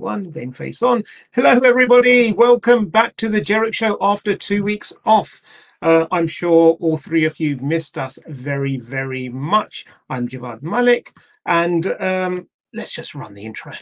one, 0.00 0.30
game 0.30 0.50
face 0.50 0.82
on. 0.82 1.04
Hello, 1.32 1.60
everybody. 1.60 2.32
Welcome 2.32 2.86
back 2.86 3.16
to 3.18 3.28
the 3.28 3.40
Jerich 3.40 3.74
Show 3.74 3.98
after 4.00 4.34
two 4.34 4.64
weeks 4.64 4.94
off. 5.04 5.42
Uh, 5.82 6.06
I'm 6.10 6.26
sure 6.26 6.78
all 6.80 6.96
three 6.96 7.24
of 7.24 7.38
you 7.38 7.56
missed 7.58 7.98
us 7.98 8.18
very, 8.26 8.78
very 8.78 9.28
much. 9.28 9.84
I'm 10.08 10.26
Javvad 10.26 10.62
Malik, 10.62 11.14
and 11.44 11.86
um, 12.00 12.48
let's 12.72 12.92
just 12.92 13.14
run 13.14 13.34
the 13.34 13.44
intro. 13.44 13.72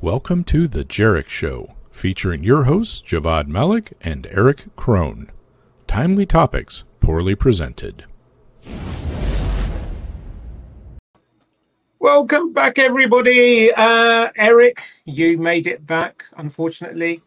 Welcome 0.00 0.44
to 0.44 0.66
the 0.66 0.84
Jerich 0.84 1.28
Show, 1.28 1.74
featuring 1.90 2.42
your 2.42 2.64
hosts 2.64 3.02
Javvad 3.06 3.46
Malik 3.46 3.92
and 4.00 4.26
Erich 4.28 4.74
Kron. 4.74 5.30
Timely 5.86 6.24
topics, 6.24 6.84
poorly 7.00 7.34
presented. 7.34 8.06
Welcome 12.00 12.52
back, 12.52 12.78
everybody. 12.78 13.72
Uh, 13.72 14.28
Erich, 14.36 14.80
you 15.04 15.36
made 15.36 15.66
it 15.66 15.84
back, 15.84 16.26
unfortunately. 16.36 17.22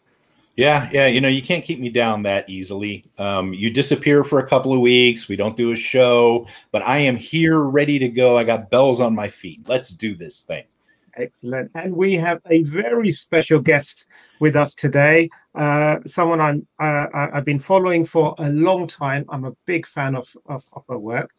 Yeah, 0.55 0.89
yeah. 0.93 1.07
You 1.07 1.19
know, 1.19 1.27
you 1.27 1.41
can't 1.41 1.65
keep 1.65 1.77
me 1.77 1.89
down 1.89 2.23
that 2.23 2.49
easily. 2.49 3.03
Um, 3.17 3.53
you 3.53 3.69
disappear 3.69 4.23
for 4.23 4.39
a 4.39 4.47
couple 4.47 4.71
of 4.71 4.79
weeks. 4.79 5.27
We 5.27 5.35
don't 5.35 5.57
do 5.57 5.73
a 5.73 5.75
show, 5.75 6.47
but 6.71 6.83
I 6.83 6.99
am 6.99 7.17
here 7.17 7.59
ready 7.63 7.99
to 7.99 8.07
go. 8.07 8.37
I 8.37 8.45
got 8.45 8.69
bells 8.69 9.01
on 9.01 9.13
my 9.13 9.27
feet. 9.27 9.59
Let's 9.67 9.89
do 9.89 10.15
this 10.15 10.43
thing. 10.43 10.63
Excellent. 11.17 11.69
And 11.75 11.93
we 11.93 12.13
have 12.13 12.39
a 12.49 12.63
very 12.63 13.11
special 13.11 13.59
guest 13.59 14.05
with 14.39 14.55
us 14.55 14.73
today. 14.73 15.29
Uh, 15.53 15.97
someone 16.05 16.39
I'm 16.39 16.65
uh, 16.79 17.07
I've 17.13 17.43
been 17.43 17.59
following 17.59 18.05
for 18.05 18.35
a 18.37 18.49
long 18.49 18.87
time. 18.87 19.25
I'm 19.27 19.43
a 19.43 19.55
big 19.65 19.85
fan 19.85 20.15
of, 20.15 20.33
of, 20.45 20.63
of 20.73 20.85
her 20.87 20.97
work 20.97 21.31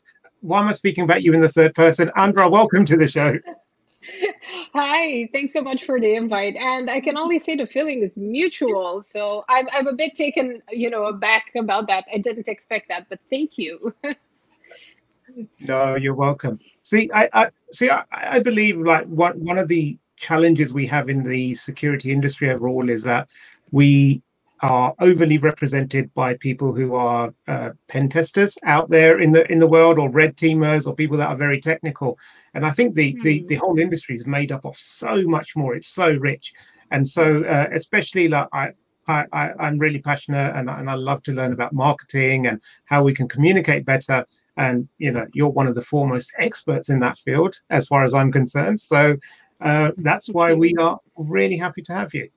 why 0.42 0.60
am 0.60 0.68
I 0.68 0.72
speaking 0.72 1.04
about 1.04 1.22
you 1.22 1.32
in 1.32 1.40
the 1.40 1.48
third 1.48 1.74
person? 1.74 2.10
Andra, 2.16 2.48
welcome 2.48 2.84
to 2.86 2.96
the 2.96 3.08
show. 3.08 3.38
Hi, 4.74 5.28
thanks 5.32 5.52
so 5.52 5.62
much 5.62 5.84
for 5.84 6.00
the 6.00 6.16
invite. 6.16 6.56
And 6.56 6.90
I 6.90 7.00
can 7.00 7.16
only 7.16 7.38
say 7.38 7.54
the 7.54 7.66
feeling 7.66 8.02
is 8.02 8.16
mutual. 8.16 9.02
So 9.02 9.44
I'm, 9.48 9.68
I'm 9.72 9.86
a 9.86 9.94
bit 9.94 10.16
taken, 10.16 10.60
you 10.70 10.90
know, 10.90 11.04
aback 11.04 11.52
about 11.56 11.86
that. 11.86 12.04
I 12.12 12.18
didn't 12.18 12.48
expect 12.48 12.88
that, 12.88 13.06
but 13.08 13.20
thank 13.30 13.56
you. 13.56 13.94
no, 15.60 15.94
you're 15.94 16.14
welcome. 16.14 16.58
See, 16.82 17.08
I, 17.14 17.28
I 17.32 17.50
see. 17.70 17.88
I, 17.88 18.02
I 18.10 18.40
believe 18.40 18.78
like 18.78 19.06
one 19.06 19.42
one 19.44 19.58
of 19.58 19.68
the 19.68 19.96
challenges 20.16 20.72
we 20.72 20.86
have 20.86 21.08
in 21.08 21.22
the 21.22 21.54
security 21.54 22.10
industry 22.10 22.50
overall 22.50 22.88
is 22.90 23.04
that 23.04 23.28
we 23.70 24.20
are 24.62 24.94
overly 25.00 25.38
represented 25.38 26.12
by 26.14 26.34
people 26.34 26.72
who 26.72 26.94
are 26.94 27.34
uh, 27.48 27.70
pen 27.88 28.08
testers 28.08 28.56
out 28.64 28.88
there 28.90 29.18
in 29.18 29.32
the 29.32 29.50
in 29.50 29.58
the 29.58 29.66
world, 29.66 29.98
or 29.98 30.08
red 30.08 30.36
teamers, 30.36 30.86
or 30.86 30.94
people 30.94 31.16
that 31.16 31.28
are 31.28 31.36
very 31.36 31.60
technical. 31.60 32.18
And 32.54 32.64
I 32.64 32.70
think 32.70 32.94
the 32.94 33.14
mm. 33.14 33.22
the 33.22 33.40
hmm. 33.40 33.46
the 33.46 33.54
whole 33.56 33.78
industry 33.78 34.14
is 34.14 34.26
made 34.26 34.52
up 34.52 34.64
of 34.64 34.76
so 34.76 35.22
much 35.24 35.56
more. 35.56 35.74
It's 35.74 35.88
so 35.88 36.14
rich, 36.14 36.52
and 36.90 37.08
so 37.08 37.44
uh, 37.44 37.68
especially 37.72 38.28
like 38.28 38.48
I. 38.52 38.72
I, 39.08 39.26
I, 39.32 39.66
am 39.66 39.78
really 39.78 39.98
passionate 39.98 40.54
and, 40.54 40.70
and 40.70 40.88
I 40.88 40.94
love 40.94 41.24
to 41.24 41.32
learn 41.32 41.52
about 41.52 41.72
marketing 41.72 42.46
and 42.46 42.62
how 42.84 43.02
we 43.02 43.12
can 43.12 43.26
communicate 43.26 43.84
better. 43.84 44.24
And 44.56 44.88
you 44.98 45.10
know, 45.10 45.26
you're 45.34 45.48
one 45.48 45.66
of 45.66 45.74
the 45.74 45.82
foremost 45.82 46.30
experts 46.38 46.88
in 46.88 47.00
that 47.00 47.18
field, 47.18 47.56
as 47.68 47.88
far 47.88 48.04
as 48.04 48.14
I'm 48.14 48.30
concerned. 48.30 48.80
So 48.80 49.16
uh, 49.60 49.90
that's 49.96 50.28
why 50.28 50.54
we 50.54 50.76
are 50.76 51.00
really 51.16 51.56
happy 51.56 51.82
to 51.82 51.92
have 51.92 52.14
you. 52.14 52.30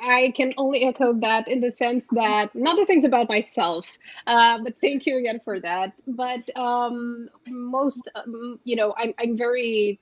I 0.00 0.32
can 0.36 0.54
only 0.56 0.84
echo 0.84 1.12
that 1.14 1.48
in 1.48 1.60
the 1.60 1.72
sense 1.72 2.06
that 2.12 2.54
not 2.54 2.76
the 2.76 2.86
things 2.86 3.04
about 3.04 3.28
myself, 3.28 3.98
uh, 4.26 4.62
but 4.62 4.78
thank 4.80 5.06
you 5.06 5.18
again 5.18 5.40
for 5.44 5.60
that. 5.60 5.92
But 6.06 6.48
um, 6.56 7.28
most, 7.46 8.10
um, 8.14 8.58
you 8.64 8.76
know, 8.76 8.94
I'm, 8.96 9.14
I'm 9.18 9.36
very 9.36 10.00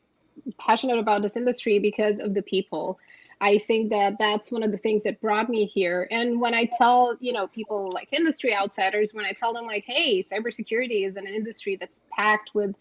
passionate 0.58 0.98
about 0.98 1.22
this 1.22 1.36
industry 1.36 1.78
because 1.78 2.18
of 2.18 2.34
the 2.34 2.42
people. 2.42 2.98
I 3.40 3.58
think 3.58 3.90
that 3.90 4.16
that's 4.18 4.50
one 4.50 4.62
of 4.62 4.70
the 4.70 4.78
things 4.78 5.02
that 5.04 5.20
brought 5.20 5.48
me 5.48 5.66
here. 5.66 6.08
And 6.10 6.40
when 6.40 6.54
I 6.54 6.70
tell, 6.78 7.16
you 7.20 7.32
know, 7.32 7.46
people 7.48 7.90
like 7.92 8.08
industry 8.12 8.54
outsiders, 8.54 9.12
when 9.12 9.24
I 9.24 9.32
tell 9.32 9.52
them 9.52 9.66
like, 9.66 9.84
hey, 9.86 10.22
cybersecurity 10.22 11.06
is 11.06 11.16
an 11.16 11.26
industry 11.26 11.76
that's 11.76 12.00
packed 12.10 12.50
with 12.54 12.74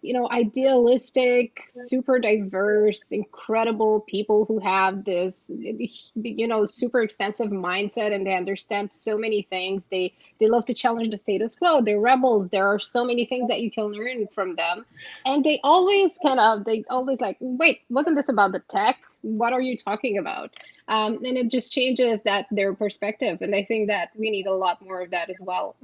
you 0.00 0.12
know, 0.12 0.28
idealistic, 0.30 1.60
super 1.70 2.18
diverse, 2.18 3.10
incredible 3.10 4.00
people 4.00 4.44
who 4.44 4.60
have 4.60 5.04
this, 5.04 5.44
you 5.48 6.46
know, 6.46 6.64
super 6.64 7.02
extensive 7.02 7.48
mindset 7.48 8.14
and 8.14 8.26
they 8.26 8.36
understand 8.36 8.92
so 8.92 9.18
many 9.18 9.42
things. 9.42 9.86
They 9.90 10.14
they 10.38 10.46
love 10.46 10.66
to 10.66 10.74
challenge 10.74 11.10
the 11.10 11.18
status 11.18 11.56
quo. 11.56 11.82
They're 11.82 11.98
rebels. 11.98 12.50
There 12.50 12.68
are 12.68 12.78
so 12.78 13.04
many 13.04 13.24
things 13.24 13.48
that 13.48 13.60
you 13.60 13.70
can 13.70 13.84
learn 13.86 14.28
from 14.34 14.54
them, 14.54 14.86
and 15.26 15.42
they 15.44 15.60
always 15.64 16.16
kind 16.24 16.38
of 16.38 16.64
they 16.64 16.84
always 16.88 17.20
like, 17.20 17.36
wait, 17.40 17.80
wasn't 17.90 18.16
this 18.16 18.28
about 18.28 18.52
the 18.52 18.60
tech? 18.60 19.00
What 19.22 19.52
are 19.52 19.60
you 19.60 19.76
talking 19.76 20.18
about? 20.18 20.54
Um, 20.86 21.16
and 21.16 21.36
it 21.36 21.50
just 21.50 21.72
changes 21.72 22.22
that 22.22 22.46
their 22.52 22.72
perspective, 22.72 23.38
and 23.42 23.54
I 23.54 23.64
think 23.64 23.88
that 23.88 24.10
we 24.16 24.30
need 24.30 24.46
a 24.46 24.54
lot 24.54 24.80
more 24.80 25.02
of 25.02 25.10
that 25.10 25.28
as 25.28 25.40
well. 25.40 25.74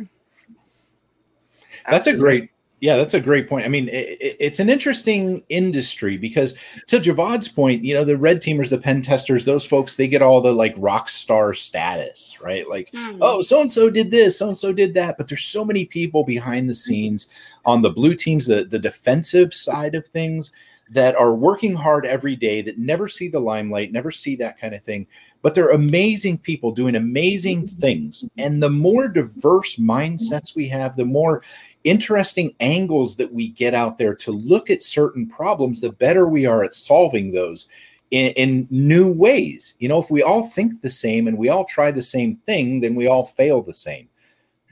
That's 1.88 2.06
a 2.06 2.16
great 2.16 2.50
yeah, 2.80 2.96
that's 2.96 3.14
a 3.14 3.20
great 3.20 3.48
point. 3.48 3.64
I 3.64 3.68
mean, 3.68 3.88
it, 3.88 4.18
it's 4.20 4.60
an 4.60 4.68
interesting 4.68 5.42
industry 5.48 6.16
because, 6.16 6.56
to 6.88 7.00
Javvad's 7.00 7.48
point, 7.48 7.84
you 7.84 7.94
know, 7.94 8.04
the 8.04 8.18
red 8.18 8.42
teamers, 8.42 8.68
the 8.68 8.78
pen 8.78 9.00
testers, 9.00 9.44
those 9.44 9.64
folks, 9.64 9.96
they 9.96 10.08
get 10.08 10.22
all 10.22 10.40
the 10.40 10.52
like 10.52 10.74
rock 10.76 11.08
star 11.08 11.54
status, 11.54 12.38
right? 12.42 12.68
Like, 12.68 12.90
mm. 12.92 13.18
oh, 13.20 13.42
so 13.42 13.60
and 13.60 13.72
so 13.72 13.88
did 13.90 14.10
this, 14.10 14.38
so 14.38 14.48
and 14.48 14.58
so 14.58 14.72
did 14.72 14.94
that. 14.94 15.16
But 15.16 15.28
there's 15.28 15.44
so 15.44 15.64
many 15.64 15.84
people 15.84 16.24
behind 16.24 16.68
the 16.68 16.74
mm-hmm. 16.74 16.92
scenes 16.92 17.30
on 17.64 17.82
the 17.82 17.90
blue 17.90 18.14
teams, 18.14 18.46
the 18.46 18.64
the 18.64 18.78
defensive 18.78 19.54
side 19.54 19.94
of 19.94 20.06
things, 20.06 20.52
that 20.90 21.16
are 21.16 21.34
working 21.34 21.74
hard 21.74 22.04
every 22.04 22.36
day, 22.36 22.60
that 22.62 22.78
never 22.78 23.08
see 23.08 23.28
the 23.28 23.40
limelight, 23.40 23.92
never 23.92 24.10
see 24.10 24.36
that 24.36 24.58
kind 24.58 24.74
of 24.74 24.82
thing. 24.82 25.06
But 25.42 25.54
they're 25.54 25.70
amazing 25.70 26.38
people 26.38 26.72
doing 26.72 26.96
amazing 26.96 27.64
mm-hmm. 27.64 27.80
things. 27.80 28.28
And 28.38 28.62
the 28.62 28.70
more 28.70 29.08
diverse 29.08 29.76
mm-hmm. 29.76 29.90
mindsets 29.90 30.54
we 30.54 30.68
have, 30.68 30.96
the 30.96 31.04
more 31.04 31.42
interesting 31.84 32.54
angles 32.60 33.16
that 33.16 33.32
we 33.32 33.48
get 33.48 33.74
out 33.74 33.98
there 33.98 34.14
to 34.14 34.32
look 34.32 34.70
at 34.70 34.82
certain 34.82 35.28
problems, 35.28 35.80
the 35.80 35.92
better 35.92 36.28
we 36.28 36.46
are 36.46 36.64
at 36.64 36.74
solving 36.74 37.32
those 37.32 37.68
in, 38.10 38.32
in, 38.32 38.68
new 38.70 39.12
ways. 39.12 39.76
You 39.78 39.88
know, 39.88 40.00
if 40.00 40.10
we 40.10 40.22
all 40.22 40.46
think 40.46 40.80
the 40.80 40.90
same 40.90 41.28
and 41.28 41.38
we 41.38 41.48
all 41.48 41.64
try 41.64 41.90
the 41.90 42.02
same 42.02 42.36
thing, 42.36 42.80
then 42.80 42.94
we 42.94 43.06
all 43.06 43.24
fail 43.24 43.62
the 43.62 43.74
same. 43.74 44.08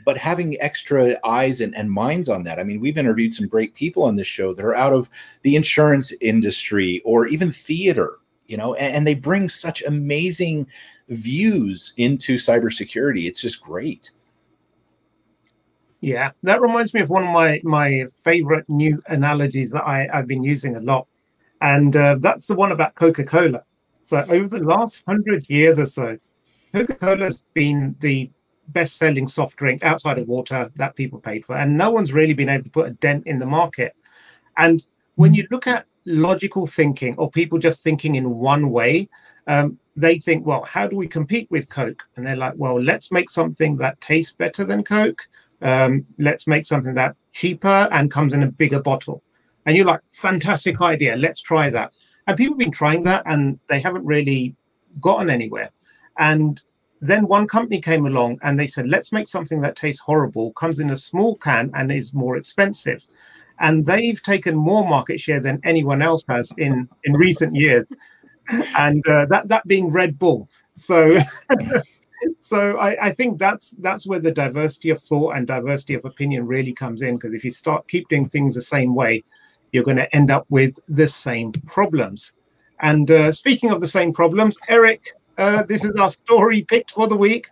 But 0.04 0.16
having 0.16 0.60
extra 0.60 1.16
eyes 1.24 1.60
and, 1.60 1.76
and 1.76 1.90
minds 1.90 2.28
on 2.28 2.44
that, 2.44 2.58
I 2.58 2.64
mean, 2.64 2.80
we've 2.80 2.98
interviewed 2.98 3.34
some 3.34 3.46
great 3.46 3.74
people 3.74 4.02
on 4.02 4.16
this 4.16 4.26
show 4.26 4.52
that 4.52 4.64
are 4.64 4.74
out 4.74 4.92
of 4.92 5.08
the 5.42 5.54
insurance 5.54 6.12
industry 6.20 7.00
or 7.04 7.26
even 7.28 7.52
theater, 7.52 8.18
you 8.46 8.56
know, 8.56 8.74
and, 8.74 8.96
and 8.96 9.06
they 9.06 9.14
bring 9.14 9.48
such 9.48 9.82
amazing 9.82 10.66
views 11.08 11.94
into 11.96 12.36
cybersecurity. 12.36 13.26
It's 13.28 13.40
just 13.40 13.62
great. 13.62 14.10
Yeah, 16.02 16.32
that 16.42 16.60
reminds 16.60 16.92
me 16.94 17.00
of 17.00 17.10
one 17.10 17.22
of 17.22 17.30
my 17.30 17.60
my 17.62 18.04
favorite 18.24 18.68
new 18.68 19.00
analogies 19.06 19.70
that 19.70 19.84
I, 19.84 20.08
I've 20.12 20.26
been 20.26 20.42
using 20.42 20.74
a 20.74 20.80
lot, 20.80 21.06
and 21.60 21.96
uh, 21.96 22.16
that's 22.18 22.48
the 22.48 22.56
one 22.56 22.72
about 22.72 22.96
Coca 22.96 23.22
Cola. 23.22 23.62
So 24.02 24.26
over 24.28 24.48
the 24.48 24.64
last 24.64 25.04
hundred 25.06 25.48
years 25.48 25.78
or 25.78 25.86
so, 25.86 26.18
Coca 26.74 26.94
Cola 26.94 27.24
has 27.24 27.38
been 27.54 27.94
the 28.00 28.28
best 28.68 28.96
selling 28.96 29.28
soft 29.28 29.56
drink 29.56 29.84
outside 29.84 30.18
of 30.18 30.26
water 30.26 30.72
that 30.74 30.96
people 30.96 31.20
paid 31.20 31.46
for, 31.46 31.56
and 31.56 31.78
no 31.78 31.92
one's 31.92 32.12
really 32.12 32.34
been 32.34 32.48
able 32.48 32.64
to 32.64 32.70
put 32.70 32.88
a 32.88 32.94
dent 32.94 33.24
in 33.28 33.38
the 33.38 33.46
market. 33.46 33.94
And 34.56 34.84
when 35.14 35.34
you 35.34 35.46
look 35.52 35.68
at 35.68 35.86
logical 36.04 36.66
thinking 36.66 37.14
or 37.16 37.30
people 37.30 37.60
just 37.60 37.84
thinking 37.84 38.16
in 38.16 38.28
one 38.28 38.70
way, 38.70 39.08
um, 39.46 39.78
they 39.94 40.18
think, 40.18 40.44
well, 40.44 40.64
how 40.64 40.88
do 40.88 40.96
we 40.96 41.06
compete 41.06 41.48
with 41.48 41.68
Coke? 41.68 42.02
And 42.16 42.26
they're 42.26 42.34
like, 42.34 42.54
well, 42.56 42.82
let's 42.82 43.12
make 43.12 43.30
something 43.30 43.76
that 43.76 44.00
tastes 44.00 44.32
better 44.32 44.64
than 44.64 44.82
Coke 44.82 45.28
um, 45.62 46.04
let's 46.18 46.46
make 46.46 46.66
something 46.66 46.94
that 46.94 47.16
cheaper 47.32 47.88
and 47.92 48.10
comes 48.10 48.34
in 48.34 48.42
a 48.42 48.50
bigger 48.50 48.80
bottle. 48.80 49.22
And 49.66 49.76
you're 49.76 49.86
like, 49.86 50.00
fantastic 50.12 50.80
idea. 50.80 51.16
Let's 51.16 51.40
try 51.40 51.70
that. 51.70 51.92
And 52.26 52.36
people 52.36 52.54
have 52.54 52.58
been 52.58 52.70
trying 52.70 53.02
that 53.04 53.22
and 53.26 53.58
they 53.68 53.80
haven't 53.80 54.04
really 54.04 54.56
gotten 55.00 55.30
anywhere. 55.30 55.70
And 56.18 56.60
then 57.00 57.26
one 57.26 57.48
company 57.48 57.80
came 57.80 58.06
along 58.06 58.38
and 58.42 58.58
they 58.58 58.66
said, 58.66 58.88
let's 58.88 59.12
make 59.12 59.28
something 59.28 59.60
that 59.60 59.76
tastes 59.76 60.02
horrible, 60.02 60.52
comes 60.52 60.78
in 60.78 60.90
a 60.90 60.96
small 60.96 61.36
can 61.36 61.70
and 61.74 61.90
is 61.90 62.14
more 62.14 62.36
expensive. 62.36 63.06
And 63.58 63.84
they've 63.84 64.22
taken 64.22 64.56
more 64.56 64.86
market 64.86 65.20
share 65.20 65.40
than 65.40 65.60
anyone 65.64 66.02
else 66.02 66.24
has 66.28 66.52
in, 66.58 66.88
in 67.04 67.14
recent 67.14 67.54
years. 67.54 67.90
And 68.76 69.06
uh, 69.06 69.26
that, 69.26 69.48
that 69.48 69.66
being 69.66 69.90
Red 69.90 70.18
Bull. 70.18 70.48
So 70.74 71.18
so 72.40 72.78
I, 72.78 73.06
I, 73.06 73.12
think 73.12 73.38
that's 73.38 73.70
that's 73.78 74.06
where 74.06 74.18
the 74.18 74.32
diversity 74.32 74.90
of 74.90 75.00
thought 75.00 75.36
and 75.36 75.46
diversity 75.46 75.94
of 75.94 76.04
opinion 76.04 76.46
really 76.46 76.72
comes 76.72 77.02
in 77.02 77.16
because 77.16 77.34
if 77.34 77.44
you 77.44 77.50
start 77.50 77.88
keep 77.88 78.08
doing 78.08 78.28
things 78.28 78.54
the 78.54 78.62
same 78.62 78.94
way 78.94 79.22
you're 79.72 79.84
going 79.84 79.96
to 79.96 80.14
end 80.14 80.30
up 80.30 80.44
with 80.50 80.78
the 80.88 81.08
same 81.08 81.50
problems. 81.52 82.32
And 82.80 83.10
uh, 83.10 83.32
speaking 83.32 83.70
of 83.70 83.80
the 83.80 83.88
same 83.88 84.12
problems 84.12 84.56
erich 84.68 85.14
uh, 85.38 85.62
this 85.62 85.84
is 85.84 85.92
our 85.92 86.10
story 86.10 86.62
picked 86.62 86.90
for 86.90 87.08
the 87.08 87.16
week. 87.16 87.48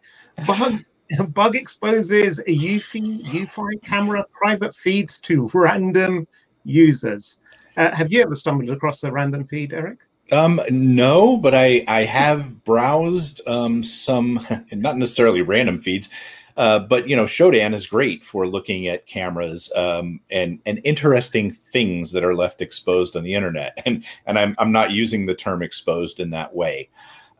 Bug, 0.46 0.84
bug 1.28 1.56
exposes 1.56 2.40
Eufy, 2.46 3.24
Eufy 3.24 3.82
camera 3.82 4.24
private 4.32 4.74
feeds 4.74 5.18
to 5.20 5.50
random 5.54 6.26
users. 6.64 7.38
Uh, 7.76 7.94
have 7.94 8.12
you 8.12 8.22
ever 8.22 8.34
stumbled 8.34 8.70
across 8.70 9.00
the 9.00 9.10
random 9.10 9.46
feed, 9.46 9.72
Erich? 9.72 10.00
Um, 10.32 10.60
no, 10.70 11.36
but 11.36 11.54
I 11.54 11.84
I 11.88 12.04
have 12.04 12.64
browsed 12.64 13.40
um, 13.46 13.82
some, 13.82 14.46
not 14.72 14.96
necessarily 14.96 15.42
random 15.42 15.78
feeds, 15.78 16.08
uh, 16.56 16.78
but 16.80 17.08
you 17.08 17.16
know, 17.16 17.24
Shodan 17.24 17.74
is 17.74 17.86
great 17.86 18.22
for 18.24 18.46
looking 18.46 18.86
at 18.88 19.06
cameras 19.06 19.72
um, 19.74 20.20
and 20.30 20.60
and 20.66 20.80
interesting 20.84 21.50
things 21.50 22.12
that 22.12 22.24
are 22.24 22.34
left 22.34 22.60
exposed 22.60 23.16
on 23.16 23.24
the 23.24 23.34
internet. 23.34 23.78
And 23.86 24.04
and 24.26 24.38
I'm 24.38 24.54
I'm 24.58 24.72
not 24.72 24.90
using 24.92 25.26
the 25.26 25.34
term 25.34 25.62
exposed 25.62 26.20
in 26.20 26.30
that 26.30 26.54
way. 26.54 26.88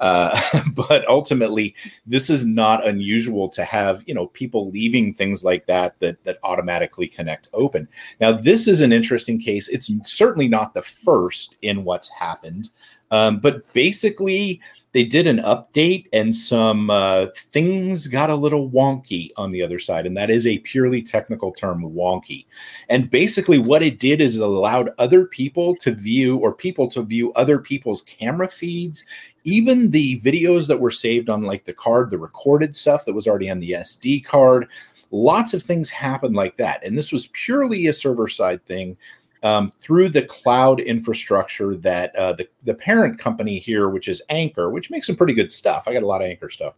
Uh, 0.00 0.40
but 0.74 1.06
ultimately, 1.08 1.74
this 2.06 2.30
is 2.30 2.44
not 2.44 2.86
unusual 2.86 3.48
to 3.50 3.64
have 3.64 4.02
you 4.06 4.14
know 4.14 4.26
people 4.28 4.70
leaving 4.70 5.14
things 5.14 5.44
like 5.44 5.66
that 5.66 5.98
that 6.00 6.22
that 6.24 6.38
automatically 6.42 7.06
connect 7.06 7.48
open. 7.52 7.86
Now, 8.20 8.32
this 8.32 8.66
is 8.66 8.80
an 8.80 8.92
interesting 8.92 9.38
case. 9.38 9.68
It's 9.68 9.92
certainly 10.04 10.48
not 10.48 10.74
the 10.74 10.82
first 10.82 11.56
in 11.62 11.84
what's 11.84 12.08
happened, 12.08 12.70
um, 13.10 13.38
but 13.38 13.70
basically. 13.72 14.60
They 14.92 15.04
did 15.04 15.28
an 15.28 15.38
update 15.38 16.06
and 16.12 16.34
some 16.34 16.90
uh, 16.90 17.26
things 17.36 18.08
got 18.08 18.28
a 18.28 18.34
little 18.34 18.68
wonky 18.68 19.30
on 19.36 19.52
the 19.52 19.62
other 19.62 19.78
side. 19.78 20.04
And 20.04 20.16
that 20.16 20.30
is 20.30 20.48
a 20.48 20.58
purely 20.58 21.00
technical 21.00 21.52
term, 21.52 21.84
wonky. 21.84 22.46
And 22.88 23.08
basically, 23.08 23.60
what 23.60 23.84
it 23.84 24.00
did 24.00 24.20
is 24.20 24.40
it 24.40 24.42
allowed 24.42 24.90
other 24.98 25.26
people 25.26 25.76
to 25.76 25.92
view 25.92 26.38
or 26.38 26.52
people 26.52 26.88
to 26.88 27.02
view 27.02 27.32
other 27.34 27.60
people's 27.60 28.02
camera 28.02 28.48
feeds 28.48 29.04
even 29.44 29.90
the 29.90 30.20
videos 30.20 30.68
that 30.68 30.80
were 30.80 30.90
saved 30.90 31.30
on 31.30 31.42
like 31.42 31.64
the 31.64 31.72
card, 31.72 32.10
the 32.10 32.18
recorded 32.18 32.74
stuff 32.76 33.04
that 33.04 33.14
was 33.14 33.26
already 33.26 33.50
on 33.50 33.60
the 33.60 33.72
SD 33.72 34.24
card, 34.24 34.68
lots 35.10 35.54
of 35.54 35.62
things 35.62 35.90
happened 35.90 36.36
like 36.36 36.56
that. 36.56 36.84
And 36.86 36.96
this 36.96 37.12
was 37.12 37.28
purely 37.28 37.86
a 37.86 37.92
server 37.92 38.28
side 38.28 38.64
thing 38.66 38.96
um, 39.42 39.70
through 39.80 40.10
the 40.10 40.22
cloud 40.22 40.80
infrastructure 40.80 41.76
that 41.76 42.14
uh, 42.16 42.34
the, 42.34 42.48
the 42.64 42.74
parent 42.74 43.18
company 43.18 43.58
here, 43.58 43.88
which 43.88 44.08
is 44.08 44.22
Anker, 44.28 44.70
which 44.70 44.90
makes 44.90 45.06
some 45.06 45.16
pretty 45.16 45.34
good 45.34 45.50
stuff. 45.50 45.84
I 45.86 45.92
got 45.92 46.02
a 46.02 46.06
lot 46.06 46.22
of 46.22 46.28
Anker 46.28 46.50
stuff. 46.50 46.74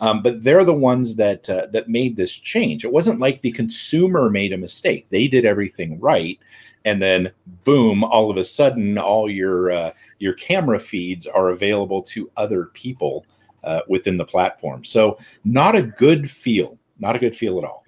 Um, 0.00 0.22
but 0.22 0.42
they're 0.42 0.64
the 0.64 0.74
ones 0.74 1.16
that 1.16 1.48
uh, 1.48 1.66
that 1.72 1.88
made 1.88 2.16
this 2.16 2.32
change. 2.32 2.84
It 2.84 2.92
wasn't 2.92 3.20
like 3.20 3.40
the 3.40 3.52
consumer 3.52 4.28
made 4.30 4.52
a 4.52 4.58
mistake; 4.58 5.06
they 5.10 5.28
did 5.28 5.44
everything 5.44 6.00
right, 6.00 6.38
and 6.84 7.00
then 7.00 7.32
boom! 7.64 8.02
All 8.02 8.30
of 8.30 8.36
a 8.36 8.44
sudden, 8.44 8.98
all 8.98 9.30
your 9.30 9.70
uh, 9.70 9.92
your 10.18 10.34
camera 10.34 10.80
feeds 10.80 11.26
are 11.26 11.50
available 11.50 12.02
to 12.02 12.30
other 12.36 12.66
people 12.74 13.24
uh, 13.62 13.82
within 13.88 14.16
the 14.16 14.24
platform. 14.24 14.84
So 14.84 15.18
not 15.44 15.76
a 15.76 15.82
good 15.82 16.30
feel, 16.30 16.78
not 16.98 17.16
a 17.16 17.18
good 17.18 17.36
feel 17.36 17.58
at 17.58 17.64
all. 17.64 17.84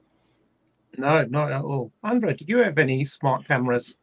No, 0.96 1.25
not 1.25 1.52
at 1.52 1.62
all. 1.62 1.93
Andra, 2.02 2.34
do 2.34 2.44
you 2.46 2.58
have 2.58 2.79
any 2.79 3.05
smart 3.05 3.46
cameras? 3.46 3.96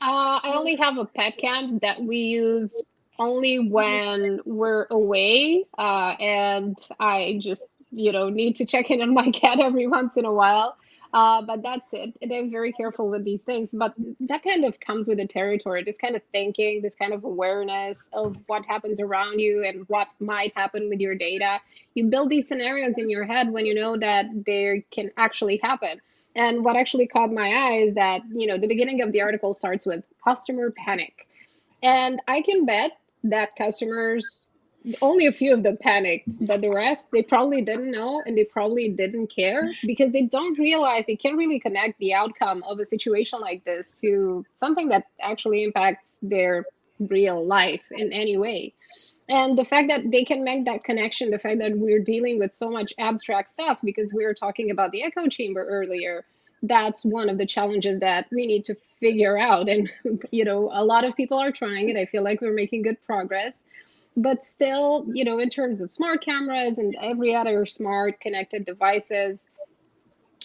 Uh, 0.00 0.40
I 0.42 0.54
only 0.56 0.76
have 0.76 0.96
a 0.98 1.04
pet 1.04 1.36
cam 1.38 1.78
that 1.80 2.00
we 2.00 2.18
use 2.18 2.86
only 3.18 3.58
when 3.58 4.40
we're 4.44 4.86
away, 4.90 5.64
uh, 5.76 6.14
and 6.20 6.78
I 7.00 7.38
just 7.42 7.66
you 7.90 8.12
know 8.12 8.28
need 8.28 8.56
to 8.56 8.64
check 8.66 8.90
in 8.90 9.00
on 9.02 9.12
my 9.14 9.30
cat 9.32 9.58
every 9.60 9.86
once 9.86 10.16
in 10.16 10.24
a 10.24 10.32
while. 10.32 10.76
Uh, 11.12 11.42
but 11.42 11.62
that's 11.62 11.90
it. 11.92 12.14
They're 12.20 12.50
very 12.50 12.72
careful 12.72 13.10
with 13.10 13.24
these 13.24 13.42
things. 13.42 13.70
But 13.72 13.94
that 14.20 14.44
kind 14.44 14.64
of 14.66 14.78
comes 14.78 15.08
with 15.08 15.16
the 15.18 15.26
territory. 15.26 15.82
This 15.82 15.96
kind 15.96 16.14
of 16.14 16.22
thinking, 16.32 16.82
this 16.82 16.94
kind 16.94 17.14
of 17.14 17.24
awareness 17.24 18.10
of 18.12 18.36
what 18.46 18.66
happens 18.66 19.00
around 19.00 19.38
you 19.40 19.64
and 19.64 19.88
what 19.88 20.08
might 20.20 20.52
happen 20.54 20.90
with 20.90 21.00
your 21.00 21.14
data. 21.14 21.60
You 21.94 22.04
build 22.06 22.28
these 22.28 22.46
scenarios 22.46 22.98
in 22.98 23.08
your 23.08 23.24
head 23.24 23.50
when 23.50 23.64
you 23.64 23.74
know 23.74 23.96
that 23.96 24.26
they 24.44 24.84
can 24.90 25.10
actually 25.16 25.58
happen. 25.62 26.00
And 26.38 26.64
what 26.64 26.76
actually 26.76 27.08
caught 27.08 27.32
my 27.32 27.48
eye 27.50 27.82
is 27.82 27.94
that, 27.94 28.22
you 28.32 28.46
know, 28.46 28.56
the 28.58 28.68
beginning 28.68 29.02
of 29.02 29.10
the 29.10 29.22
article 29.22 29.54
starts 29.54 29.84
with 29.84 30.04
customer 30.22 30.70
panic. 30.70 31.26
And 31.82 32.20
I 32.28 32.42
can 32.42 32.64
bet 32.64 32.92
that 33.24 33.56
customers 33.56 34.48
only 35.02 35.26
a 35.26 35.32
few 35.32 35.52
of 35.52 35.64
them 35.64 35.76
panicked, 35.80 36.46
but 36.46 36.60
the 36.60 36.70
rest 36.70 37.08
they 37.12 37.22
probably 37.22 37.60
didn't 37.60 37.90
know 37.90 38.22
and 38.24 38.38
they 38.38 38.44
probably 38.44 38.88
didn't 38.88 39.26
care 39.34 39.68
because 39.84 40.12
they 40.12 40.22
don't 40.22 40.56
realize 40.58 41.04
they 41.06 41.16
can't 41.16 41.36
really 41.36 41.58
connect 41.58 41.98
the 41.98 42.14
outcome 42.14 42.62
of 42.62 42.78
a 42.78 42.86
situation 42.86 43.40
like 43.40 43.64
this 43.64 44.00
to 44.00 44.46
something 44.54 44.88
that 44.88 45.06
actually 45.20 45.64
impacts 45.64 46.20
their 46.22 46.64
real 47.00 47.44
life 47.44 47.82
in 47.90 48.12
any 48.12 48.36
way. 48.36 48.72
And 49.28 49.58
the 49.58 49.64
fact 49.64 49.88
that 49.88 50.10
they 50.10 50.24
can 50.24 50.42
make 50.42 50.64
that 50.64 50.84
connection, 50.84 51.30
the 51.30 51.38
fact 51.38 51.58
that 51.58 51.76
we're 51.76 52.02
dealing 52.02 52.38
with 52.38 52.54
so 52.54 52.70
much 52.70 52.94
abstract 52.98 53.50
stuff 53.50 53.78
because 53.84 54.12
we 54.12 54.24
were 54.24 54.34
talking 54.34 54.70
about 54.70 54.90
the 54.90 55.02
echo 55.02 55.26
chamber 55.28 55.64
earlier, 55.64 56.24
that's 56.62 57.04
one 57.04 57.28
of 57.28 57.38
the 57.38 57.46
challenges 57.46 58.00
that 58.00 58.26
we 58.32 58.46
need 58.46 58.64
to 58.64 58.76
figure 59.00 59.38
out. 59.38 59.68
And, 59.68 59.90
you 60.30 60.44
know, 60.44 60.70
a 60.72 60.84
lot 60.84 61.04
of 61.04 61.14
people 61.14 61.38
are 61.38 61.52
trying 61.52 61.90
it. 61.90 61.96
I 61.96 62.06
feel 62.06 62.22
like 62.22 62.40
we're 62.40 62.54
making 62.54 62.82
good 62.82 63.02
progress 63.04 63.52
but 64.18 64.44
still, 64.44 65.06
you 65.14 65.24
know, 65.24 65.38
in 65.38 65.48
terms 65.48 65.80
of 65.80 65.92
smart 65.92 66.24
cameras 66.24 66.78
and 66.78 66.96
every 67.00 67.34
other 67.34 67.64
smart 67.64 68.20
connected 68.20 68.66
devices, 68.66 69.48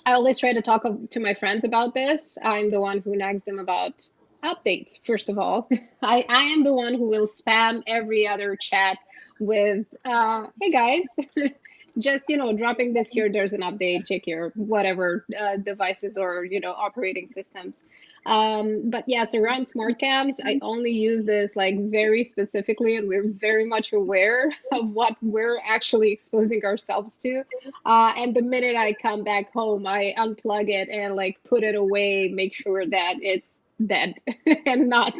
I 0.05 0.13
always 0.13 0.37
try 0.37 0.53
to 0.53 0.61
talk 0.61 0.85
to 1.09 1.19
my 1.19 1.33
friends 1.33 1.65
about 1.65 1.95
this. 1.95 2.37
I'm 2.41 2.69
the 2.69 2.79
one 2.79 2.99
who 2.99 3.15
nags 3.15 3.43
them 3.43 3.59
about 3.59 4.07
updates, 4.43 4.99
first 5.05 5.29
of 5.29 5.37
all. 5.37 5.69
I, 6.01 6.25
I 6.27 6.43
am 6.43 6.63
the 6.63 6.73
one 6.73 6.93
who 6.93 7.07
will 7.07 7.27
spam 7.27 7.83
every 7.87 8.27
other 8.27 8.55
chat 8.55 8.97
with, 9.39 9.85
uh, 10.05 10.47
hey 10.61 10.71
guys, 10.71 11.05
just 11.97 12.23
you 12.27 12.37
know 12.37 12.53
dropping 12.53 12.93
this 12.93 13.09
here. 13.09 13.29
There's 13.31 13.53
an 13.53 13.61
update. 13.61 14.07
Check 14.07 14.25
your 14.27 14.49
whatever 14.55 15.25
uh, 15.39 15.57
devices 15.57 16.17
or 16.17 16.43
you 16.43 16.59
know 16.59 16.73
operating 16.73 17.29
systems. 17.29 17.83
Um, 18.25 18.89
but 18.89 19.03
yes 19.07 19.35
around 19.35 19.67
smart 19.67 19.99
cams 19.99 20.39
i 20.45 20.57
only 20.61 20.91
use 20.91 21.25
this 21.25 21.57
like 21.57 21.75
very 21.89 22.23
specifically 22.23 22.95
and 22.95 23.09
we're 23.09 23.27
very 23.27 23.65
much 23.65 23.91
aware 23.91 24.49
of 24.71 24.89
what 24.91 25.17
we're 25.21 25.59
actually 25.65 26.11
exposing 26.13 26.63
ourselves 26.63 27.17
to. 27.19 27.43
Uh, 27.85 28.13
and 28.15 28.33
the 28.33 28.41
minute 28.41 28.77
i 28.77 28.93
come 28.93 29.25
back 29.25 29.51
home 29.51 29.85
i 29.85 30.13
unplug 30.17 30.69
it 30.69 30.87
and 30.87 31.15
like 31.15 31.37
put 31.43 31.63
it 31.63 31.75
away 31.75 32.29
make 32.29 32.53
sure 32.53 32.85
that 32.85 33.15
it's 33.21 33.62
dead 33.85 34.15
and 34.65 34.87
not 34.87 35.13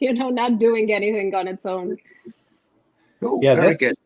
you 0.00 0.12
know 0.12 0.30
not 0.30 0.58
doing 0.58 0.92
anything 0.92 1.34
on 1.34 1.46
its 1.46 1.66
own 1.66 1.96
Cool. 3.20 3.40
Yeah, 3.42 3.56
that's 3.56 3.76
good 3.78 3.96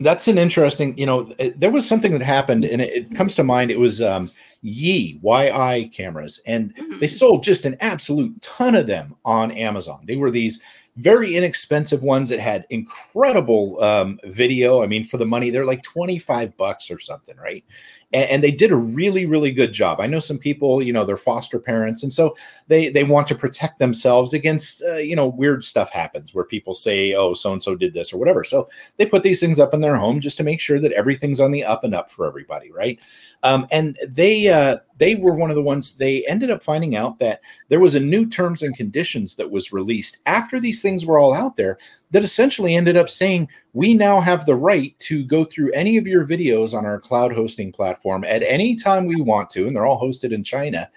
that's 0.00 0.28
an 0.28 0.38
interesting, 0.38 0.96
you 0.96 1.04
know, 1.04 1.24
there 1.56 1.70
was 1.70 1.86
something 1.86 2.12
that 2.12 2.22
happened 2.22 2.64
and 2.64 2.80
it, 2.80 2.90
it 2.90 3.14
comes 3.14 3.34
to 3.34 3.44
mind. 3.44 3.70
It 3.70 3.78
was 3.78 4.00
um, 4.00 4.30
Yi, 4.62 5.20
YI 5.22 5.88
cameras, 5.88 6.40
and 6.46 6.74
mm-hmm. 6.74 6.98
they 6.98 7.06
sold 7.06 7.44
just 7.44 7.66
an 7.66 7.76
absolute 7.80 8.40
ton 8.40 8.74
of 8.74 8.86
them 8.86 9.14
on 9.24 9.52
Amazon. 9.52 10.00
They 10.06 10.16
were 10.16 10.30
these 10.30 10.62
very 10.96 11.36
inexpensive 11.36 12.02
ones 12.02 12.30
that 12.30 12.40
had 12.40 12.66
incredible 12.70 13.82
um, 13.82 14.18
video. 14.24 14.82
I 14.82 14.86
mean, 14.86 15.04
for 15.04 15.18
the 15.18 15.26
money, 15.26 15.50
they're 15.50 15.66
like 15.66 15.82
25 15.82 16.56
bucks 16.56 16.90
or 16.90 16.98
something, 16.98 17.36
right? 17.36 17.64
And, 18.12 18.30
and, 18.30 18.44
they 18.44 18.50
did 18.50 18.72
a 18.72 18.76
really 18.76 19.26
really 19.26 19.52
good 19.52 19.72
job. 19.72 20.00
I 20.00 20.06
know 20.06 20.18
some 20.18 20.38
people 20.38 20.82
you 20.82 20.92
know 20.92 21.04
they're 21.04 21.16
foster 21.16 21.58
parents 21.58 22.02
and 22.02 22.12
so 22.12 22.36
they 22.68 22.88
they 22.88 23.04
want 23.04 23.26
to 23.28 23.34
protect 23.34 23.78
themselves 23.78 24.32
against 24.32 24.82
uh, 24.82 24.96
you 24.96 25.16
know 25.16 25.26
weird 25.26 25.64
stuff 25.64 25.90
happens 25.90 26.34
where 26.34 26.44
people 26.44 26.74
say 26.74 27.14
oh 27.14 27.34
so 27.34 27.52
and 27.52 27.62
so 27.62 27.74
did 27.74 27.94
this 27.94 28.12
or 28.12 28.18
whatever. 28.18 28.44
So 28.44 28.68
they 28.96 29.06
put 29.06 29.22
these 29.22 29.40
things 29.40 29.60
up 29.60 29.74
in 29.74 29.80
their 29.80 29.96
home 29.96 30.20
just 30.20 30.36
to 30.38 30.44
make 30.44 30.60
sure 30.60 30.80
that 30.80 30.92
everything's 30.92 31.40
on 31.40 31.52
the 31.52 31.64
up 31.64 31.84
and 31.84 31.94
up 31.94 32.10
for 32.10 32.26
everybody 32.26 32.70
right 32.70 32.98
um, 33.42 33.66
and 33.70 33.96
they 34.06 34.48
uh, 34.48 34.78
they 34.98 35.14
were 35.14 35.34
one 35.34 35.50
of 35.50 35.56
the 35.56 35.62
ones 35.62 35.96
they 35.96 36.26
ended 36.26 36.50
up 36.50 36.62
finding 36.62 36.94
out 36.94 37.18
that 37.18 37.40
there 37.68 37.80
was 37.80 37.94
a 37.94 38.00
new 38.00 38.26
terms 38.26 38.62
and 38.62 38.76
conditions 38.76 39.36
that 39.36 39.50
was 39.50 39.72
released 39.72 40.18
after 40.26 40.60
these 40.60 40.82
things 40.82 41.06
were 41.06 41.18
all 41.18 41.32
out 41.32 41.56
there 41.56 41.78
that 42.10 42.24
essentially 42.24 42.74
ended 42.74 42.96
up 42.96 43.08
saying 43.08 43.48
we 43.72 43.94
now 43.94 44.20
have 44.20 44.44
the 44.44 44.54
right 44.54 44.98
to 44.98 45.24
go 45.24 45.44
through 45.44 45.72
any 45.72 45.96
of 45.96 46.06
your 46.06 46.26
videos 46.26 46.76
on 46.76 46.84
our 46.84 47.00
cloud 47.00 47.32
hosting 47.32 47.72
platform 47.72 48.24
at 48.24 48.42
any 48.42 48.74
time 48.74 49.06
we 49.06 49.20
want 49.20 49.48
to 49.50 49.66
and 49.66 49.74
they're 49.74 49.86
all 49.86 50.00
hosted 50.00 50.32
in 50.32 50.44
china 50.44 50.90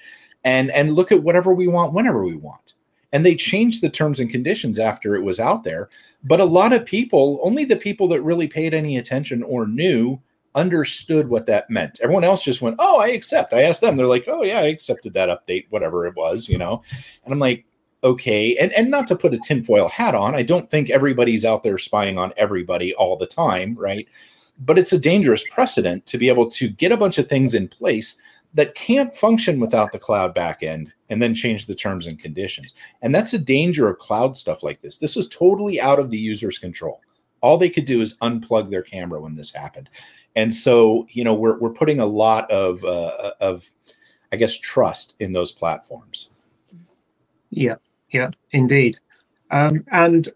and 0.44 0.70
and 0.72 0.94
look 0.94 1.12
at 1.12 1.24
whatever 1.24 1.54
we 1.54 1.68
want 1.68 1.94
whenever 1.94 2.24
we 2.24 2.36
want. 2.36 2.74
And 3.14 3.24
they 3.24 3.36
changed 3.36 3.82
the 3.82 3.92
terms 3.92 4.20
and 4.20 4.30
conditions 4.30 4.80
after 4.80 5.16
it 5.16 5.24
was 5.24 5.40
out 5.40 5.64
there 5.64 5.90
but 6.24 6.40
a 6.40 6.46
lot 6.46 6.74
of 6.74 6.86
people 6.86 7.40
only 7.44 7.66
the 7.66 7.76
people 7.76 8.08
that 8.10 8.22
really 8.22 8.48
paid 8.48 8.74
any 8.74 8.98
attention 8.98 9.44
or 9.44 9.68
knew 9.68 10.20
understood 10.56 11.30
what 11.30 11.46
that 11.46 11.70
meant 11.70 12.00
everyone 12.02 12.24
else 12.24 12.44
just 12.44 12.62
went 12.62 12.76
oh 12.80 13.00
i 13.00 13.08
accept 13.08 13.54
i 13.54 13.64
asked 13.64 13.82
them 13.82 13.96
they're 13.96 14.06
like 14.06 14.26
oh 14.28 14.44
yeah 14.44 14.60
i 14.60 14.64
accepted 14.64 15.14
that 15.14 15.30
update 15.30 15.66
whatever 15.70 16.06
it 16.06 16.16
was 16.16 16.48
you 16.48 16.58
know 16.58 16.82
and 17.26 17.34
i'm 17.34 17.40
like 17.40 17.66
okay. 18.04 18.56
And 18.58 18.72
and 18.74 18.92
not 18.92 19.08
to 19.08 19.16
put 19.16 19.34
a 19.34 19.40
tinfoil 19.40 19.88
hat 19.88 20.16
on, 20.16 20.36
I 20.36 20.44
don't 20.44 20.70
think 20.70 20.90
everybody's 20.90 21.46
out 21.46 21.64
there 21.64 21.78
spying 21.78 22.18
on 22.18 22.34
everybody 22.38 22.94
all 22.94 23.18
the 23.18 23.26
time, 23.26 23.76
right? 23.76 24.08
But 24.60 24.78
it's 24.78 24.94
a 24.94 25.00
dangerous 25.00 25.48
precedent 25.50 26.06
to 26.08 26.18
be 26.18 26.30
able 26.30 26.50
to 26.50 26.70
get 26.70 26.92
a 26.92 26.98
bunch 26.98 27.18
of 27.18 27.28
things 27.28 27.56
in 27.56 27.68
place 27.68 28.22
that 28.54 28.76
can't 28.76 29.16
function 29.16 29.60
without 29.60 29.92
the 29.92 30.00
cloud 30.00 30.36
backend 30.36 30.92
and 31.10 31.22
then 31.22 31.34
change 31.34 31.66
the 31.66 31.74
terms 31.74 32.06
and 32.06 32.20
conditions. 32.20 32.76
And 33.02 33.16
that's 33.16 33.34
a 33.34 33.40
danger 33.40 33.90
of 33.90 33.98
cloud 33.98 34.38
stuff 34.38 34.62
like 34.62 34.82
this. 34.82 34.98
This 34.98 35.18
is 35.18 35.28
totally 35.30 35.82
out 35.82 36.00
of 36.00 36.12
the 36.12 36.20
user's 36.20 36.60
control. 36.60 37.02
All 37.42 37.58
they 37.58 37.70
could 37.70 37.86
do 37.86 38.02
is 38.02 38.18
unplug 38.18 38.70
their 38.70 38.84
camera 38.84 39.20
when 39.20 39.36
this 39.36 39.52
happened. 39.52 39.90
And 40.36 40.54
so, 40.54 41.08
you 41.12 41.24
know, 41.24 41.34
we're, 41.34 41.60
we're 41.60 41.74
putting 41.74 42.00
a 42.00 42.06
lot 42.06 42.50
of, 42.50 42.84
uh, 42.84 43.32
of, 43.40 43.72
I 44.32 44.36
guess, 44.36 44.58
trust 44.58 45.16
in 45.20 45.34
those 45.34 45.52
platforms. 45.52 46.32
Yeah. 47.50 47.76
Yeah, 48.10 48.30
indeed. 48.52 49.00
Um, 49.52 49.84
and 49.92 50.30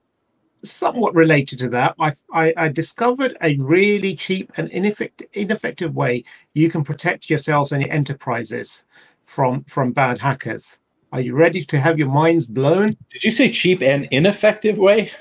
somewhat 0.63 1.15
related 1.15 1.59
to 1.59 1.69
that, 1.69 1.95
I, 1.99 2.13
I, 2.33 2.53
I, 2.57 2.69
discovered 2.69 3.37
a 3.41 3.55
really 3.57 4.15
cheap 4.15 4.51
and 4.57 4.69
ineffective, 4.69 5.27
ineffective 5.33 5.95
way 5.95 6.23
you 6.53 6.69
can 6.69 6.83
protect 6.83 7.29
yourselves 7.29 7.71
and 7.71 7.83
your 7.83 7.91
enterprises 7.91 8.83
from 9.23 9.63
from 9.65 9.91
bad 9.91 10.19
hackers. 10.19 10.79
Are 11.11 11.21
you 11.21 11.35
ready 11.35 11.63
to 11.63 11.79
have 11.79 11.97
your 11.97 12.09
minds 12.09 12.45
blown? 12.45 12.97
Did 13.09 13.23
you 13.23 13.31
say 13.31 13.49
cheap 13.49 13.81
and 13.81 14.07
ineffective 14.11 14.77
way? 14.77 15.11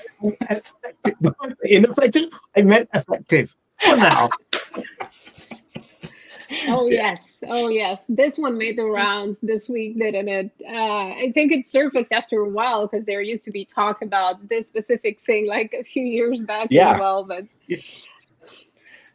ineffective? 1.63 2.29
I 2.57 2.61
meant 2.63 2.89
effective 2.93 3.55
for 3.79 3.97
now. 3.97 4.29
oh 6.69 6.89
yes 6.89 7.43
oh 7.49 7.67
yes 7.67 8.05
this 8.07 8.37
one 8.37 8.57
made 8.57 8.77
the 8.77 8.85
rounds 8.85 9.41
this 9.41 9.67
week 9.67 9.97
didn't 9.99 10.29
it 10.29 10.51
uh, 10.65 11.09
i 11.17 11.31
think 11.33 11.51
it 11.51 11.67
surfaced 11.67 12.13
after 12.13 12.39
a 12.39 12.49
while 12.49 12.87
because 12.87 13.05
there 13.05 13.21
used 13.21 13.43
to 13.43 13.51
be 13.51 13.65
talk 13.65 14.01
about 14.01 14.47
this 14.47 14.65
specific 14.65 15.19
thing 15.19 15.45
like 15.45 15.73
a 15.73 15.83
few 15.83 16.03
years 16.03 16.41
back 16.41 16.67
yeah. 16.71 16.93
as 16.93 16.99
well 16.99 17.23
but 17.23 17.45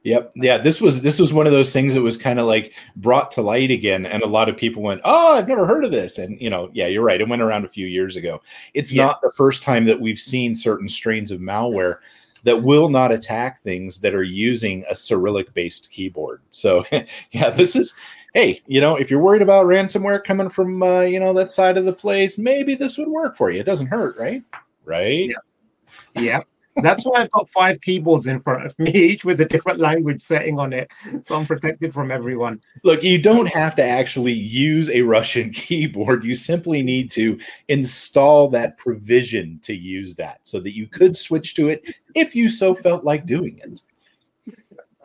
Yep. 0.04 0.33
Yeah. 0.35 0.59
This 0.59 0.81
was 0.81 1.02
this 1.02 1.21
was 1.21 1.33
one 1.33 1.47
of 1.47 1.52
those 1.52 1.73
things 1.73 1.95
that 1.95 2.02
was 2.02 2.16
kind 2.16 2.40
of 2.40 2.47
like 2.47 2.73
brought 2.97 3.31
to 3.33 3.42
light 3.42 3.71
again, 3.71 4.04
and 4.04 4.23
a 4.23 4.26
lot 4.26 4.49
of 4.49 4.57
people 4.57 4.83
went, 4.83 5.00
"Oh, 5.04 5.37
I've 5.37 5.47
never 5.47 5.64
heard 5.64 5.85
of 5.85 5.92
this." 5.92 6.19
And 6.19 6.40
you 6.40 6.50
know, 6.50 6.71
yeah, 6.73 6.88
you're 6.88 7.04
right. 7.04 7.21
It 7.21 7.28
went 7.28 7.40
around 7.40 7.64
a 7.64 7.69
few 7.69 7.87
years 7.87 8.16
ago. 8.16 8.42
It's 8.75 8.92
yeah. 8.92 9.07
not 9.07 9.23
the 9.23 9.31
first 9.31 9.62
time 9.62 9.85
that 9.85 10.00
we've 10.00 10.19
seen 10.19 10.57
certain 10.57 10.88
strains 10.88 11.31
of 11.31 11.38
malware 11.38 11.99
that 12.44 12.62
will 12.62 12.88
not 12.88 13.12
attack 13.12 13.62
things 13.62 14.00
that 14.00 14.14
are 14.14 14.22
using 14.22 14.84
a 14.88 14.96
Cyrillic 14.96 15.52
based 15.54 15.90
keyboard. 15.90 16.42
So, 16.50 16.84
yeah, 17.30 17.50
this 17.50 17.76
is, 17.76 17.94
hey, 18.34 18.62
you 18.66 18.80
know, 18.80 18.96
if 18.96 19.11
you're 19.11 19.20
worried 19.20 19.42
about 19.42 19.66
ransomware 19.66 20.22
coming 20.22 20.50
from, 20.50 20.82
uh, 20.82 21.00
you 21.00 21.20
know, 21.20 21.32
that 21.34 21.50
side 21.50 21.76
of 21.76 21.84
the 21.84 21.92
place, 21.92 22.38
maybe 22.38 22.75
this 22.75 22.99
would 22.99 23.08
work 23.08 23.37
for 23.37 23.50
you. 23.50 23.61
It 23.61 23.66
doesn't 23.66 23.88
hurt, 23.88 24.16
right? 24.18 24.42
Right. 24.84 25.30
Yeah. 26.14 26.22
yeah. 26.22 26.42
That's 26.76 27.05
why 27.05 27.21
I've 27.21 27.31
got 27.31 27.50
five 27.50 27.81
keyboards 27.81 28.26
in 28.26 28.41
front 28.41 28.64
of 28.64 28.79
me, 28.79 28.91
each 28.95 29.25
with 29.25 29.41
a 29.41 29.45
different 29.45 29.79
language 29.79 30.21
setting 30.21 30.59
on 30.59 30.73
it. 30.73 30.91
So 31.23 31.37
I'm 31.37 31.47
protected 31.47 31.93
from 31.93 32.11
everyone. 32.11 32.61
Look, 32.83 33.02
you 33.02 33.21
don't 33.21 33.49
have 33.49 33.75
to 33.76 33.85
actually 33.85 34.33
use 34.33 34.88
a 34.91 35.02
Russian 35.02 35.50
keyboard. 35.52 36.25
You 36.25 36.35
simply 36.35 36.83
need 36.83 37.11
to 37.12 37.38
install 37.69 38.49
that 38.50 38.79
provision 38.79 39.59
to 39.62 39.75
use 39.75 40.14
that 40.17 40.41
so 40.43 40.61
that 40.61 40.75
you 40.75 40.87
could 40.87 41.17
switch 41.17 41.55
to 41.55 41.69
it 41.69 41.95
if 42.14 42.35
you 42.35 42.49
so 42.49 42.75
felt 42.75 43.05
like 43.05 43.26
doing 43.26 43.61
it. 43.62 43.81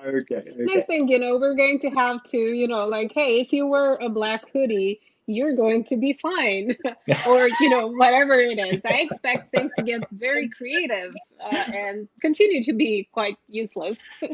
Okay. 0.05 0.35
okay. 0.35 0.65
I 0.69 0.81
think, 0.81 1.09
you 1.09 1.19
know, 1.19 1.37
we're 1.37 1.55
going 1.55 1.79
to 1.79 1.89
have 1.89 2.23
to, 2.25 2.37
you 2.37 2.67
know, 2.67 2.85
like, 2.85 3.11
hey, 3.13 3.41
if 3.41 3.51
you 3.51 3.67
wear 3.67 3.95
a 3.95 4.07
black 4.07 4.43
hoodie, 4.53 5.01
you're 5.27 5.53
going 5.53 5.83
to 5.83 5.97
be 5.97 6.13
fine 6.13 6.75
or 7.27 7.49
you 7.59 7.69
know 7.69 7.87
whatever 7.87 8.35
it 8.35 8.57
is. 8.57 8.81
I 8.85 9.01
expect 9.01 9.53
things 9.53 9.73
to 9.77 9.83
get 9.83 10.01
very 10.11 10.49
creative 10.49 11.13
uh, 11.39 11.63
and 11.73 12.07
continue 12.21 12.63
to 12.63 12.73
be 12.73 13.07
quite 13.11 13.37
useless 13.47 13.99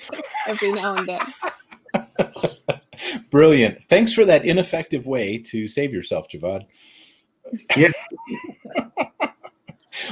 every 0.48 0.72
now 0.72 0.96
and 0.96 1.10
then. 1.10 2.08
Brilliant. 3.30 3.84
Thanks 3.90 4.14
for 4.14 4.24
that 4.26 4.46
ineffective 4.46 5.08
way 5.08 5.40
to 5.40 5.68
save 5.68 5.92
yourself 5.92 6.28
javvad. 6.30 6.66
Yes. 7.76 7.94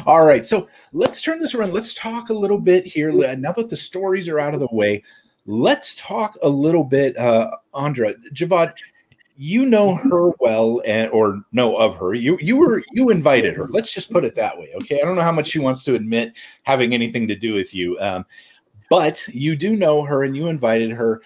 All 0.05 0.25
right 0.25 0.45
so 0.45 0.67
let's 0.93 1.21
turn 1.21 1.39
this 1.39 1.53
around. 1.53 1.73
Let's 1.73 1.93
talk 1.93 2.29
a 2.29 2.33
little 2.33 2.59
bit 2.59 2.85
here. 2.85 3.11
Now 3.35 3.51
that 3.51 3.69
the 3.69 3.77
stories 3.77 4.27
are 4.27 4.39
out 4.39 4.53
of 4.53 4.59
the 4.59 4.69
way 4.71 5.03
let's 5.47 5.95
talk 5.95 6.37
a 6.43 6.49
little 6.49 6.83
bit 6.83 7.17
uh 7.17 7.49
andra. 7.73 8.13
Javvad 8.33 8.73
you 9.35 9.65
know 9.65 9.95
her 9.95 10.31
well 10.39 10.81
and 10.85 11.09
or 11.11 11.43
know 11.51 11.75
of 11.77 11.95
her. 11.95 12.13
You 12.13 12.37
you 12.41 12.57
were 12.57 12.83
you 12.93 13.09
invited 13.09 13.55
her. 13.55 13.67
Let's 13.69 13.91
just 13.91 14.11
put 14.11 14.25
it 14.25 14.35
that 14.35 14.57
way 14.57 14.71
okay? 14.75 15.01
I 15.01 15.05
don't 15.05 15.15
know 15.15 15.21
how 15.21 15.31
much 15.31 15.47
she 15.47 15.59
wants 15.59 15.83
to 15.85 15.95
admit 15.95 16.33
having 16.63 16.93
anything 16.93 17.27
to 17.27 17.35
do 17.35 17.53
with 17.53 17.73
you 17.73 17.97
um, 17.99 18.25
but 18.89 19.25
you 19.27 19.55
do 19.55 19.75
know 19.75 20.03
her 20.03 20.23
and 20.23 20.35
you 20.35 20.47
invited 20.47 20.91
her. 20.91 21.21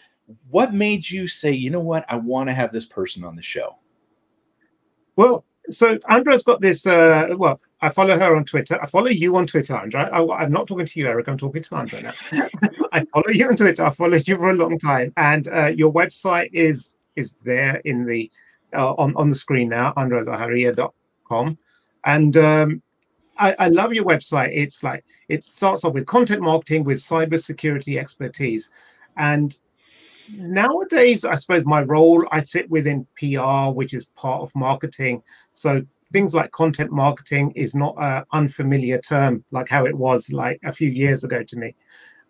What 0.50 0.74
made 0.74 1.10
you 1.10 1.28
say 1.28 1.52
you 1.52 1.70
know 1.70 1.82
what? 1.82 2.06
I 2.10 2.18
want 2.18 2.50
to 2.50 2.54
have 2.54 2.72
this 2.72 2.86
person 2.86 3.24
on 3.24 3.36
the 3.36 3.42
show 3.42 3.78
well 5.16 5.46
so 5.70 5.98
andra's 6.10 6.44
got 6.44 6.62
this 6.62 6.86
uh, 6.86 7.28
well 7.38 7.60
i 7.82 7.90
follow 7.90 8.18
her 8.18 8.36
on 8.36 8.46
twitter. 8.46 8.82
I 8.82 8.86
follow 8.86 9.08
you 9.08 9.36
on 9.36 9.48
twitter 9.48 9.76
andra 9.76 10.10
I, 10.12 10.44
am 10.44 10.52
not 10.52 10.68
talking 10.68 10.86
to 10.86 11.00
you 11.00 11.08
erich. 11.08 11.28
I'm 11.28 11.38
talking 11.38 11.64
to 11.64 11.76
andra 11.76 12.02
now. 12.02 12.14
I 12.92 13.06
follow 13.14 13.30
you 13.30 13.48
on 13.48 13.58
twitter. 13.58 13.86
I 13.86 13.90
followed 13.90 14.28
you 14.28 14.38
for 14.38 14.50
a 14.50 14.54
long 14.54 14.78
time. 14.78 15.12
And 15.18 15.48
uh, 15.48 15.72
your 15.76 15.92
website 15.92 16.50
is 16.54 16.94
is 17.16 17.34
there 17.44 17.82
in 17.86 18.06
the 18.06 18.30
uh, 18.74 18.94
on 18.94 19.16
on 19.16 19.30
the 19.30 19.36
screen 19.36 19.70
now, 19.70 19.94
andrazaharia.com. 19.94 21.58
And 22.04 22.38
um, 22.38 22.82
I, 23.38 23.56
I, 23.58 23.68
love 23.70 23.94
your 23.94 24.06
website. 24.06 24.52
It's 24.54 24.84
like 24.84 25.04
it 25.28 25.44
starts 25.44 25.84
off 25.84 25.94
with 25.94 26.06
content 26.06 26.42
marketing 26.42 26.84
with 26.84 26.98
cybersecurity 26.98 27.98
expertise. 28.00 28.70
And 29.18 29.58
nowadays, 30.38 31.26
I 31.26 31.36
suppose 31.36 31.66
my 31.66 31.82
role 31.82 32.26
I 32.32 32.42
sit 32.42 32.70
within 32.70 33.08
PR, 33.18 33.72
which 33.72 33.94
is 33.94 34.06
part 34.16 34.42
of 34.42 34.52
marketing. 34.56 35.24
So 35.54 35.84
things 36.14 36.34
like 36.34 36.52
content 36.52 36.92
marketing 36.92 37.52
is 37.56 37.74
not 37.74 37.96
an 37.98 38.24
unfamiliar 38.32 39.00
term 39.00 39.44
like 39.52 39.68
how 39.68 39.86
it 39.86 39.98
was 39.98 40.32
like 40.32 40.60
a 40.64 40.72
few 40.72 40.90
years 40.90 41.24
ago 41.24 41.44
to 41.44 41.58
me. 41.58 41.76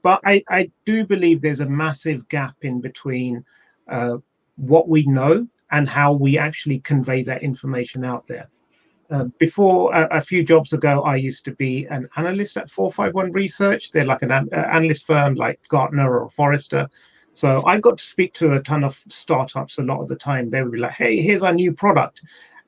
But 0.01 0.21
I, 0.23 0.43
I 0.49 0.71
do 0.85 1.05
believe 1.05 1.41
there's 1.41 1.59
a 1.59 1.65
massive 1.65 2.27
gap 2.29 2.55
in 2.61 2.79
between 2.79 3.43
uh, 3.87 4.17
what 4.55 4.87
we 4.87 5.05
know 5.05 5.47
and 5.71 5.89
how 5.89 6.13
we 6.13 6.37
actually 6.37 6.79
convey 6.79 7.23
that 7.23 7.43
information 7.43 8.05
out 8.05 8.25
there. 8.27 8.49
Uh, 9.11 9.25
before 9.37 9.93
uh, 9.93 10.07
a 10.11 10.21
few 10.21 10.43
jobs 10.43 10.73
ago, 10.73 11.03
I 11.03 11.15
used 11.15 11.45
to 11.45 11.51
be 11.51 11.85
an 11.87 12.09
analyst 12.17 12.57
at 12.57 12.69
451 12.69 13.31
Research. 13.33 13.91
They're 13.91 14.05
like 14.05 14.23
an 14.23 14.31
uh, 14.31 14.45
analyst 14.51 15.05
firm 15.05 15.35
like 15.35 15.59
Gartner 15.67 16.19
or 16.19 16.29
Forrester. 16.29 16.89
So 17.33 17.63
I 17.65 17.79
got 17.79 17.97
to 17.97 18.03
speak 18.03 18.33
to 18.35 18.53
a 18.53 18.61
ton 18.61 18.83
of 18.83 19.03
startups 19.09 19.77
a 19.77 19.83
lot 19.83 20.01
of 20.01 20.07
the 20.07 20.15
time. 20.15 20.49
They 20.49 20.63
would 20.63 20.71
be 20.71 20.79
like, 20.79 20.93
hey, 20.93 21.21
here's 21.21 21.43
our 21.43 21.53
new 21.53 21.73
product. 21.73 22.21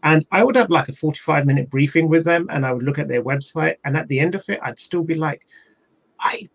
And 0.03 0.25
I 0.32 0.44
would 0.44 0.56
have 0.56 0.70
like 0.70 0.89
a 0.89 0.94
45 0.94 1.46
minute 1.46 1.70
briefing 1.70 2.08
with 2.08 2.24
them 2.24 2.48
and 2.51 2.65
I 2.65 2.74
would 2.74 2.84
look 2.84 3.00
at 3.00 3.08
their 3.08 3.24
website. 3.24 3.77
And 3.84 3.98
at 3.98 4.08
the 4.08 4.20
end 4.20 4.36
of 4.36 4.44
it, 4.48 4.60
I'd 4.62 4.79
still 4.79 5.03
be 5.03 5.15
like, 5.15 5.48
I, 6.20 6.48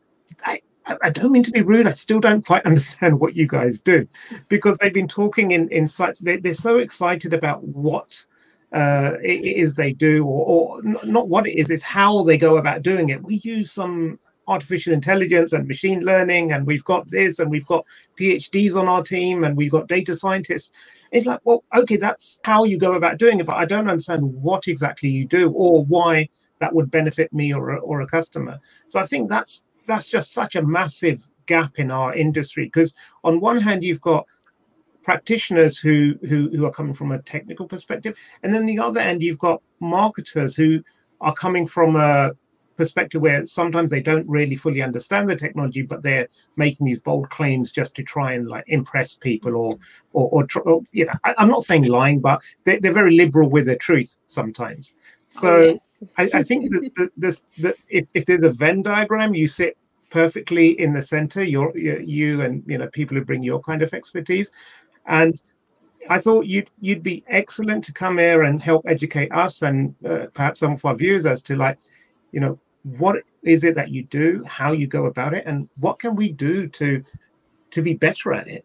I, 0.44 0.60
I 0.86 1.10
don't 1.10 1.32
mean 1.32 1.42
to 1.44 1.50
be 1.50 1.62
rude. 1.62 1.86
I 1.86 1.92
still 1.92 2.20
don't 2.20 2.44
quite 2.44 2.64
understand 2.66 3.20
what 3.20 3.36
you 3.36 3.46
guys 3.46 3.78
do 3.78 4.06
because 4.48 4.78
they've 4.78 4.92
been 4.92 5.08
talking 5.08 5.52
in, 5.52 5.68
in 5.68 5.86
such, 5.86 6.18
they, 6.18 6.36
they're 6.36 6.54
so 6.54 6.78
excited 6.78 7.34
about 7.34 7.62
what 7.62 8.24
uh, 8.72 9.16
it 9.22 9.44
is 9.44 9.74
they 9.74 9.92
do, 9.92 10.24
or, 10.24 10.80
or 10.80 10.82
not 11.04 11.28
what 11.28 11.46
it 11.46 11.58
is, 11.58 11.70
it's 11.70 11.82
how 11.82 12.22
they 12.22 12.38
go 12.38 12.56
about 12.56 12.82
doing 12.82 13.10
it. 13.10 13.22
We 13.22 13.40
use 13.44 13.70
some 13.70 14.18
artificial 14.48 14.92
intelligence 14.92 15.52
and 15.52 15.68
machine 15.68 16.00
learning, 16.00 16.52
and 16.52 16.66
we've 16.66 16.84
got 16.84 17.08
this, 17.10 17.38
and 17.38 17.50
we've 17.50 17.66
got 17.66 17.84
PhDs 18.18 18.74
on 18.74 18.88
our 18.88 19.02
team, 19.02 19.44
and 19.44 19.56
we've 19.56 19.70
got 19.70 19.88
data 19.88 20.16
scientists. 20.16 20.72
It's 21.10 21.26
like, 21.26 21.40
well, 21.44 21.64
okay, 21.76 21.96
that's 21.96 22.40
how 22.44 22.64
you 22.64 22.78
go 22.78 22.94
about 22.94 23.18
doing 23.18 23.40
it, 23.40 23.46
but 23.46 23.56
I 23.56 23.66
don't 23.66 23.90
understand 23.90 24.22
what 24.22 24.66
exactly 24.66 25.10
you 25.10 25.26
do 25.26 25.50
or 25.52 25.84
why 25.84 26.28
that 26.58 26.74
would 26.74 26.90
benefit 26.90 27.32
me 27.32 27.52
or, 27.52 27.76
or 27.78 28.00
a 28.00 28.06
customer. 28.06 28.58
So 28.88 28.98
I 28.98 29.06
think 29.06 29.28
that's 29.28 29.62
that's 29.86 30.08
just 30.08 30.32
such 30.32 30.56
a 30.56 30.62
massive 30.62 31.28
gap 31.46 31.78
in 31.78 31.90
our 31.90 32.14
industry 32.14 32.66
because 32.66 32.94
on 33.24 33.40
one 33.40 33.60
hand 33.60 33.82
you've 33.82 34.00
got 34.00 34.26
practitioners 35.02 35.78
who, 35.78 36.14
who 36.28 36.48
who 36.50 36.64
are 36.64 36.70
coming 36.70 36.94
from 36.94 37.12
a 37.12 37.22
technical 37.22 37.66
perspective 37.66 38.16
and 38.42 38.54
then 38.54 38.64
the 38.66 38.78
other 38.78 39.00
end 39.00 39.22
you've 39.22 39.38
got 39.38 39.60
marketers 39.80 40.54
who 40.54 40.82
are 41.20 41.34
coming 41.34 41.66
from 41.66 41.96
a 41.96 42.32
perspective 42.76 43.20
where 43.20 43.44
sometimes 43.46 43.90
they 43.90 44.00
don't 44.00 44.26
really 44.28 44.56
fully 44.56 44.80
understand 44.80 45.28
the 45.28 45.36
technology 45.36 45.82
but 45.82 46.02
they're 46.02 46.28
making 46.56 46.86
these 46.86 47.00
bold 47.00 47.28
claims 47.30 47.70
just 47.70 47.94
to 47.94 48.02
try 48.02 48.32
and 48.32 48.48
like 48.48 48.64
impress 48.68 49.14
people 49.14 49.56
or 49.56 49.78
or, 50.12 50.28
or, 50.30 50.46
or 50.64 50.82
you 50.92 51.04
know 51.04 51.12
I, 51.24 51.34
am 51.38 51.48
not 51.48 51.64
saying 51.64 51.84
lying 51.84 52.20
but 52.20 52.42
they're, 52.64 52.80
they're 52.80 52.92
very 52.92 53.14
liberal 53.14 53.50
with 53.50 53.66
the 53.66 53.76
truth 53.76 54.16
sometimes 54.26 54.96
so 55.32 55.54
oh, 55.54 55.60
yes. 55.60 56.10
I, 56.18 56.38
I, 56.40 56.42
think 56.42 56.70
that 56.72 56.90
the, 56.96 57.10
this 57.16 57.44
that 57.58 57.76
if, 57.88 58.06
if 58.14 58.26
there's 58.26 58.42
a 58.42 58.50
Venn 58.50 58.82
diagram, 58.82 59.34
you 59.34 59.48
sit 59.48 59.76
perfectly 60.10 60.78
in 60.78 60.92
the 60.92 61.02
center. 61.02 61.42
You're 61.42 61.76
you 61.76 62.42
and 62.42 62.62
you 62.66 62.78
know 62.78 62.88
people 62.88 63.16
who 63.16 63.24
bring 63.24 63.42
your 63.42 63.60
kind 63.60 63.82
of 63.82 63.94
expertise, 63.94 64.50
and 65.06 65.40
I 66.10 66.18
thought 66.18 66.46
you'd 66.46 66.70
you'd 66.80 67.02
be 67.02 67.24
excellent 67.28 67.84
to 67.84 67.92
come 67.92 68.18
here 68.18 68.42
and 68.42 68.60
help 68.60 68.84
educate 68.86 69.32
us 69.32 69.62
and 69.62 69.94
uh, 70.04 70.26
perhaps 70.34 70.60
some 70.60 70.72
of 70.72 70.84
our 70.84 70.94
viewers 70.94 71.26
as 71.26 71.42
to 71.42 71.56
like, 71.56 71.78
you 72.32 72.40
know, 72.40 72.58
what 72.82 73.22
is 73.42 73.64
it 73.64 73.74
that 73.74 73.90
you 73.90 74.02
do, 74.04 74.44
how 74.46 74.72
you 74.72 74.86
go 74.86 75.06
about 75.06 75.34
it, 75.34 75.46
and 75.46 75.68
what 75.78 75.98
can 75.98 76.14
we 76.14 76.30
do 76.30 76.66
to 76.68 77.02
to 77.70 77.82
be 77.82 77.94
better 77.94 78.34
at 78.34 78.48
it. 78.48 78.64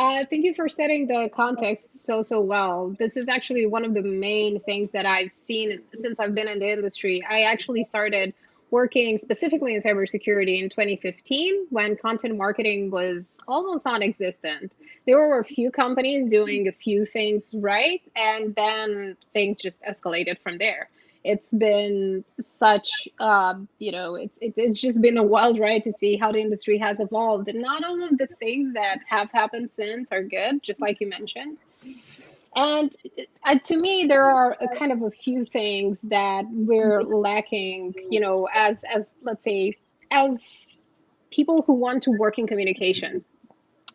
Uh, 0.00 0.24
thank 0.24 0.46
you 0.46 0.54
for 0.54 0.66
setting 0.66 1.06
the 1.06 1.28
context 1.28 2.06
so 2.06 2.22
so 2.22 2.40
well. 2.40 2.96
This 2.98 3.18
is 3.18 3.28
actually 3.28 3.66
one 3.66 3.84
of 3.84 3.92
the 3.92 4.00
main 4.00 4.58
things 4.60 4.92
that 4.92 5.04
I've 5.04 5.34
seen 5.34 5.82
since 5.94 6.18
I've 6.18 6.34
been 6.34 6.48
in 6.48 6.58
the 6.58 6.72
industry. 6.72 7.22
I 7.28 7.42
actually 7.42 7.84
started 7.84 8.32
working 8.70 9.18
specifically 9.18 9.74
in 9.74 9.82
cybersecurity 9.82 10.62
in 10.62 10.70
2015 10.70 11.66
when 11.68 11.98
content 11.98 12.38
marketing 12.38 12.90
was 12.90 13.40
almost 13.46 13.84
non 13.84 14.02
existent. 14.02 14.72
There 15.04 15.18
were 15.18 15.38
a 15.38 15.44
few 15.44 15.70
companies 15.70 16.30
doing 16.30 16.66
a 16.66 16.72
few 16.72 17.04
things 17.04 17.52
right, 17.52 18.00
and 18.16 18.54
then 18.54 19.18
things 19.34 19.58
just 19.58 19.82
escalated 19.82 20.38
from 20.42 20.56
there. 20.56 20.88
It's 21.22 21.52
been 21.52 22.24
such, 22.40 23.08
uh, 23.18 23.54
you 23.78 23.92
know, 23.92 24.14
it's, 24.14 24.38
it's 24.40 24.80
just 24.80 25.02
been 25.02 25.18
a 25.18 25.22
wild 25.22 25.58
ride 25.58 25.84
to 25.84 25.92
see 25.92 26.16
how 26.16 26.32
the 26.32 26.40
industry 26.40 26.78
has 26.78 27.00
evolved. 27.00 27.48
And 27.48 27.60
not 27.60 27.84
all 27.84 28.02
of 28.02 28.16
the 28.16 28.26
things 28.26 28.74
that 28.74 29.00
have 29.06 29.30
happened 29.30 29.70
since 29.70 30.12
are 30.12 30.22
good, 30.22 30.62
just 30.62 30.80
like 30.80 31.00
you 31.00 31.08
mentioned 31.08 31.58
and 32.54 32.92
uh, 33.44 33.58
to 33.58 33.76
me, 33.76 34.06
there 34.06 34.28
are 34.28 34.56
a 34.60 34.68
kind 34.76 34.92
of 34.92 35.02
a 35.02 35.10
few 35.10 35.44
things 35.44 36.02
that 36.02 36.44
we're 36.50 37.02
lacking, 37.02 37.94
you 38.10 38.20
know, 38.20 38.48
as 38.52 38.84
as 38.84 39.12
let's 39.22 39.44
say 39.44 39.74
as 40.10 40.76
people 41.30 41.62
who 41.62 41.74
want 41.74 42.04
to 42.04 42.10
work 42.10 42.38
in 42.38 42.46
communication. 42.46 43.24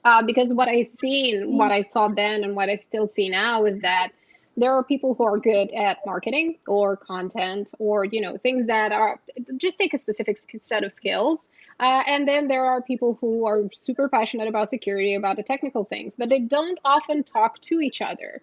Uh, 0.05 0.23
because 0.23 0.53
what 0.53 0.67
I 0.67 0.83
seen, 0.83 1.57
what 1.57 1.71
I 1.71 1.81
saw 1.81 2.07
then, 2.07 2.43
and 2.43 2.55
what 2.55 2.69
I 2.69 2.75
still 2.75 3.07
see 3.07 3.27
now 3.27 3.65
is 3.65 3.79
that 3.79 4.09
there 4.57 4.73
are 4.73 4.83
people 4.83 5.13
who 5.15 5.25
are 5.25 5.37
good 5.37 5.69
at 5.71 5.97
marketing 6.05 6.57
or 6.67 6.95
content 6.95 7.71
or 7.79 8.05
you 8.05 8.21
know 8.21 8.37
things 8.37 8.67
that 8.67 8.91
are 8.91 9.19
just 9.57 9.77
take 9.77 9.93
a 9.93 9.97
specific 9.97 10.37
set 10.61 10.83
of 10.83 10.93
skills. 10.93 11.49
Uh, 11.79 12.03
and 12.07 12.27
then 12.27 12.47
there 12.47 12.65
are 12.65 12.81
people 12.81 13.17
who 13.19 13.45
are 13.45 13.63
super 13.73 14.07
passionate 14.07 14.47
about 14.47 14.69
security 14.69 15.13
about 15.15 15.35
the 15.35 15.43
technical 15.43 15.83
things 15.83 16.15
but 16.17 16.29
they 16.29 16.39
don't 16.39 16.79
often 16.85 17.23
talk 17.23 17.59
to 17.61 17.81
each 17.81 18.01
other. 18.01 18.41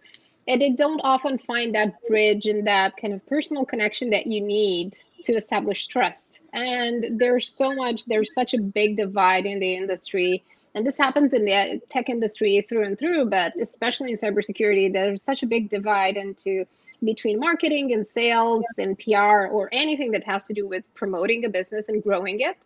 And 0.49 0.61
they 0.61 0.71
don't 0.71 1.01
often 1.05 1.39
find 1.39 1.77
that 1.77 1.95
bridge 2.09 2.47
and 2.47 2.67
that 2.67 2.97
kind 2.97 3.15
of 3.15 3.25
personal 3.27 3.65
connection 3.65 4.11
that 4.11 4.27
you 4.27 4.41
need 4.41 4.97
to 5.23 5.35
establish 5.35 5.87
trust. 5.87 6.41
And 6.53 7.21
there's 7.21 7.49
so 7.49 7.73
much 7.75 8.05
there's 8.07 8.35
such 8.35 8.53
a 8.53 8.61
big 8.61 8.97
divide 8.97 9.47
in 9.47 9.61
the 9.61 9.77
industry 9.77 10.43
and 10.75 10.87
this 10.87 10.97
happens 10.97 11.33
in 11.33 11.45
the 11.45 11.81
tech 11.89 12.09
industry 12.09 12.65
through 12.67 12.85
and 12.85 12.99
through, 12.99 13.27
but 13.27 13.55
especially 13.61 14.11
in 14.11 14.17
cybersecurity, 14.17 14.93
there's 14.93 15.23
such 15.23 15.43
a 15.43 15.47
big 15.47 15.69
divide 15.69 16.17
into 16.17 16.67
between 17.05 17.39
marketing 17.39 17.93
and 17.93 18.07
sales 18.07 18.65
and 18.79 18.99
PR 18.99 19.47
or 19.51 19.69
anything 19.73 20.13
that 20.13 20.25
has 20.25 20.47
to 20.47 20.55
do 20.55 20.67
with 20.67 20.85
promoting 20.95 21.45
a 21.45 21.49
business 21.49 21.89
and 21.89 22.03
growing 22.03 22.41
it, 22.41 22.57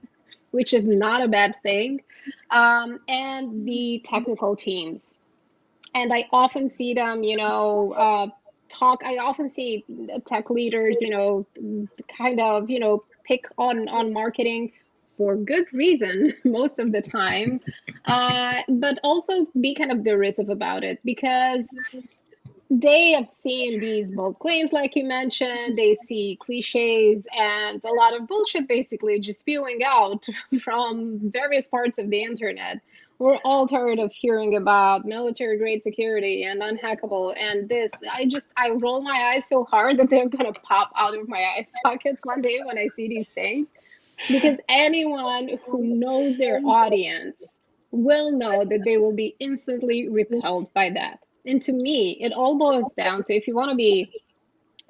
which 0.51 0.73
is 0.73 0.87
not 0.87 1.23
a 1.23 1.29
bad 1.29 1.57
thing, 1.63 2.03
um, 2.51 3.01
and 3.09 3.67
the 3.67 4.03
technical 4.05 4.55
teams. 4.55 5.17
And 5.95 6.13
I 6.13 6.29
often 6.31 6.69
see 6.69 6.95
them, 6.95 7.25
you 7.25 7.39
know, 7.39 7.93
uh, 7.93 8.27
talk. 8.69 9.01
I 9.05 9.17
often 9.19 9.49
see 9.49 9.85
tech 10.27 10.51
leaders, 10.51 10.99
you 11.01 11.11
know, 11.11 11.47
kind 12.17 12.39
of, 12.39 12.69
you 12.71 12.79
know, 12.79 13.03
pick 13.25 13.47
on 13.59 13.89
on 13.89 14.13
marketing 14.13 14.73
for 15.17 15.37
good 15.37 15.67
reason 15.73 16.35
most 16.45 16.79
of 16.79 16.93
the 16.93 17.03
time, 17.03 17.61
uh, 18.05 18.63
but 18.69 18.99
also 19.03 19.47
be 19.61 19.75
kind 19.75 19.91
of 19.91 20.05
derisive 20.05 20.49
about 20.49 20.85
it 20.85 21.01
because 21.05 21.69
they 22.69 23.13
have 23.13 23.29
seen 23.29 23.79
these 23.81 24.11
bold 24.11 24.39
claims, 24.39 24.73
like 24.73 24.97
you 24.97 25.05
mentioned. 25.05 25.79
They 25.79 25.95
see 25.95 26.37
cliches 26.41 27.27
and 27.37 27.83
a 27.85 27.93
lot 27.93 28.19
of 28.19 28.27
bullshit 28.27 28.67
basically 28.67 29.21
just 29.21 29.41
spewing 29.41 29.81
out 29.85 30.27
from 30.61 31.19
various 31.31 31.69
parts 31.69 31.99
of 31.99 32.11
the 32.11 32.23
internet. 32.23 32.81
We're 33.19 33.39
all 33.47 33.67
tired 33.67 33.99
of 33.99 34.13
hearing 34.13 34.57
about 34.57 35.07
military 35.07 35.57
grade 35.57 35.83
security 35.83 36.43
and 36.43 36.61
unhackable 36.61 37.35
and 37.39 37.67
this. 37.67 37.91
I 38.13 38.27
just, 38.27 38.49
I 38.59 38.71
roll 38.71 39.01
my 39.01 39.33
eyes 39.33 39.49
so 39.49 39.65
hard 39.65 39.99
that 39.99 40.11
they're 40.11 40.29
going 40.29 40.53
to 40.53 40.61
pop 40.61 40.91
out 40.95 41.17
of 41.17 41.27
my 41.27 41.39
eye 41.57 41.67
sockets 41.83 42.21
one 42.25 42.43
day 42.43 42.61
when 42.63 42.77
I 42.77 42.89
see 42.95 43.09
these 43.09 43.29
things 43.29 43.69
because 44.29 44.59
anyone 44.69 45.59
who 45.67 45.85
knows 45.85 46.37
their 46.37 46.61
audience 46.65 47.57
will 47.91 48.33
know 48.33 48.65
that 48.65 48.83
they 48.85 48.99
will 48.99 49.15
be 49.15 49.37
instantly 49.39 50.09
repelled 50.09 50.73
by 50.75 50.91
that. 50.91 51.21
And 51.45 51.63
to 51.63 51.73
me, 51.73 52.13
it 52.21 52.33
all 52.33 52.59
boils 52.59 52.93
down 52.95 53.23
to 53.23 53.35
if 53.35 53.47
you 53.47 53.55
want 53.55 53.71
to 53.71 53.77
be 53.77 54.13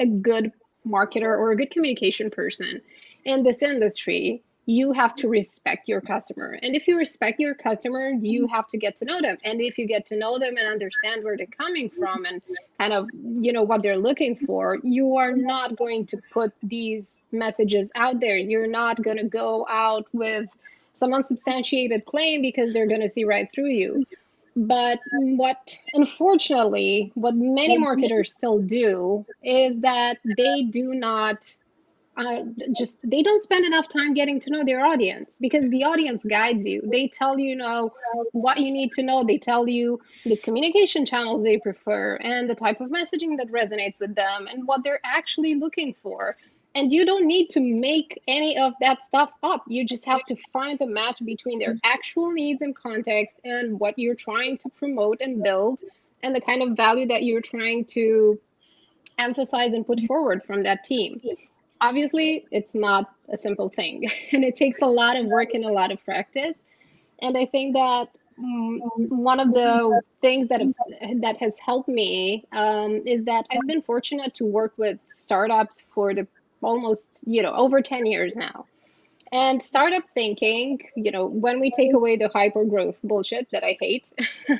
a 0.00 0.06
good 0.06 0.52
marketer 0.86 1.22
or 1.22 1.50
a 1.50 1.56
good 1.56 1.70
communication 1.70 2.30
person 2.30 2.80
in 3.24 3.42
this 3.42 3.62
industry, 3.62 4.42
you 4.66 4.92
have 4.92 5.14
to 5.14 5.28
respect 5.28 5.88
your 5.88 6.00
customer. 6.00 6.58
And 6.60 6.74
if 6.74 6.88
you 6.88 6.98
respect 6.98 7.38
your 7.38 7.54
customer, 7.54 8.10
you 8.10 8.44
mm-hmm. 8.44 8.54
have 8.54 8.66
to 8.68 8.78
get 8.78 8.96
to 8.96 9.04
know 9.04 9.20
them. 9.20 9.38
And 9.44 9.60
if 9.60 9.78
you 9.78 9.86
get 9.86 10.06
to 10.06 10.16
know 10.16 10.38
them 10.38 10.56
and 10.58 10.68
understand 10.68 11.22
where 11.22 11.36
they're 11.36 11.46
coming 11.46 11.88
mm-hmm. 11.88 12.00
from 12.00 12.24
and 12.24 12.42
kind 12.78 12.92
of, 12.92 13.08
you 13.14 13.52
know, 13.52 13.62
what 13.62 13.84
they're 13.84 13.96
looking 13.96 14.36
for, 14.36 14.78
you 14.82 15.16
are 15.16 15.36
not 15.36 15.76
going 15.76 16.06
to 16.06 16.18
put 16.32 16.52
these 16.64 17.20
messages 17.30 17.92
out 17.94 18.18
there. 18.18 18.36
You're 18.36 18.66
not 18.66 19.02
going 19.02 19.18
to 19.18 19.24
go 19.24 19.66
out 19.70 20.06
with 20.12 20.48
some 20.96 21.14
unsubstantiated 21.14 22.04
claim 22.04 22.42
because 22.42 22.72
they're 22.72 22.88
going 22.88 23.02
to 23.02 23.08
see 23.08 23.24
right 23.24 23.48
through 23.52 23.70
you. 23.70 24.04
But 24.56 24.98
what, 25.12 25.78
unfortunately, 25.92 27.12
what 27.14 27.36
many 27.36 27.74
mm-hmm. 27.74 27.84
marketers 27.84 28.32
still 28.32 28.58
do 28.58 29.24
is 29.44 29.78
that 29.80 30.18
they 30.36 30.64
do 30.64 30.94
not 30.94 31.54
uh, 32.16 32.42
just 32.76 32.98
they 33.02 33.22
don't 33.22 33.42
spend 33.42 33.64
enough 33.64 33.88
time 33.88 34.14
getting 34.14 34.40
to 34.40 34.50
know 34.50 34.64
their 34.64 34.84
audience 34.84 35.38
because 35.38 35.68
the 35.70 35.84
audience 35.84 36.24
guides 36.24 36.64
you. 36.64 36.82
They 36.84 37.08
tell 37.08 37.38
you, 37.38 37.50
you 37.50 37.56
know 37.56 37.92
what 38.32 38.58
you 38.58 38.70
need 38.72 38.92
to 38.92 39.02
know. 39.02 39.24
They 39.24 39.38
tell 39.38 39.68
you 39.68 40.00
the 40.24 40.36
communication 40.36 41.04
channels 41.04 41.44
they 41.44 41.58
prefer 41.58 42.16
and 42.16 42.48
the 42.48 42.54
type 42.54 42.80
of 42.80 42.90
messaging 42.90 43.36
that 43.36 43.48
resonates 43.48 44.00
with 44.00 44.14
them 44.14 44.46
and 44.50 44.66
what 44.66 44.82
they're 44.82 45.00
actually 45.04 45.54
looking 45.54 45.94
for. 46.02 46.36
And 46.74 46.92
you 46.92 47.06
don't 47.06 47.26
need 47.26 47.48
to 47.50 47.60
make 47.60 48.20
any 48.28 48.58
of 48.58 48.74
that 48.80 49.04
stuff 49.04 49.30
up. 49.42 49.64
You 49.66 49.86
just 49.86 50.04
have 50.04 50.22
to 50.24 50.36
find 50.52 50.78
the 50.78 50.86
match 50.86 51.24
between 51.24 51.58
their 51.58 51.76
actual 51.84 52.32
needs 52.32 52.60
and 52.60 52.74
context 52.76 53.40
and 53.44 53.80
what 53.80 53.98
you're 53.98 54.14
trying 54.14 54.58
to 54.58 54.68
promote 54.70 55.20
and 55.20 55.42
build 55.42 55.80
and 56.22 56.34
the 56.34 56.40
kind 56.40 56.62
of 56.62 56.76
value 56.76 57.06
that 57.08 57.22
you're 57.22 57.40
trying 57.40 57.84
to 57.86 58.38
emphasize 59.18 59.72
and 59.72 59.86
put 59.86 60.00
forward 60.06 60.42
from 60.44 60.64
that 60.64 60.84
team 60.84 61.20
obviously 61.80 62.46
it's 62.50 62.74
not 62.74 63.12
a 63.28 63.36
simple 63.36 63.68
thing. 63.68 64.04
And 64.32 64.44
it 64.44 64.56
takes 64.56 64.78
a 64.80 64.86
lot 64.86 65.16
of 65.16 65.26
work 65.26 65.54
and 65.54 65.64
a 65.64 65.72
lot 65.72 65.90
of 65.90 66.04
practice. 66.04 66.56
And 67.20 67.36
i 67.36 67.46
think 67.46 67.74
that 67.74 68.08
mm, 68.38 68.78
one 69.08 69.40
of 69.40 69.52
the 69.54 70.02
things 70.20 70.48
that 70.48 70.60
have, 70.60 70.74
that 71.22 71.36
has 71.38 71.58
helped 71.58 71.88
me 71.88 72.44
um, 72.52 73.02
is 73.06 73.24
that 73.24 73.46
i've 73.50 73.66
been 73.66 73.82
fortunate 73.82 74.34
to 74.34 74.44
work 74.44 74.74
with 74.76 74.98
startups 75.14 75.86
for 75.94 76.12
the 76.12 76.26
almost 76.62 77.08
you 77.24 77.42
know 77.42 77.52
over 77.52 77.80
10 77.80 78.06
years 78.06 78.36
now. 78.36 78.66
And 79.32 79.60
startup 79.60 80.04
thinking 80.14 80.78
you 80.94 81.10
know 81.10 81.26
when 81.26 81.58
we 81.58 81.70
take 81.70 81.92
away 81.94 82.16
the 82.16 82.28
hyper 82.28 82.64
growth 82.64 82.98
bullshit 83.02 83.50
that 83.50 83.64
i 83.64 83.76
hate 83.80 84.08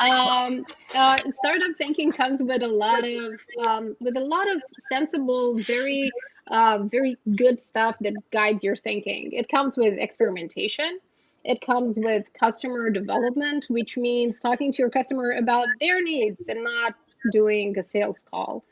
um, 0.00 0.64
uh, 0.94 1.18
startup 1.30 1.76
thinking 1.76 2.10
comes 2.10 2.42
with 2.42 2.62
a 2.62 2.72
lot 2.84 3.04
of 3.04 3.40
um, 3.64 3.96
with 4.00 4.16
a 4.16 4.26
lot 4.34 4.50
of 4.50 4.62
sensible 4.88 5.56
very 5.58 6.10
uh, 6.48 6.80
very 6.84 7.16
good 7.36 7.60
stuff 7.60 7.96
that 8.00 8.14
guides 8.32 8.62
your 8.62 8.76
thinking. 8.76 9.32
It 9.32 9.48
comes 9.48 9.76
with 9.76 9.94
experimentation. 9.98 10.98
It 11.44 11.60
comes 11.60 11.98
with 11.98 12.26
customer 12.38 12.90
development, 12.90 13.66
which 13.68 13.96
means 13.96 14.40
talking 14.40 14.72
to 14.72 14.82
your 14.82 14.90
customer 14.90 15.30
about 15.30 15.68
their 15.80 16.02
needs 16.02 16.48
and 16.48 16.64
not 16.64 16.94
doing 17.30 17.78
a 17.78 17.82
sales 17.82 18.24
call. 18.28 18.64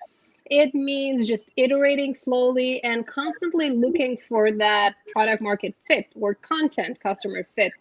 It 0.47 0.75
means 0.75 1.27
just 1.27 1.51
iterating 1.57 2.15
slowly 2.15 2.83
and 2.85 3.07
constantly 3.07 3.71
looking 3.71 4.19
for 4.29 4.51
that 4.53 4.95
product 5.13 5.41
market 5.41 5.75
fit 5.87 6.07
or 6.15 6.35
content 6.35 7.01
customer 7.01 7.47
fit. 7.57 7.73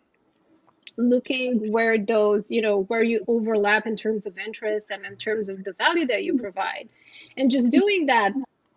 Looking 0.96 1.72
where 1.72 1.98
those, 1.98 2.52
you 2.52 2.62
know, 2.62 2.84
where 2.84 3.04
you 3.04 3.26
overlap 3.28 3.88
in 3.88 3.96
terms 3.96 4.28
of 4.28 4.38
interest 4.38 4.92
and 4.92 5.06
in 5.06 5.18
terms 5.18 5.50
of 5.50 5.64
the 5.64 5.74
value 5.74 6.06
that 6.06 6.24
you 6.24 6.38
provide. 6.38 6.88
And 7.36 7.50
just 7.50 7.72
doing 7.72 8.06
that 8.06 8.34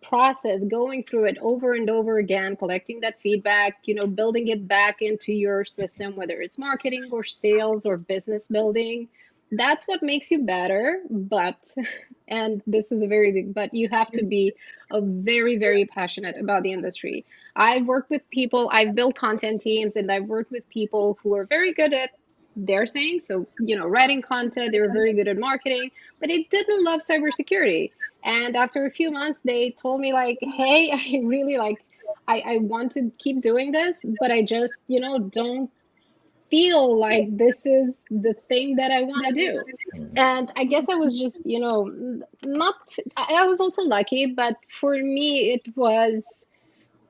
process 0.09 0.63
going 0.65 1.03
through 1.05 1.25
it 1.27 1.39
over 1.41 1.73
and 1.75 1.91
over 1.91 2.19
again 2.19 2.57
collecting 2.57 3.01
that 3.01 3.21
feedback 3.21 3.79
you 3.85 3.95
know 3.95 4.07
building 4.07 4.49
it 4.49 4.67
back 4.69 5.03
into 5.03 5.33
your 5.33 5.65
system 5.65 6.15
whether 6.17 6.41
it's 6.41 6.59
marketing 6.59 7.09
or 7.11 7.25
sales 7.25 7.87
or 7.87 7.97
business 7.97 8.49
building 8.49 9.09
that's 9.53 9.87
what 9.87 10.03
makes 10.03 10.31
you 10.31 10.43
better. 10.45 11.01
But 11.09 11.57
and 12.29 12.63
this 12.67 12.91
is 12.91 13.03
a 13.03 13.07
very 13.07 13.33
big 13.33 13.55
but 13.55 13.73
you 13.73 13.89
have 13.89 14.11
to 14.13 14.25
be 14.25 14.53
a 14.91 15.01
very 15.01 15.59
very 15.59 15.85
passionate 15.85 16.37
about 16.39 16.63
the 16.63 16.73
industry. 16.73 17.25
I've 17.55 17.87
worked 17.87 18.11
with 18.11 18.29
people 18.31 18.69
i've 18.73 18.95
built 18.95 19.15
content 19.15 19.61
teams 19.61 19.97
and 19.97 20.11
i've 20.13 20.27
worked 20.27 20.51
with 20.51 20.69
people 20.69 21.19
who 21.23 21.35
are 21.35 21.47
very 21.47 21.73
good 21.73 21.95
at 21.95 22.11
their 22.57 22.87
thing 22.87 23.21
so 23.21 23.47
you 23.59 23.77
know 23.77 23.87
writing 23.87 24.23
content 24.23 24.73
they 24.73 24.81
were 24.81 24.93
very 24.93 25.13
good 25.13 25.29
at 25.29 25.37
marketing 25.37 25.91
but 26.19 26.29
they 26.31 26.43
didn't 26.45 26.83
love 26.85 27.01
cybersecurity 27.01 27.91
and 28.27 28.57
after 28.57 28.85
a 28.85 28.91
few 28.91 29.13
months, 29.13 29.41
they 29.45 29.71
told 29.71 30.01
me 30.01 30.13
like, 30.13 30.39
"Hey, 30.43 30.91
I 30.93 31.23
really 31.25 31.57
like, 31.57 31.83
I 32.29 32.43
I 32.45 32.59
want 32.59 32.93
to 32.93 33.11
keep 33.19 33.41
doing 33.41 33.73
this, 33.73 34.05
but 34.21 34.31
I 34.31 34.45
just 34.45 34.83
you 34.89 35.01
know 35.01 35.19
don't 35.19 35.71
feel 36.51 36.99
like 36.99 37.37
this 37.37 37.67
is 37.67 37.95
the 38.11 38.35
thing 38.49 38.77
that 38.77 38.91
I 38.91 39.03
want 39.03 39.27
to 39.27 39.33
do." 39.33 39.63
Mm-hmm. 39.95 40.19
And 40.19 40.53
I 40.57 40.65
guess 40.65 40.89
I 40.89 40.97
was 40.97 41.19
just 41.19 41.39
you 41.47 41.61
know 41.61 41.87
not. 42.43 42.77
I 43.17 43.47
was 43.47 43.61
also 43.61 43.83
lucky, 43.83 44.33
but 44.33 44.57
for 44.69 44.95
me, 44.95 45.53
it 45.53 45.77
was 45.77 46.47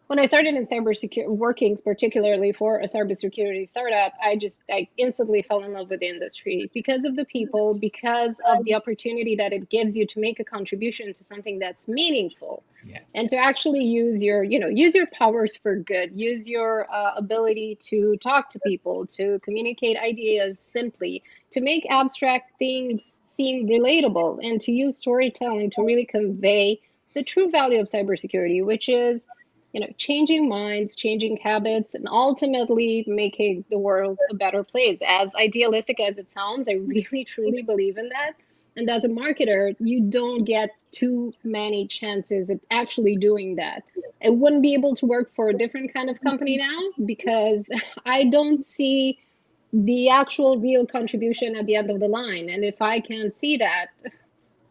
when 0.07 0.21
I 0.21 0.27
started 0.27 0.55
in 0.55 0.67
cybersecurity, 0.67 1.29
working 1.29 1.77
particularly 1.77 2.53
for 2.53 2.79
a 2.79 2.87
cybersecurity 2.87 3.69
startup, 3.69 4.13
I 4.23 4.37
just 4.37 4.61
I 4.71 4.89
instantly 4.97 5.43
fell 5.43 5.65
in 5.65 5.73
love 5.73 5.91
with 5.91 6.01
the 6.01 6.09
industry 6.09 6.71
because 6.73 7.05
of 7.05 7.17
the 7.17 7.25
people, 7.25 7.75
because 7.75 8.41
of 8.47 8.65
the 8.65 8.75
opportunity 8.75 9.37
that 9.37 9.53
it 9.53 9.69
gives 9.69 9.97
you 9.97 10.07
to 10.07 10.21
make 10.21 10.39
a 10.39 10.45
contribution 10.45 11.13
to 11.13 11.25
something 11.25 11.59
that's 11.59 11.89
meaningful, 11.89 12.63
yeah. 12.85 13.01
and 13.15 13.29
to 13.31 13.37
actually 13.37 13.85
use 13.85 14.23
your 14.23 14.45
you 14.45 14.61
know 14.61 14.69
use 14.69 14.95
your 14.95 15.07
powers 15.07 15.57
for 15.57 15.77
good, 15.77 16.13
use 16.15 16.49
your 16.49 16.87
uh, 16.93 17.13
ability 17.17 17.77
to 17.81 18.17
talk 18.19 18.51
to 18.51 18.61
people, 18.61 19.07
to 19.07 19.41
communicate 19.41 19.97
ideas 19.97 20.61
simply, 20.61 21.25
to 21.51 21.61
make 21.61 21.85
abstract 21.91 22.53
things 22.59 23.17
seem 23.27 23.69
relatable, 23.69 24.39
and 24.43 24.61
to 24.61 24.73
use 24.73 24.97
storytelling 24.97 25.71
to 25.71 25.83
really 25.83 26.05
convey 26.05 26.81
the 27.15 27.25
true 27.25 27.51
value 27.51 27.81
of 27.81 27.89
cybersecurity, 27.89 28.65
which 28.65 28.89
is 28.89 29.25
you 29.77 29.81
know, 29.81 29.93
changing 29.99 30.49
minds, 30.49 30.97
changing 30.97 31.37
habits, 31.37 31.95
and 31.95 32.09
ultimately 32.09 33.05
making 33.07 33.63
the 33.69 33.77
world 33.77 34.19
a 34.31 34.35
better 34.35 34.65
place. 34.65 35.01
As 35.07 35.35
idealistic 35.35 36.01
as 36.01 36.17
it 36.17 36.33
sounds, 36.33 36.67
I 36.67 36.77
really 36.77 37.27
truly 37.27 37.61
believe 37.61 37.99
in 37.99 38.09
that. 38.09 38.33
And 38.79 38.89
as 38.89 39.05
a 39.05 39.09
marketer, 39.09 39.77
you 39.79 40.01
don't 40.01 40.45
get 40.45 40.71
too 40.93 41.31
many 41.45 41.87
chances 41.87 42.49
at 42.49 42.59
actually 42.71 43.17
doing 43.17 43.57
that. 43.57 43.85
I 44.25 44.31
wouldn't 44.31 44.63
be 44.63 44.73
able 44.73 44.95
to 44.95 45.05
work 45.05 45.31
for 45.37 45.51
a 45.51 45.53
different 45.53 45.93
kind 45.93 46.09
of 46.09 46.19
company 46.23 46.59
mm-hmm. 46.59 46.73
now 46.73 47.05
because 47.05 47.63
I 48.07 48.25
don't 48.31 48.65
see 48.65 49.19
the 49.75 50.09
actual 50.09 50.59
real 50.59 50.87
contribution 50.87 51.55
at 51.55 51.67
the 51.67 51.77
end 51.77 51.91
of 51.91 52.01
the 52.01 52.09
line. 52.09 52.49
And 52.49 52.65
if 52.65 52.81
I 52.81 53.01
can't 53.01 53.37
see 53.37 53.59
that, 53.59 53.89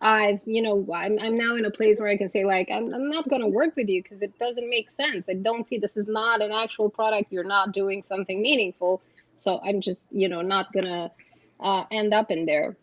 I've, 0.06 0.42
you 0.46 0.62
know, 0.62 0.88
I'm, 0.94 1.18
I'm 1.18 1.36
now 1.36 1.56
in 1.56 1.66
a 1.66 1.72
place 1.72 2.00
where 2.00 2.08
I 2.08 2.16
can 2.16 2.30
say, 2.30 2.46
like, 2.46 2.70
I'm, 2.72 2.94
I'm 2.94 3.10
not 3.10 3.28
going 3.28 3.42
to 3.42 3.48
work 3.48 3.76
with 3.76 3.90
you 3.90 4.04
because 4.04 4.22
it 4.22 4.38
doesn't 4.38 4.70
make 4.70 4.92
sense. 4.92 5.28
I 5.28 5.34
don't 5.34 5.68
see 5.68 5.80
this 5.80 5.98
is 5.98 6.08
not 6.08 6.44
an 6.44 6.52
actual 6.52 6.92
product. 6.92 7.32
You're 7.32 7.44
not 7.44 7.74
doing 7.74 8.04
something 8.04 8.40
meaningful. 8.40 9.02
So 9.38 9.60
I'm 9.66 9.82
just, 9.82 10.08
you 10.12 10.30
know, 10.30 10.44
not 10.44 10.72
going 10.74 10.86
to 10.86 11.12
uh, 11.60 11.86
end 11.90 12.14
up 12.14 12.30
in 12.30 12.46
there. 12.46 12.78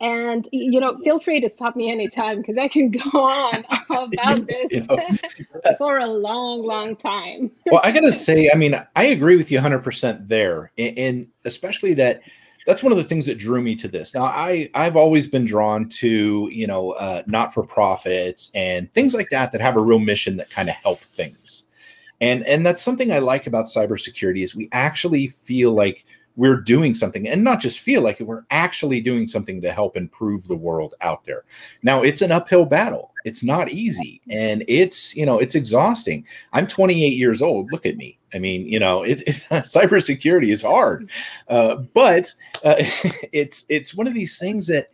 And, 0.00 0.48
you 0.50 0.80
know, 0.80 0.98
feel 1.04 1.20
free 1.20 1.40
to 1.40 1.48
stop 1.48 1.76
me 1.76 1.92
anytime 1.92 2.38
because 2.38 2.58
I 2.58 2.66
can 2.66 2.90
go 3.12 3.20
on 3.20 3.64
about 3.90 4.44
this 4.48 4.72
you 4.72 4.86
know, 4.88 5.76
for 5.78 5.98
a 5.98 6.08
long, 6.08 6.64
long 6.64 6.96
time. 6.96 7.52
well, 7.70 7.82
I 7.84 7.92
got 7.92 8.00
to 8.00 8.12
say, 8.12 8.50
I 8.52 8.56
mean, 8.56 8.74
I 8.96 9.04
agree 9.04 9.36
with 9.36 9.52
you 9.52 9.60
100% 9.60 10.26
there. 10.26 10.72
And, 10.76 10.98
and 10.98 11.28
especially 11.44 11.94
that 11.94 12.22
that's 12.66 12.82
one 12.82 12.92
of 12.92 12.98
the 12.98 13.04
things 13.04 13.26
that 13.26 13.38
drew 13.38 13.60
me 13.60 13.74
to 13.76 13.88
this. 13.88 14.14
Now, 14.14 14.24
I 14.24 14.70
I've 14.74 14.96
always 14.96 15.26
been 15.26 15.44
drawn 15.44 15.88
to 15.90 16.48
you 16.52 16.66
know 16.66 16.92
uh, 16.92 17.22
not 17.26 17.52
for 17.52 17.64
profits 17.64 18.50
and 18.54 18.92
things 18.94 19.14
like 19.14 19.30
that 19.30 19.52
that 19.52 19.60
have 19.60 19.76
a 19.76 19.80
real 19.80 19.98
mission 19.98 20.36
that 20.36 20.50
kind 20.50 20.68
of 20.68 20.74
help 20.76 21.00
things, 21.00 21.68
and 22.20 22.44
and 22.46 22.64
that's 22.64 22.82
something 22.82 23.12
I 23.12 23.18
like 23.18 23.46
about 23.46 23.66
cybersecurity 23.66 24.42
is 24.42 24.54
we 24.54 24.68
actually 24.72 25.28
feel 25.28 25.72
like 25.72 26.04
we're 26.36 26.60
doing 26.60 26.94
something 26.94 27.28
and 27.28 27.44
not 27.44 27.60
just 27.60 27.80
feel 27.80 28.02
like 28.02 28.20
it, 28.20 28.24
we're 28.24 28.44
actually 28.50 29.00
doing 29.00 29.26
something 29.26 29.60
to 29.60 29.72
help 29.72 29.96
improve 29.96 30.46
the 30.48 30.56
world 30.56 30.94
out 31.00 31.24
there. 31.24 31.44
Now, 31.82 32.02
it's 32.02 32.22
an 32.22 32.32
uphill 32.32 32.64
battle. 32.64 33.12
It's 33.24 33.42
not 33.42 33.70
easy 33.70 34.20
and 34.30 34.64
it's, 34.66 35.14
you 35.14 35.26
know, 35.26 35.38
it's 35.38 35.54
exhausting. 35.54 36.26
I'm 36.52 36.66
28 36.66 37.16
years 37.16 37.42
old. 37.42 37.70
Look 37.70 37.86
at 37.86 37.96
me. 37.96 38.18
I 38.34 38.38
mean, 38.38 38.66
you 38.66 38.78
know, 38.78 39.02
it, 39.02 39.20
it 39.22 39.36
cybersecurity 39.50 40.50
is 40.50 40.62
hard, 40.62 41.10
uh, 41.48 41.76
but 41.76 42.32
uh, 42.64 42.76
it's 43.32 43.66
it's 43.68 43.94
one 43.94 44.06
of 44.06 44.14
these 44.14 44.38
things 44.38 44.66
that 44.68 44.90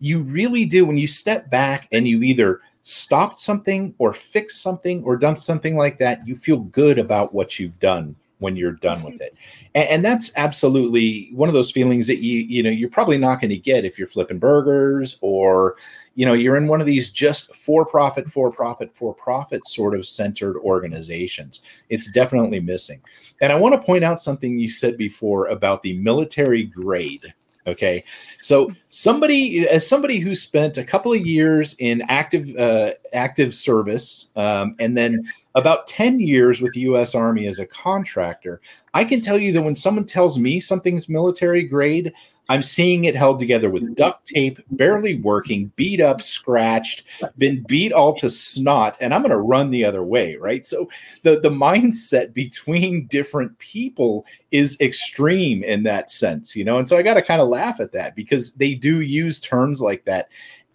you 0.00 0.20
really 0.20 0.64
do 0.64 0.84
when 0.84 0.98
you 0.98 1.06
step 1.06 1.50
back 1.50 1.86
and 1.92 2.08
you 2.08 2.22
either 2.22 2.60
stopped 2.82 3.38
something 3.38 3.94
or 3.98 4.12
fixed 4.12 4.62
something 4.62 5.04
or 5.04 5.16
done 5.16 5.36
something 5.36 5.76
like 5.76 5.98
that. 5.98 6.26
You 6.26 6.34
feel 6.34 6.58
good 6.58 6.98
about 6.98 7.32
what 7.32 7.58
you've 7.58 7.78
done 7.78 8.16
when 8.40 8.56
you're 8.56 8.72
done 8.72 9.02
with 9.02 9.20
it. 9.20 9.34
And, 9.74 9.88
and, 9.88 10.04
that's 10.04 10.32
absolutely 10.36 11.30
one 11.32 11.48
of 11.48 11.54
those 11.54 11.70
feelings 11.70 12.06
that 12.08 12.18
you 12.18 12.40
you 12.40 12.62
know 12.62 12.70
you're 12.70 12.90
probably 12.90 13.18
not 13.18 13.40
going 13.40 13.50
to 13.50 13.56
get 13.56 13.84
if 13.84 13.98
you're 13.98 14.08
flipping 14.08 14.38
burgers 14.38 15.18
or 15.20 15.76
you 16.14 16.26
know 16.26 16.32
you're 16.32 16.56
in 16.56 16.66
one 16.66 16.80
of 16.80 16.86
these 16.86 17.10
just 17.10 17.54
for 17.54 17.86
profit 17.86 18.28
for 18.28 18.50
profit 18.50 18.90
for 18.92 19.14
profit 19.14 19.66
sort 19.68 19.94
of 19.94 20.06
centered 20.06 20.56
organizations. 20.58 21.62
It's 21.88 22.10
definitely 22.10 22.60
missing. 22.60 23.00
And 23.40 23.52
i 23.52 23.56
want 23.56 23.74
to 23.74 23.86
point 23.86 24.04
out 24.04 24.20
something 24.20 24.58
you 24.58 24.68
said 24.68 24.96
before 24.96 25.46
about 25.46 25.82
the 25.82 25.96
military 25.98 26.64
grade 26.64 27.32
okay. 27.66 28.04
So 28.40 28.72
somebody 28.88 29.68
as 29.68 29.86
somebody 29.86 30.18
who 30.18 30.34
spent 30.34 30.78
a 30.78 30.84
couple 30.84 31.12
of 31.12 31.26
years 31.26 31.76
in 31.78 32.02
active 32.08 32.54
uh, 32.56 32.92
active 33.12 33.54
service 33.54 34.30
um, 34.36 34.74
and 34.78 34.96
then 34.96 35.30
about 35.54 35.86
10 35.88 36.20
years 36.20 36.60
with 36.60 36.72
the 36.74 36.80
US 36.80 37.14
Army 37.14 37.46
as 37.46 37.58
a 37.58 37.66
contractor, 37.66 38.60
I 38.94 39.04
can 39.04 39.20
tell 39.20 39.38
you 39.38 39.52
that 39.52 39.62
when 39.62 39.74
someone 39.74 40.04
tells 40.04 40.38
me 40.38 40.60
something's 40.60 41.08
military 41.08 41.64
grade, 41.64 42.12
I'm 42.50 42.64
seeing 42.64 43.04
it 43.04 43.14
held 43.14 43.38
together 43.38 43.70
with 43.70 43.84
mm-hmm. 43.84 43.94
duct 43.94 44.26
tape, 44.26 44.58
barely 44.72 45.14
working, 45.14 45.70
beat 45.76 46.00
up, 46.00 46.20
scratched, 46.20 47.04
been 47.38 47.62
beat 47.68 47.92
all 47.92 48.12
to 48.16 48.28
snot, 48.28 48.98
and 49.00 49.14
I'm 49.14 49.22
going 49.22 49.30
to 49.30 49.38
run 49.38 49.70
the 49.70 49.84
other 49.84 50.02
way, 50.02 50.34
right? 50.34 50.66
So 50.66 50.90
the 51.22 51.38
the 51.38 51.48
mindset 51.48 52.34
between 52.34 53.06
different 53.06 53.56
people 53.60 54.26
is 54.50 54.76
extreme 54.80 55.62
in 55.62 55.84
that 55.84 56.10
sense, 56.10 56.56
you 56.56 56.64
know. 56.64 56.78
And 56.78 56.88
so 56.88 56.98
I 56.98 57.02
got 57.02 57.14
to 57.14 57.22
kind 57.22 57.40
of 57.40 57.48
laugh 57.48 57.78
at 57.78 57.92
that 57.92 58.16
because 58.16 58.54
they 58.54 58.74
do 58.74 59.00
use 59.00 59.38
terms 59.38 59.80
like 59.80 60.04
that 60.06 60.28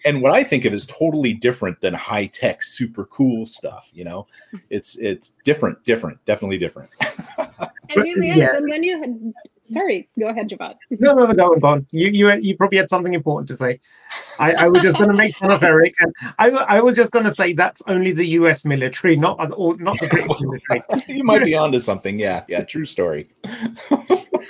and 0.05 0.21
what 0.21 0.31
I 0.31 0.43
think 0.43 0.65
of 0.65 0.73
is 0.73 0.85
totally 0.85 1.33
different 1.33 1.81
than 1.81 1.93
high 1.93 2.27
tech, 2.27 2.61
super 2.61 3.05
cool 3.05 3.45
stuff. 3.45 3.89
You 3.91 4.05
know, 4.05 4.27
mm-hmm. 4.53 4.57
it's 4.69 4.97
it's 4.97 5.31
different, 5.43 5.83
different, 5.83 6.23
definitely 6.25 6.59
different. 6.59 6.91
it 7.89 7.97
really 7.97 8.29
is. 8.29 8.37
Yeah. 8.37 8.55
And 8.55 8.69
then 8.69 8.83
you 8.83 8.99
had, 8.99 9.33
sorry, 9.61 10.07
go 10.19 10.29
ahead, 10.29 10.49
Javvad. 10.49 10.75
No, 10.91 11.13
no, 11.13 11.25
no, 11.27 11.55
go 11.55 11.67
on. 11.67 11.87
You 11.91 12.09
you 12.09 12.31
you 12.39 12.55
probably 12.57 12.77
had 12.77 12.89
something 12.89 13.13
important 13.13 13.47
to 13.49 13.57
say. 13.57 13.79
I, 14.39 14.53
I 14.53 14.67
was 14.67 14.81
just 14.81 14.97
going 14.97 15.09
to 15.09 15.15
make 15.15 15.35
fun 15.37 15.51
of 15.51 15.63
Erich, 15.63 15.95
and 15.99 16.13
I, 16.39 16.49
I 16.49 16.81
was 16.81 16.95
just 16.95 17.11
going 17.11 17.25
to 17.25 17.33
say 17.33 17.53
that's 17.53 17.81
only 17.87 18.11
the 18.11 18.25
U.S. 18.39 18.65
military, 18.65 19.15
not 19.15 19.51
or 19.57 19.77
not 19.77 19.99
the 19.99 20.07
British 20.07 20.39
military. 20.41 20.83
you 21.17 21.23
might 21.23 21.43
be 21.43 21.55
onto 21.55 21.79
something. 21.79 22.19
Yeah, 22.19 22.43
yeah, 22.47 22.63
true 22.63 22.85
story 22.85 23.29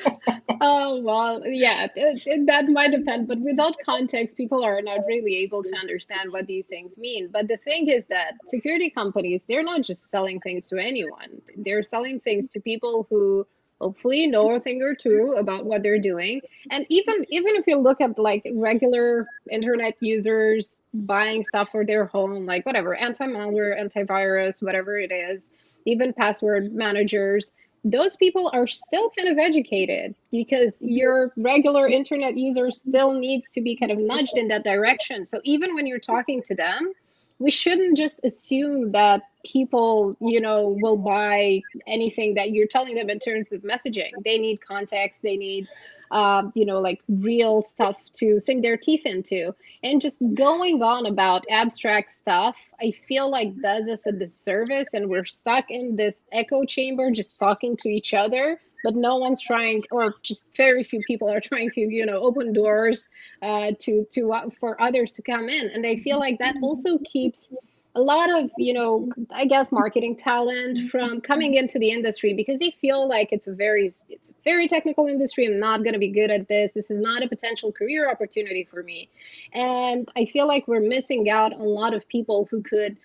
oh 0.62 1.02
well 1.02 1.42
yeah 1.46 1.88
it, 1.96 2.22
it, 2.26 2.46
that 2.46 2.68
might 2.68 2.92
depend 2.92 3.28
but 3.28 3.40
without 3.40 3.76
context 3.86 4.38
people 4.38 4.64
are 4.64 4.82
not 4.82 5.00
really 5.08 5.38
able 5.38 5.64
to 5.64 5.76
understand 5.76 6.32
what 6.32 6.48
these 6.48 6.66
things 6.66 6.98
mean. 6.98 7.30
But 7.32 7.48
the 7.48 7.58
thing 7.58 7.90
is 7.90 8.04
that 8.10 8.34
security 8.50 8.90
companies 8.90 9.42
they're 9.48 9.64
not 9.64 9.82
just 9.82 10.10
selling 10.10 10.40
things 10.40 10.70
to 10.70 10.78
anyone. 10.78 11.42
They're 11.58 11.84
selling 11.84 12.20
things 12.20 12.50
to 12.52 12.60
people 12.60 13.08
who 13.10 13.46
hopefully 13.82 14.28
know 14.28 14.56
a 14.56 14.60
thing 14.60 14.82
or 14.82 14.96
two 14.96 15.36
about 15.38 15.66
what 15.66 15.84
they're 15.84 16.00
doing. 16.00 16.42
And 16.72 16.86
even 16.90 17.26
even 17.30 17.56
if 17.56 17.68
you 17.68 17.78
look 17.78 18.02
at 18.02 18.18
like 18.18 18.46
regular 18.54 19.28
internet 19.52 19.96
users 20.00 20.82
buying 20.94 21.44
stuff 21.44 21.70
for 21.72 21.86
their 21.86 22.06
home 22.06 22.46
like 22.46 22.66
whatever 22.66 22.96
anti-malware 22.96 23.80
antivirus 23.80 24.64
whatever 24.64 24.98
it 24.98 25.12
is 25.12 25.52
even 25.86 26.14
password 26.14 26.74
managers 26.74 27.54
those 27.86 28.16
people 28.16 28.50
are 28.52 28.66
still 28.66 29.12
kind 29.12 29.30
of 29.30 29.38
educated 29.38 30.16
because 30.32 30.78
mm-hmm. 30.78 30.90
your 30.90 31.34
regular 31.38 31.88
internet 31.88 32.36
user 32.36 32.72
still 32.72 33.14
needs 33.14 33.52
to 33.52 33.62
be 33.62 33.76
kind 33.76 33.92
of 33.92 34.00
nudged 34.00 34.36
in 34.36 34.48
that 34.48 34.64
direction. 34.64 35.26
So 35.28 35.40
even 35.44 35.76
when 35.76 35.86
you're 35.86 36.00
talking 36.00 36.42
to 36.48 36.56
them, 36.56 36.92
we 37.38 37.52
shouldn't 37.52 37.96
just 37.96 38.20
assume 38.24 38.94
that 38.94 39.22
people, 39.46 40.18
you 40.20 40.42
know, 40.42 40.76
will 40.82 40.98
buy 40.98 41.62
anything 41.86 42.36
that 42.36 42.50
you're 42.52 42.68
telling 42.68 42.96
them 42.96 43.10
in 43.10 43.20
terms 43.20 43.52
of 43.52 43.62
messaging. 43.62 44.12
They 44.24 44.40
need 44.40 44.66
context, 44.66 45.22
they 45.22 45.38
need 45.38 45.68
um, 46.12 46.52
you 46.56 46.66
know, 46.66 46.80
like 46.80 47.02
real 47.08 47.64
stuff 47.64 47.98
to 48.14 48.40
sink 48.40 48.64
their 48.64 48.78
teeth 48.78 49.06
into. 49.06 49.54
And 49.84 50.02
just 50.02 50.22
going 50.34 50.82
on 50.82 51.06
about 51.06 51.46
abstract 51.50 52.12
stuff, 52.12 52.58
I 52.82 52.92
feel 53.08 53.30
like 53.30 53.60
does 53.62 53.88
us 53.88 54.06
a 54.06 54.12
disservice, 54.12 54.94
and 54.94 55.10
we're 55.10 55.26
stuck 55.26 55.66
in 55.70 55.96
this 55.96 56.22
echo 56.32 56.66
chamber, 56.66 57.12
just 57.12 57.40
talking 57.40 57.78
to 57.78 57.90
each 57.90 58.14
other. 58.14 58.60
But 58.84 58.96
no 58.96 59.16
one's 59.16 59.42
trying, 59.42 59.84
or 59.90 60.14
just 60.22 60.46
very 60.56 60.84
few 60.84 61.02
people 61.08 61.28
are 61.28 61.40
trying 61.40 61.72
to, 61.72 61.82
you 61.82 62.06
know, 62.06 62.20
open 62.22 62.54
doors 62.54 63.10
uh, 63.42 63.72
to 63.80 64.06
to 64.12 64.32
uh, 64.32 64.50
for 64.60 64.80
others 64.80 65.14
to 65.14 65.24
come 65.24 65.50
in. 65.50 65.70
And 65.70 65.86
I 65.88 65.98
feel 65.98 66.20
like 66.20 66.38
that 66.38 66.56
also 66.62 67.00
keeps 67.00 67.52
a 67.96 68.02
lot 68.02 68.30
of 68.30 68.52
you 68.58 68.74
know 68.74 69.10
i 69.32 69.46
guess 69.46 69.72
marketing 69.72 70.16
talent 70.16 70.78
from 70.90 71.10
mm-hmm. 71.10 71.20
coming 71.20 71.56
into 71.56 71.80
the 71.80 71.90
industry 71.90 72.34
because 72.34 72.60
they 72.60 72.72
feel 72.72 73.08
like 73.08 73.30
it's 73.32 73.48
a 73.48 73.54
very 73.54 73.86
it's 73.86 74.30
a 74.30 74.34
very 74.44 74.68
technical 74.68 75.08
industry. 75.08 75.46
I'm 75.46 75.60
not 75.60 75.84
going 75.84 75.94
to 75.94 76.00
be 76.00 76.10
good 76.10 76.30
at 76.30 76.48
this. 76.48 76.72
This 76.72 76.92
is 76.92 77.00
not 77.00 77.24
a 77.24 77.28
potential 77.28 77.72
career 77.72 78.10
opportunity 78.10 78.68
for 78.70 78.84
me. 78.84 79.10
And 79.54 80.10
i 80.16 80.26
feel 80.26 80.48
like 80.48 80.68
we're 80.68 80.82
missing 80.82 81.30
out 81.30 81.54
on 81.54 81.62
a 81.62 81.64
lot 81.64 81.94
of 81.94 82.08
people 82.08 82.48
who 82.52 82.62
could 82.62 82.98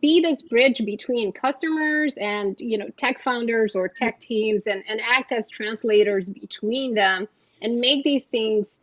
be 0.00 0.20
this 0.20 0.40
bridge 0.42 0.82
between 0.84 1.32
customers 1.32 2.16
and 2.18 2.56
you 2.58 2.78
know 2.78 2.88
tech 2.96 3.18
founders 3.18 3.74
or 3.74 3.88
tech 3.88 4.20
teams 4.20 4.66
and, 4.66 4.82
and 4.88 5.00
act 5.02 5.32
as 5.32 5.50
translators 5.50 6.28
between 6.28 6.94
them 6.94 7.28
and 7.60 7.80
make 7.80 8.04
these 8.04 8.24
things 8.24 8.80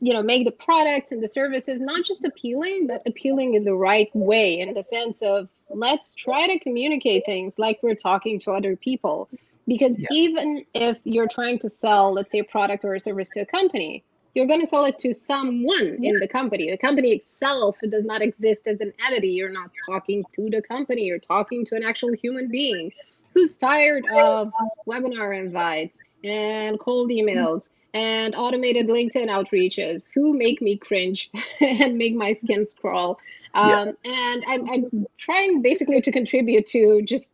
you 0.00 0.12
know 0.12 0.22
make 0.22 0.44
the 0.44 0.52
products 0.52 1.12
and 1.12 1.22
the 1.22 1.28
services 1.28 1.80
not 1.80 2.04
just 2.04 2.24
appealing 2.24 2.86
but 2.86 3.02
appealing 3.06 3.54
in 3.54 3.64
the 3.64 3.74
right 3.74 4.10
way 4.14 4.58
in 4.58 4.74
the 4.74 4.82
sense 4.82 5.22
of 5.22 5.48
let's 5.70 6.14
try 6.14 6.46
to 6.46 6.58
communicate 6.58 7.24
things 7.24 7.52
like 7.56 7.78
we're 7.82 7.94
talking 7.94 8.38
to 8.40 8.52
other 8.52 8.76
people. 8.76 9.28
Because 9.66 9.98
yeah. 9.98 10.08
even 10.12 10.62
if 10.74 10.98
you're 11.04 11.28
trying 11.28 11.58
to 11.60 11.70
sell 11.70 12.12
let's 12.12 12.32
say 12.32 12.40
a 12.40 12.44
product 12.44 12.84
or 12.84 12.94
a 12.94 13.00
service 13.00 13.30
to 13.30 13.40
a 13.40 13.46
company 13.46 14.04
you're 14.34 14.46
going 14.46 14.60
to 14.60 14.66
sell 14.66 14.84
it 14.84 14.98
to 14.98 15.14
someone 15.14 15.98
in 16.02 16.16
the 16.18 16.26
company. 16.26 16.68
The 16.70 16.76
company 16.76 17.12
itself 17.12 17.78
does 17.88 18.04
not 18.04 18.20
exist 18.20 18.62
as 18.66 18.80
an 18.80 18.92
entity. 19.06 19.28
You're 19.28 19.52
not 19.52 19.70
talking 19.88 20.24
to 20.34 20.50
the 20.50 20.60
company. 20.60 21.04
You're 21.04 21.20
talking 21.20 21.64
to 21.66 21.76
an 21.76 21.84
actual 21.84 22.12
human 22.14 22.48
being 22.48 22.90
who's 23.32 23.56
tired 23.56 24.04
of 24.12 24.52
webinar 24.86 25.38
invites 25.38 25.96
and 26.22 26.78
cold 26.78 27.10
mm-hmm. 27.10 27.28
emails 27.28 27.70
and 27.94 28.34
automated 28.34 28.88
LinkedIn 28.88 29.28
outreaches 29.28 30.10
who 30.12 30.34
make 30.34 30.60
me 30.60 30.76
cringe 30.76 31.30
and 31.60 31.96
make 31.96 32.14
my 32.14 32.32
skin 32.34 32.66
crawl. 32.80 33.18
Um, 33.54 33.94
yeah. 34.04 34.32
And 34.32 34.44
I'm, 34.48 34.68
I'm 34.68 35.06
trying 35.16 35.62
basically 35.62 36.00
to 36.02 36.12
contribute 36.12 36.66
to 36.66 37.02
just, 37.02 37.30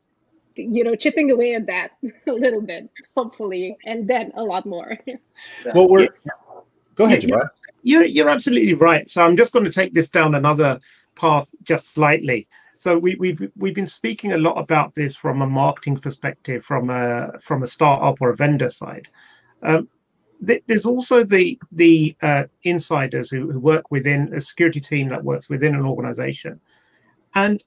you 0.54 0.84
know, 0.84 0.94
chipping 0.94 1.30
away 1.30 1.54
at 1.54 1.66
that 1.66 1.92
a 2.26 2.32
little 2.32 2.60
bit, 2.60 2.90
hopefully, 3.16 3.78
and 3.86 4.06
then 4.06 4.30
a 4.34 4.44
lot 4.44 4.66
more. 4.66 4.98
well, 5.74 5.88
we're. 5.88 6.08
Go 6.96 7.06
ahead, 7.06 7.24
you're, 7.24 7.50
you're, 7.82 8.04
you're 8.04 8.28
absolutely 8.28 8.74
right. 8.74 9.08
So 9.08 9.22
I'm 9.22 9.34
just 9.34 9.54
going 9.54 9.64
to 9.64 9.72
take 9.72 9.94
this 9.94 10.10
down 10.10 10.34
another 10.34 10.78
path 11.14 11.48
just 11.62 11.94
slightly. 11.94 12.46
So 12.76 12.98
we, 12.98 13.14
we've 13.14 13.50
we've 13.56 13.74
been 13.74 13.86
speaking 13.86 14.32
a 14.32 14.38
lot 14.38 14.58
about 14.58 14.94
this 14.94 15.14
from 15.14 15.40
a 15.40 15.46
marketing 15.46 15.96
perspective, 15.98 16.62
from 16.62 16.90
a 16.90 17.38
from 17.40 17.62
a 17.62 17.66
startup 17.66 18.20
or 18.20 18.30
a 18.30 18.36
vendor 18.36 18.68
side. 18.68 19.08
Um, 19.62 19.88
there's 20.40 20.86
also 20.86 21.22
the 21.22 21.58
the 21.70 22.16
uh, 22.22 22.44
insiders 22.62 23.30
who, 23.30 23.50
who, 23.50 23.60
work 23.60 23.90
within 23.90 24.32
a 24.34 24.40
security 24.40 24.80
team 24.80 25.08
that 25.10 25.24
works 25.24 25.48
within 25.48 25.74
an 25.74 25.84
organization. 25.84 26.60
And 27.34 27.62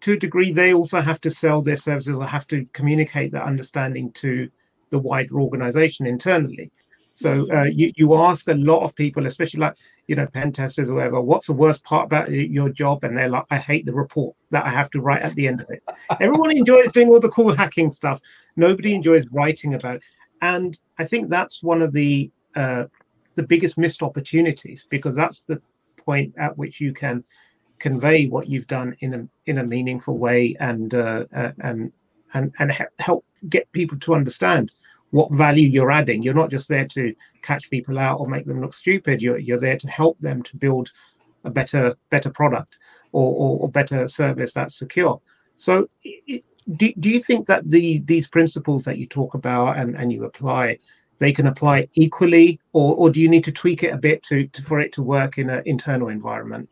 to 0.00 0.12
a 0.12 0.16
degree 0.16 0.52
they 0.52 0.74
also 0.74 1.00
have 1.00 1.20
to 1.22 1.30
sell 1.30 1.62
their 1.62 1.76
services 1.76 2.16
or 2.16 2.24
have 2.24 2.46
to 2.48 2.64
communicate 2.72 3.32
that 3.32 3.44
understanding 3.44 4.12
to 4.12 4.48
the 4.90 4.98
wider 4.98 5.40
organization 5.40 6.06
internally. 6.06 6.70
So 7.12 7.50
uh, 7.52 7.64
you, 7.64 7.90
you 7.96 8.14
ask 8.14 8.48
a 8.48 8.54
lot 8.54 8.82
of 8.82 8.94
people 8.94 9.26
especially 9.26 9.60
like 9.60 9.74
you 10.06 10.16
know 10.16 10.26
pen 10.26 10.52
testers 10.52 10.90
or 10.90 10.94
whatever 10.94 11.20
what's 11.20 11.46
the 11.46 11.52
worst 11.52 11.84
part 11.84 12.06
about 12.06 12.30
your 12.30 12.68
job? 12.70 13.04
And 13.04 13.16
they're 13.16 13.28
like 13.28 13.46
i 13.50 13.58
hate 13.58 13.84
the 13.84 13.94
report 13.94 14.34
that 14.50 14.66
i 14.66 14.70
have 14.70 14.90
to 14.90 15.00
write 15.00 15.22
at 15.22 15.36
the 15.36 15.46
end 15.46 15.60
of 15.60 15.70
it. 15.70 15.82
Everyone 16.20 16.50
enjoys 16.50 16.90
doing 16.90 17.08
all 17.08 17.20
the 17.20 17.30
cool 17.30 17.54
hacking 17.54 17.92
stuff. 17.92 18.20
Nobody 18.56 18.94
enjoys 18.94 19.24
writing 19.30 19.74
about 19.74 19.96
it 19.96 20.02
and 20.42 20.78
I 20.98 21.04
think 21.04 21.30
that's 21.30 21.62
one 21.62 21.82
of 21.82 21.92
the 21.92 22.30
uh, 22.54 22.84
the 23.34 23.42
biggest 23.42 23.78
missed 23.78 24.02
opportunities 24.02 24.86
because 24.88 25.14
that's 25.14 25.44
the 25.44 25.60
point 25.96 26.34
at 26.38 26.56
which 26.56 26.80
you 26.80 26.92
can 26.92 27.24
convey 27.78 28.26
what 28.26 28.48
you've 28.48 28.66
done 28.66 28.96
in 29.00 29.14
a 29.14 29.28
in 29.46 29.58
a 29.58 29.66
meaningful 29.66 30.18
way 30.18 30.56
and 30.60 30.94
uh, 30.94 31.24
uh, 31.34 31.52
and 31.60 31.92
and 32.34 32.52
and 32.58 32.72
help 32.98 33.24
get 33.48 33.70
people 33.72 33.98
to 33.98 34.14
understand 34.14 34.74
what 35.10 35.32
value 35.32 35.68
you're 35.68 35.90
adding. 35.90 36.22
You're 36.22 36.34
not 36.34 36.50
just 36.50 36.68
there 36.68 36.86
to 36.86 37.14
catch 37.42 37.70
people 37.70 37.98
out 37.98 38.20
or 38.20 38.28
make 38.28 38.44
them 38.44 38.60
look 38.60 38.74
stupid. 38.74 39.22
You're 39.22 39.38
you're 39.38 39.60
there 39.60 39.78
to 39.78 39.88
help 39.88 40.18
them 40.18 40.42
to 40.42 40.56
build 40.56 40.90
a 41.44 41.50
better 41.50 41.94
better 42.10 42.30
product 42.30 42.78
or 43.12 43.32
or, 43.32 43.60
or 43.60 43.68
better 43.68 44.08
service 44.08 44.52
that's 44.52 44.76
secure. 44.76 45.20
So 45.56 45.88
do, 46.76 46.92
do 46.98 47.08
you 47.08 47.18
think 47.18 47.46
that 47.46 47.68
the 47.68 48.00
these 48.00 48.28
principles 48.28 48.84
that 48.84 48.98
you 48.98 49.06
talk 49.06 49.34
about 49.34 49.76
and, 49.76 49.96
and 49.96 50.12
you 50.12 50.24
apply 50.24 50.78
they 51.18 51.32
can 51.32 51.46
apply 51.46 51.88
equally 51.94 52.60
or, 52.72 52.94
or 52.94 53.10
do 53.10 53.20
you 53.20 53.28
need 53.28 53.44
to 53.44 53.52
tweak 53.52 53.82
it 53.82 53.92
a 53.92 53.96
bit 53.96 54.22
to, 54.22 54.46
to 54.48 54.62
for 54.62 54.80
it 54.80 54.92
to 54.92 55.02
work 55.02 55.38
in 55.38 55.50
an 55.50 55.62
internal 55.66 56.08
environment 56.08 56.68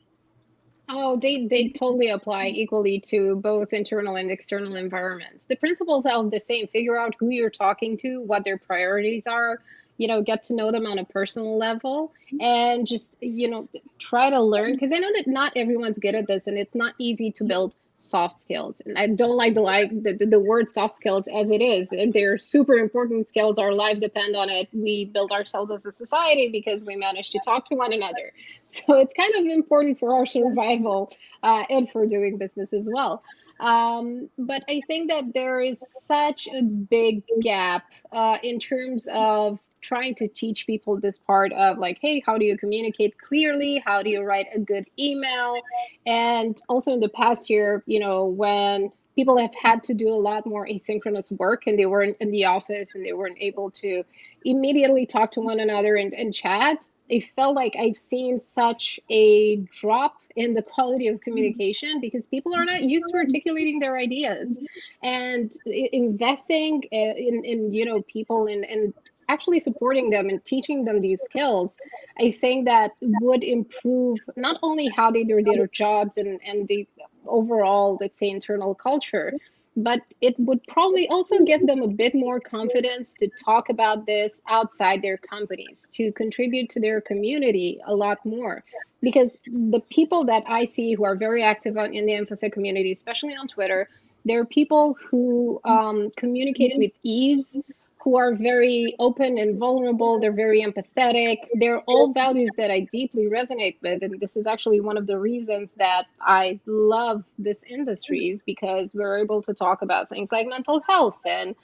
Oh, 0.89 1.17
they, 1.17 1.47
they 1.49 1.69
totally 1.69 2.11
apply 2.11 2.47
equally 2.47 3.01
to 3.01 3.37
both 3.37 3.73
internal 3.73 4.17
and 4.17 4.31
external 4.31 4.77
environments. 4.77 5.47
The 5.47 5.57
principles 5.57 6.07
are 6.07 6.23
the 6.25 6.39
same. 6.39 6.69
Figure 6.69 6.97
out 6.97 7.17
who 7.19 7.31
you're 7.31 7.51
talking 7.51 7.97
to, 7.99 8.23
what 8.23 8.45
their 8.45 8.57
priorities 8.57 9.27
are, 9.27 9.61
you 9.99 10.07
know, 10.07 10.23
get 10.23 10.45
to 10.45 10.55
know 10.55 10.71
them 10.71 10.87
on 10.87 10.99
a 10.99 11.05
personal 11.05 11.59
level, 11.59 12.13
and 12.41 12.87
just, 12.87 13.15
you 13.21 13.51
know, 13.51 13.69
try 13.99 14.31
to 14.31 14.41
learn. 14.41 14.75
Because 14.75 14.93
I 14.93 14.99
know 14.99 15.11
that 15.15 15.27
not 15.27 15.53
everyone's 15.57 15.99
good 15.99 16.15
at 16.15 16.29
this, 16.29 16.47
and 16.47 16.57
it's 16.57 16.75
not 16.75 16.95
easy 16.99 17.33
to 17.33 17.45
build 17.45 17.75
soft 17.99 18.41
skills. 18.41 18.81
And 18.85 18.99
i 18.99 19.07
don't 19.07 19.37
like 19.37 19.55
the 19.55 19.61
like 19.61 19.91
the, 19.91 20.27
the 20.27 20.39
word 20.41 20.71
soft 20.71 20.95
skills 20.95 21.29
as 21.29 21.51
it 21.51 21.63
is. 21.63 21.91
They're 22.13 22.39
super 22.39 22.75
important 22.75 23.29
skills. 23.29 23.59
Our 23.59 23.73
life 23.73 24.01
depend 24.01 24.37
on 24.37 24.49
it. 24.49 24.69
We 24.73 25.07
build 25.07 25.33
ourselves 25.33 25.71
as 25.73 25.87
a 25.87 25.93
society 25.93 26.51
because 26.51 26.85
we 26.85 26.97
manage 26.97 27.31
to 27.31 27.41
talk 27.45 27.67
to 27.67 27.75
one 27.75 27.93
another. 27.93 28.33
So 28.69 28.99
it's 28.99 29.15
kind 29.15 29.35
of 29.37 29.53
important 29.53 30.01
for 30.01 30.15
our 30.15 30.27
survival 30.27 31.13
uh, 31.43 31.65
and 31.71 31.89
for 31.89 32.05
doing 32.07 32.37
business 32.37 32.73
as 32.73 32.89
well. 32.93 33.23
Um, 33.61 34.29
but 34.37 34.63
i 34.69 34.83
think 34.87 35.11
that 35.11 35.33
there 35.33 35.61
is 35.61 35.83
such 36.05 36.47
a 36.47 36.63
big 36.63 37.23
gap 37.41 37.85
uh, 38.13 38.39
in 38.43 38.59
terms 38.59 39.09
of 39.11 39.59
trying 39.87 40.15
to 40.17 40.29
teach 40.29 40.67
people 40.67 40.99
this 41.01 41.19
part 41.19 41.53
of 41.53 41.79
like, 41.79 41.99
hey, 42.01 42.23
how 42.25 42.39
do 42.39 42.45
you 42.45 42.59
communicate 42.59 43.19
clearly? 43.19 43.83
How 43.85 44.03
do 44.03 44.11
you 44.11 44.23
write 44.23 44.47
a 44.55 44.59
good 44.59 44.87
email? 44.99 45.63
And 46.07 46.61
also 46.69 46.93
in 46.93 47.01
the 47.01 47.09
past 47.09 47.49
year, 47.49 47.83
you 47.87 48.01
know, 48.01 48.27
when 48.27 48.93
people 49.15 49.39
have 49.39 49.55
had 49.55 49.85
to 49.85 49.95
do 49.95 50.09
a 50.09 50.21
lot 50.31 50.47
more 50.47 50.67
asynchronous 50.67 51.31
work 51.33 51.63
and 51.67 51.79
they 51.79 51.87
weren't 51.87 52.17
in 52.21 52.31
the 52.31 52.47
office 52.47 52.95
and 52.95 53.07
they 53.07 53.13
weren't 53.13 53.39
able 53.41 53.71
to 53.71 54.03
immediately 54.45 55.07
talk 55.07 55.33
to 55.33 55.41
one 55.41 55.61
another 55.61 55.97
and, 55.97 56.13
and 56.13 56.35
chat 56.35 56.79
I 57.11 57.21
felt 57.37 57.55
like 57.55 57.75
I've 57.79 57.97
seen 57.97 58.39
such 58.39 58.99
a 59.09 59.57
drop 59.57 60.17
in 60.35 60.55
the 60.55 60.63
quality 60.63 61.09
of 61.09 61.21
communication 61.21 62.01
because 62.01 62.27
people 62.27 62.55
are 62.55 62.65
not 62.65 62.83
used 62.83 63.13
to 63.13 63.19
articulating 63.19 63.79
their 63.79 63.97
ideas 63.97 64.59
and 65.03 65.53
investing 65.65 66.83
eh, 66.91 67.15
in, 67.17 67.45
in 67.45 67.73
you 67.73 67.85
know 67.85 68.03
people 68.03 68.47
and, 68.47 68.65
and 68.65 68.95
actually 69.29 69.61
supporting 69.61 70.11
them 70.11 70.29
and 70.29 70.45
teaching 70.45 70.85
them 70.85 71.01
these 71.01 71.23
skills, 71.23 71.79
I 72.19 72.31
think 72.31 72.67
that 72.67 72.93
would 73.01 73.43
improve 73.43 74.19
not 74.37 74.59
only 74.63 74.89
how 74.89 75.11
they 75.11 75.25
do 75.25 75.43
their 75.43 75.67
jobs 75.67 76.19
and, 76.19 76.41
and 76.45 76.69
the 76.69 76.87
overall, 77.27 77.99
let's 78.01 78.19
say, 78.19 78.31
internal 78.31 78.75
culture, 78.75 79.33
but 79.77 80.01
it 80.23 80.39
would 80.39 80.63
probably 80.67 81.07
also 81.09 81.39
give 81.41 81.67
them 81.67 81.83
a 81.83 81.89
bit 81.89 82.15
more 82.15 82.41
confidence 82.41 83.15
to 83.15 83.29
talk 83.45 83.69
about 83.69 84.07
this 84.07 84.41
outside 84.49 85.03
their 85.03 85.19
companies, 85.19 85.89
to 85.93 86.13
contribute 86.13 86.71
to 86.71 86.81
their 86.81 87.01
community 87.03 87.81
a 87.87 87.95
lot 87.95 88.25
more. 88.25 88.65
Because 89.03 89.39
the 89.47 89.81
people 89.91 90.25
that 90.25 90.45
I 90.47 90.65
see 90.65 90.95
who 90.95 91.05
are 91.05 91.15
very 91.15 91.43
active 91.43 91.77
in 91.77 92.07
the 92.07 92.13
InfoSec 92.13 92.53
community, 92.53 92.93
especially 92.93 93.37
on 93.37 93.49
Twitter, 93.49 93.89
they're 94.25 94.47
people 94.47 94.97
who 95.11 95.61
um, 95.65 96.11
communicate 96.17 96.77
with 96.77 96.93
ease, 97.03 97.59
who 98.07 98.17
are 98.17 98.37
very 98.37 98.95
open 99.01 99.37
and 99.37 99.59
vulnerable. 99.59 100.21
They're 100.21 100.31
very 100.31 100.63
empathetic. 100.63 101.39
They're 101.55 101.81
all 101.89 102.13
values 102.13 102.53
that 102.57 102.71
I 102.71 102.87
deeply 102.93 103.25
resonate 103.25 103.79
with. 103.83 104.01
And 104.05 104.21
this 104.21 104.37
is 104.37 104.47
actually 104.47 104.81
one 104.81 104.97
of 104.97 105.09
the 105.09 105.19
reasons 105.19 105.75
that 105.79 106.05
I 106.21 106.61
love 106.67 107.25
this 107.37 107.65
industry 107.65 108.29
is 108.29 108.45
because 108.45 108.95
we're 108.95 109.19
able 109.19 109.43
to 109.43 109.55
talk 109.55 109.83
about 109.83 110.09
things 110.09 110.31
like 110.31 110.47
mental 110.47 110.81
health 110.89 111.19
and 111.27 111.57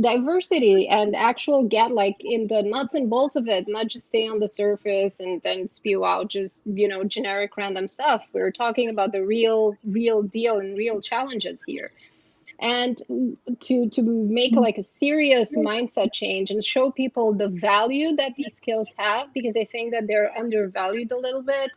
diversity 0.00 0.88
and 0.88 1.14
actual 1.14 1.62
get 1.62 1.92
like 1.92 2.16
in 2.18 2.48
the 2.48 2.64
nuts 2.64 2.94
and 2.94 3.08
bolts 3.08 3.36
of 3.36 3.46
it, 3.46 3.66
not 3.68 3.86
just 3.86 4.08
stay 4.08 4.26
on 4.26 4.40
the 4.40 4.48
surface 4.48 5.20
and 5.20 5.40
then 5.42 5.68
spew 5.68 6.04
out 6.04 6.26
just, 6.26 6.60
you 6.66 6.88
know, 6.88 7.04
generic 7.04 7.56
random 7.56 7.86
stuff. 7.86 8.24
We're 8.32 8.50
talking 8.50 8.90
about 8.90 9.12
the 9.12 9.24
real, 9.24 9.76
real 9.84 10.22
deal 10.22 10.58
and 10.58 10.76
real 10.76 11.00
challenges 11.00 11.62
here 11.62 11.92
and 12.60 13.02
to 13.60 13.88
to 13.88 14.02
make 14.02 14.54
like 14.54 14.78
a 14.78 14.82
serious 14.82 15.56
mindset 15.56 16.12
change 16.12 16.50
and 16.50 16.62
show 16.62 16.90
people 16.90 17.32
the 17.32 17.48
value 17.48 18.14
that 18.16 18.32
these 18.36 18.54
skills 18.54 18.94
have 18.98 19.32
because 19.34 19.56
i 19.56 19.64
think 19.64 19.92
that 19.92 20.06
they're 20.06 20.36
undervalued 20.38 21.10
a 21.10 21.16
little 21.16 21.42
bit 21.42 21.70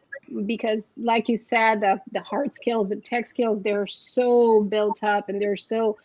because 0.45 0.93
like 0.97 1.29
you 1.29 1.37
said 1.37 1.79
the, 1.79 1.99
the 2.11 2.21
hard 2.21 2.53
skills 2.53 2.89
the 2.89 2.95
tech 2.95 3.25
skills 3.25 3.61
they're 3.63 3.87
so 3.87 4.61
built 4.61 5.03
up 5.03 5.29
and 5.29 5.41
they're 5.41 5.57
so 5.57 5.97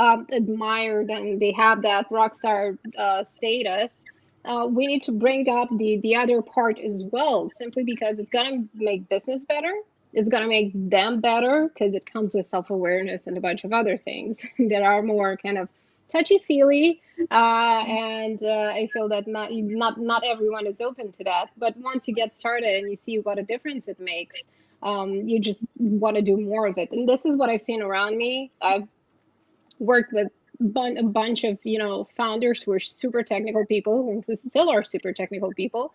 um, 0.00 0.26
admired 0.32 1.10
and 1.10 1.38
they 1.40 1.52
have 1.52 1.82
that 1.82 2.06
rock 2.10 2.34
star 2.34 2.78
uh, 2.96 3.22
status. 3.22 4.02
Uh, 4.44 4.66
we 4.70 4.86
need 4.86 5.02
to 5.02 5.12
bring 5.12 5.48
up 5.50 5.68
the 5.76 5.98
the 5.98 6.16
other 6.16 6.40
part 6.40 6.78
as 6.78 7.02
well 7.12 7.50
simply 7.50 7.84
because 7.84 8.18
it's 8.18 8.30
going 8.30 8.68
to 8.68 8.68
make 8.74 9.06
business 9.10 9.44
better 9.44 9.72
it's 10.12 10.28
going 10.28 10.42
to 10.42 10.48
make 10.48 10.72
them 10.74 11.20
better 11.20 11.68
because 11.68 11.94
it 11.94 12.10
comes 12.10 12.34
with 12.34 12.46
self-awareness 12.46 13.26
and 13.26 13.36
a 13.36 13.40
bunch 13.40 13.64
of 13.64 13.72
other 13.72 13.96
things 13.96 14.38
that 14.58 14.82
are 14.82 15.02
more 15.02 15.36
kind 15.36 15.58
of 15.58 15.68
touchy-feely. 16.08 17.00
Uh, 17.30 17.84
and 17.86 18.42
uh, 18.42 18.72
i 18.74 18.88
feel 18.92 19.08
that 19.08 19.26
not, 19.26 19.52
not 19.52 20.00
not 20.00 20.22
everyone 20.24 20.66
is 20.66 20.80
open 20.80 21.12
to 21.12 21.24
that. 21.24 21.50
But 21.56 21.76
once 21.76 22.08
you 22.08 22.14
get 22.14 22.34
started 22.34 22.82
and 22.82 22.90
you 22.90 22.96
see 22.96 23.18
what 23.18 23.38
a 23.38 23.42
difference 23.42 23.88
it 23.88 24.00
makes 24.00 24.42
um, 24.82 25.28
you 25.28 25.38
just 25.40 25.62
want 25.76 26.16
to 26.16 26.22
do 26.22 26.36
more 26.36 26.66
of 26.66 26.78
it. 26.78 26.90
And 26.92 27.08
this 27.08 27.24
is 27.24 27.36
what 27.36 27.50
i've 27.50 27.62
seen 27.62 27.82
around 27.82 28.16
me. 28.16 28.50
I've 28.60 28.88
worked 29.78 30.12
with 30.12 30.28
a 30.60 31.02
bunch 31.02 31.44
of 31.44 31.58
you 31.64 31.78
know 31.78 32.08
founders 32.16 32.62
who 32.62 32.72
are 32.72 32.80
super 32.80 33.22
technical 33.22 33.64
people 33.64 34.22
who 34.26 34.36
still 34.36 34.70
are 34.70 34.84
super 34.84 35.12
technical 35.12 35.52
people. 35.52 35.92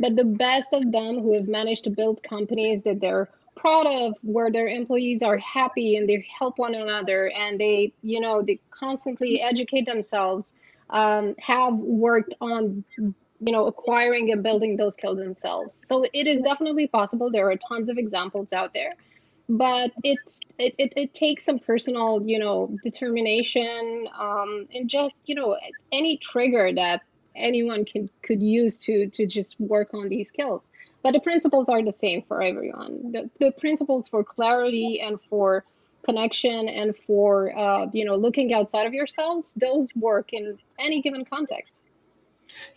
But 0.00 0.16
the 0.16 0.24
best 0.24 0.72
of 0.72 0.90
them 0.90 1.20
who 1.20 1.34
have 1.34 1.46
managed 1.46 1.84
to 1.84 1.90
build 1.90 2.22
companies 2.22 2.82
that 2.82 3.00
they're 3.00 3.28
proud 3.56 3.86
of 3.86 4.14
where 4.22 4.50
their 4.50 4.68
employees 4.68 5.22
are 5.22 5.38
happy 5.38 5.96
and 5.96 6.08
they 6.08 6.26
help 6.38 6.58
one 6.58 6.74
another 6.74 7.30
and 7.30 7.60
they 7.60 7.92
you 8.02 8.20
know 8.20 8.42
they 8.42 8.58
constantly 8.70 9.40
educate 9.40 9.86
themselves 9.86 10.54
um, 10.90 11.34
have 11.38 11.74
worked 11.74 12.34
on 12.40 12.84
you 12.98 13.52
know 13.52 13.66
acquiring 13.66 14.30
and 14.32 14.42
building 14.42 14.76
those 14.76 14.94
skills 14.94 15.18
themselves. 15.18 15.80
So 15.84 16.04
it 16.12 16.26
is 16.26 16.38
definitely 16.42 16.88
possible. 16.88 17.30
There 17.30 17.50
are 17.50 17.56
tons 17.56 17.88
of 17.88 17.98
examples 17.98 18.52
out 18.52 18.72
there 18.74 18.94
but 19.48 19.92
it's 20.02 20.40
it, 20.58 20.74
it, 20.78 20.92
it 20.96 21.14
takes 21.14 21.44
some 21.44 21.58
personal 21.58 22.22
you 22.24 22.38
know 22.38 22.76
determination 22.82 24.08
um, 24.18 24.66
and 24.74 24.88
just 24.88 25.14
you 25.26 25.34
know 25.34 25.58
any 25.92 26.16
trigger 26.16 26.72
that 26.72 27.02
anyone 27.36 27.84
can 27.84 28.08
could 28.22 28.42
use 28.42 28.78
to 28.78 29.08
to 29.08 29.26
just 29.26 29.60
work 29.60 29.92
on 29.92 30.08
these 30.08 30.28
skills 30.28 30.70
but 31.04 31.12
the 31.12 31.20
principles 31.20 31.68
are 31.68 31.82
the 31.82 31.92
same 31.92 32.22
for 32.26 32.42
everyone 32.42 33.12
the, 33.12 33.30
the 33.38 33.52
principles 33.52 34.08
for 34.08 34.24
clarity 34.24 35.00
and 35.00 35.20
for 35.30 35.64
connection 36.04 36.68
and 36.68 36.96
for 36.96 37.56
uh, 37.56 37.86
you 37.92 38.04
know 38.04 38.16
looking 38.16 38.52
outside 38.52 38.86
of 38.86 38.92
yourselves 38.92 39.54
those 39.54 39.88
work 39.94 40.32
in 40.32 40.58
any 40.80 41.00
given 41.00 41.24
context 41.24 41.70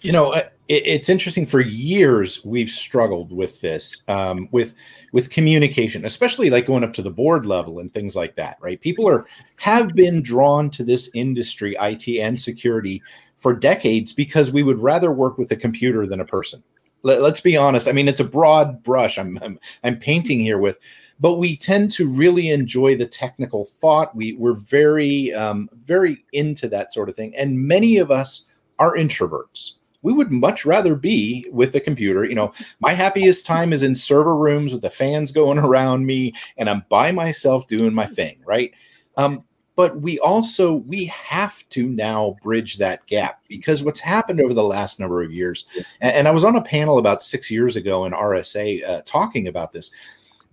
you 0.01 0.11
know, 0.11 0.33
it, 0.33 0.51
it's 0.67 1.09
interesting. 1.09 1.45
For 1.45 1.61
years, 1.61 2.43
we've 2.45 2.69
struggled 2.69 3.31
with 3.31 3.61
this, 3.61 4.03
um, 4.07 4.47
with 4.51 4.75
with 5.11 5.29
communication, 5.29 6.05
especially 6.05 6.49
like 6.49 6.65
going 6.65 6.83
up 6.83 6.93
to 6.93 7.01
the 7.01 7.11
board 7.11 7.45
level 7.45 7.79
and 7.79 7.93
things 7.93 8.15
like 8.15 8.35
that. 8.35 8.57
Right? 8.61 8.79
People 8.79 9.07
are 9.07 9.25
have 9.57 9.95
been 9.95 10.21
drawn 10.21 10.69
to 10.71 10.83
this 10.83 11.09
industry, 11.13 11.75
IT 11.79 12.07
and 12.19 12.39
security, 12.39 13.01
for 13.37 13.53
decades 13.53 14.13
because 14.13 14.51
we 14.51 14.63
would 14.63 14.79
rather 14.79 15.11
work 15.11 15.37
with 15.37 15.51
a 15.51 15.55
computer 15.55 16.05
than 16.05 16.19
a 16.19 16.25
person. 16.25 16.63
Let, 17.03 17.21
us 17.21 17.41
be 17.41 17.55
honest. 17.55 17.87
I 17.87 17.91
mean, 17.91 18.07
it's 18.07 18.19
a 18.19 18.25
broad 18.25 18.83
brush. 18.83 19.17
I'm, 19.17 19.37
I'm 19.41 19.59
I'm 19.83 19.97
painting 19.99 20.39
here 20.39 20.57
with 20.57 20.79
but 21.19 21.37
we 21.37 21.55
tend 21.55 21.91
to 21.91 22.07
really 22.07 22.49
enjoy 22.49 22.95
the 22.95 23.05
technical 23.05 23.65
thought. 23.65 24.15
We 24.15 24.33
we're 24.33 24.53
very 24.53 25.33
um, 25.33 25.69
very 25.83 26.25
into 26.33 26.67
that 26.69 26.93
sort 26.93 27.09
of 27.09 27.15
thing, 27.15 27.35
and 27.35 27.67
many 27.67 27.97
of 27.97 28.11
us 28.11 28.45
are 28.79 28.95
introverts. 28.95 29.73
We 30.03 30.13
would 30.13 30.31
much 30.31 30.65
rather 30.65 30.95
be 30.95 31.47
with 31.51 31.73
the 31.73 31.79
computer. 31.79 32.23
You 32.23 32.35
know, 32.35 32.53
my 32.79 32.93
happiest 32.93 33.45
time 33.45 33.73
is 33.73 33.83
in 33.83 33.95
server 33.95 34.37
rooms 34.37 34.71
with 34.71 34.83
the 34.83 34.89
fans 34.89 35.31
going 35.31 35.57
around 35.57 36.05
me 36.05 36.33
and 36.57 36.69
I'm 36.69 36.85
by 36.87 37.11
myself 37.11 37.67
doing 37.67 37.93
my 37.93 38.05
thing, 38.05 38.39
right? 38.45 38.71
Um, 39.17 39.43
but 39.77 40.01
we 40.01 40.19
also 40.19 40.73
we 40.73 41.05
have 41.05 41.63
to 41.69 41.87
now 41.87 42.35
bridge 42.43 42.75
that 42.77 43.05
gap 43.05 43.39
because 43.47 43.83
what's 43.83 44.01
happened 44.01 44.41
over 44.41 44.53
the 44.53 44.63
last 44.63 44.99
number 44.99 45.23
of 45.23 45.31
years 45.31 45.65
and, 46.01 46.13
and 46.13 46.27
i 46.27 46.31
was 46.31 46.43
on 46.43 46.57
a 46.57 46.61
panel 46.61 46.97
about 46.97 47.23
six 47.23 47.49
years 47.49 47.77
ago 47.77 48.03
in 48.03 48.11
rsa 48.11 48.85
uh, 48.89 49.01
talking 49.05 49.47
about 49.47 49.71
this 49.71 49.91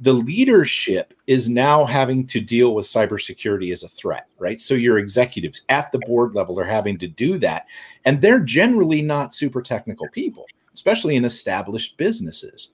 the 0.01 0.13
leadership 0.13 1.15
is 1.27 1.49
now 1.49 1.85
having 1.85 2.27
to 2.27 2.41
deal 2.41 2.75
with 2.75 2.85
cybersecurity 2.85 3.73
as 3.73 3.85
a 3.85 3.89
threat, 3.89 4.29
right? 4.39 4.61
So 4.61 4.75
your 4.75 4.99
executives 4.99 5.63
at 5.69 5.93
the 5.93 6.01
board 6.01 6.35
level 6.35 6.59
are 6.59 6.65
having 6.65 6.99
to 6.99 7.07
do 7.07 7.39
that. 7.39 7.67
And 8.05 8.21
they're 8.21 8.41
generally 8.41 9.03
not 9.03 9.35
super 9.35 9.63
technical 9.63 10.09
people, 10.09 10.47
especially 10.75 11.15
in 11.15 11.25
established 11.25 11.97
businesses. 11.97 12.71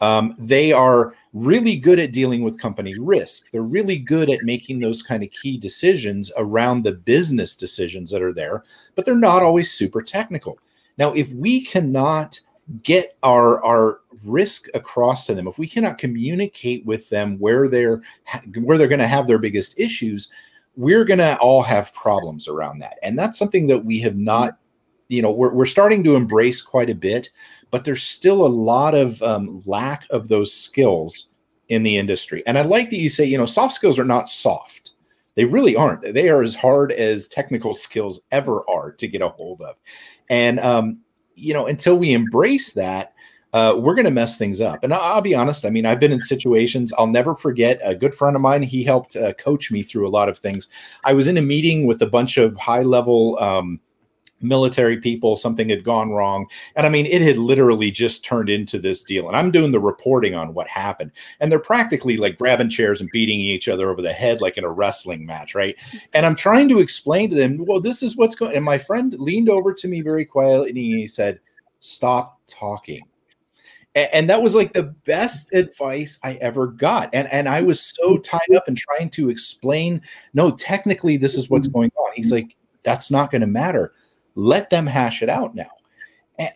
Um, 0.00 0.34
they 0.38 0.72
are 0.72 1.14
really 1.32 1.76
good 1.76 1.98
at 1.98 2.12
dealing 2.12 2.42
with 2.42 2.58
company 2.58 2.94
risk. 2.98 3.50
They're 3.50 3.62
really 3.62 3.98
good 3.98 4.30
at 4.30 4.42
making 4.42 4.80
those 4.80 5.02
kind 5.02 5.22
of 5.22 5.30
key 5.30 5.58
decisions 5.58 6.32
around 6.36 6.82
the 6.82 6.92
business 6.92 7.54
decisions 7.54 8.10
that 8.10 8.22
are 8.22 8.32
there, 8.32 8.64
but 8.94 9.04
they're 9.04 9.14
not 9.14 9.42
always 9.42 9.70
super 9.70 10.02
technical. 10.02 10.58
Now, 10.96 11.12
if 11.12 11.32
we 11.32 11.62
cannot 11.62 12.40
get 12.82 13.16
our 13.22 13.62
our 13.64 14.00
risk 14.24 14.68
across 14.74 15.24
to 15.26 15.34
them 15.34 15.48
if 15.48 15.58
we 15.58 15.66
cannot 15.66 15.98
communicate 15.98 16.84
with 16.84 17.08
them 17.08 17.38
where 17.38 17.68
they're 17.68 18.00
where 18.62 18.78
they're 18.78 18.86
going 18.86 18.98
to 18.98 19.06
have 19.06 19.26
their 19.26 19.38
biggest 19.38 19.74
issues 19.78 20.30
we're 20.76 21.04
going 21.04 21.18
to 21.18 21.36
all 21.38 21.62
have 21.62 21.92
problems 21.94 22.46
around 22.46 22.78
that 22.78 22.98
and 23.02 23.18
that's 23.18 23.38
something 23.38 23.66
that 23.66 23.84
we 23.84 23.98
have 23.98 24.16
not 24.16 24.58
you 25.08 25.20
know 25.20 25.32
we're, 25.32 25.52
we're 25.52 25.66
starting 25.66 26.04
to 26.04 26.14
embrace 26.14 26.60
quite 26.60 26.90
a 26.90 26.94
bit 26.94 27.30
but 27.70 27.84
there's 27.84 28.02
still 28.02 28.44
a 28.44 28.48
lot 28.48 28.94
of 28.94 29.22
um, 29.22 29.62
lack 29.66 30.06
of 30.10 30.28
those 30.28 30.52
skills 30.52 31.30
in 31.68 31.82
the 31.82 31.96
industry 31.96 32.42
and 32.46 32.58
i 32.58 32.62
like 32.62 32.90
that 32.90 32.96
you 32.96 33.08
say 33.08 33.24
you 33.24 33.38
know 33.38 33.46
soft 33.46 33.74
skills 33.74 33.98
are 33.98 34.04
not 34.04 34.28
soft 34.28 34.92
they 35.36 35.44
really 35.44 35.76
aren't 35.76 36.02
they 36.14 36.28
are 36.28 36.42
as 36.42 36.54
hard 36.54 36.92
as 36.92 37.28
technical 37.28 37.72
skills 37.72 38.20
ever 38.32 38.62
are 38.68 38.92
to 38.92 39.06
get 39.06 39.22
a 39.22 39.28
hold 39.28 39.60
of 39.62 39.76
and 40.28 40.58
um, 40.60 40.98
you 41.36 41.54
know 41.54 41.66
until 41.66 41.96
we 41.96 42.12
embrace 42.12 42.72
that 42.72 43.12
uh, 43.52 43.74
we're 43.76 43.94
going 43.94 44.04
to 44.04 44.10
mess 44.10 44.36
things 44.36 44.60
up. 44.60 44.84
And 44.84 44.94
I'll, 44.94 45.14
I'll, 45.14 45.22
be 45.22 45.34
honest. 45.34 45.64
I 45.64 45.70
mean, 45.70 45.86
I've 45.86 46.00
been 46.00 46.12
in 46.12 46.20
situations 46.20 46.92
I'll 46.96 47.06
never 47.06 47.34
forget. 47.34 47.80
A 47.82 47.94
good 47.94 48.14
friend 48.14 48.36
of 48.36 48.42
mine, 48.42 48.62
he 48.62 48.84
helped 48.84 49.16
uh, 49.16 49.32
coach 49.34 49.72
me 49.72 49.82
through 49.82 50.06
a 50.06 50.10
lot 50.10 50.28
of 50.28 50.38
things. 50.38 50.68
I 51.04 51.12
was 51.12 51.26
in 51.26 51.36
a 51.36 51.42
meeting 51.42 51.86
with 51.86 52.00
a 52.02 52.06
bunch 52.06 52.36
of 52.36 52.56
high 52.56 52.82
level 52.82 53.38
um, 53.40 53.80
military 54.40 54.98
people. 54.98 55.36
Something 55.36 55.68
had 55.68 55.84
gone 55.84 56.10
wrong. 56.10 56.46
And 56.76 56.86
I 56.86 56.88
mean, 56.88 57.06
it 57.06 57.22
had 57.22 57.38
literally 57.38 57.90
just 57.90 58.24
turned 58.24 58.48
into 58.48 58.78
this 58.78 59.02
deal. 59.02 59.28
And 59.28 59.36
I'm 59.36 59.50
doing 59.50 59.72
the 59.72 59.80
reporting 59.80 60.34
on 60.34 60.54
what 60.54 60.68
happened. 60.68 61.12
And 61.40 61.50
they're 61.50 61.58
practically 61.58 62.16
like 62.16 62.38
grabbing 62.38 62.70
chairs 62.70 63.00
and 63.00 63.10
beating 63.12 63.40
each 63.40 63.68
other 63.68 63.90
over 63.90 64.02
the 64.02 64.12
head 64.12 64.40
like 64.40 64.58
in 64.58 64.64
a 64.64 64.70
wrestling 64.70 65.26
match. 65.26 65.54
Right. 65.54 65.76
And 66.12 66.26
I'm 66.26 66.36
trying 66.36 66.68
to 66.70 66.80
explain 66.80 67.30
to 67.30 67.36
them, 67.36 67.64
well, 67.66 67.80
this 67.80 68.02
is 68.02 68.16
what's 68.16 68.34
going 68.34 68.52
on. 68.52 68.56
And 68.56 68.64
my 68.64 68.78
friend 68.78 69.14
leaned 69.18 69.48
over 69.48 69.72
to 69.74 69.88
me 69.88 70.00
very 70.00 70.24
quietly 70.24 70.70
and 70.70 70.78
he 70.78 71.06
said, 71.06 71.40
stop 71.80 72.38
talking 72.46 73.02
and 73.94 74.30
that 74.30 74.42
was 74.42 74.54
like 74.54 74.72
the 74.72 74.94
best 75.04 75.52
advice 75.52 76.18
I 76.22 76.34
ever 76.34 76.68
got. 76.68 77.10
And 77.12 77.28
and 77.32 77.48
I 77.48 77.62
was 77.62 77.80
so 77.80 78.18
tied 78.18 78.54
up 78.54 78.68
in 78.68 78.76
trying 78.76 79.10
to 79.10 79.30
explain, 79.30 80.02
no, 80.32 80.52
technically 80.52 81.16
this 81.16 81.36
is 81.36 81.50
what's 81.50 81.66
mm-hmm. 81.66 81.78
going 81.78 81.92
on. 81.98 82.12
He's 82.14 82.30
like, 82.30 82.56
that's 82.82 83.10
not 83.10 83.30
going 83.30 83.40
to 83.40 83.46
matter. 83.46 83.92
Let 84.34 84.70
them 84.70 84.86
hash 84.86 85.22
it 85.22 85.28
out 85.28 85.54
now. 85.54 85.70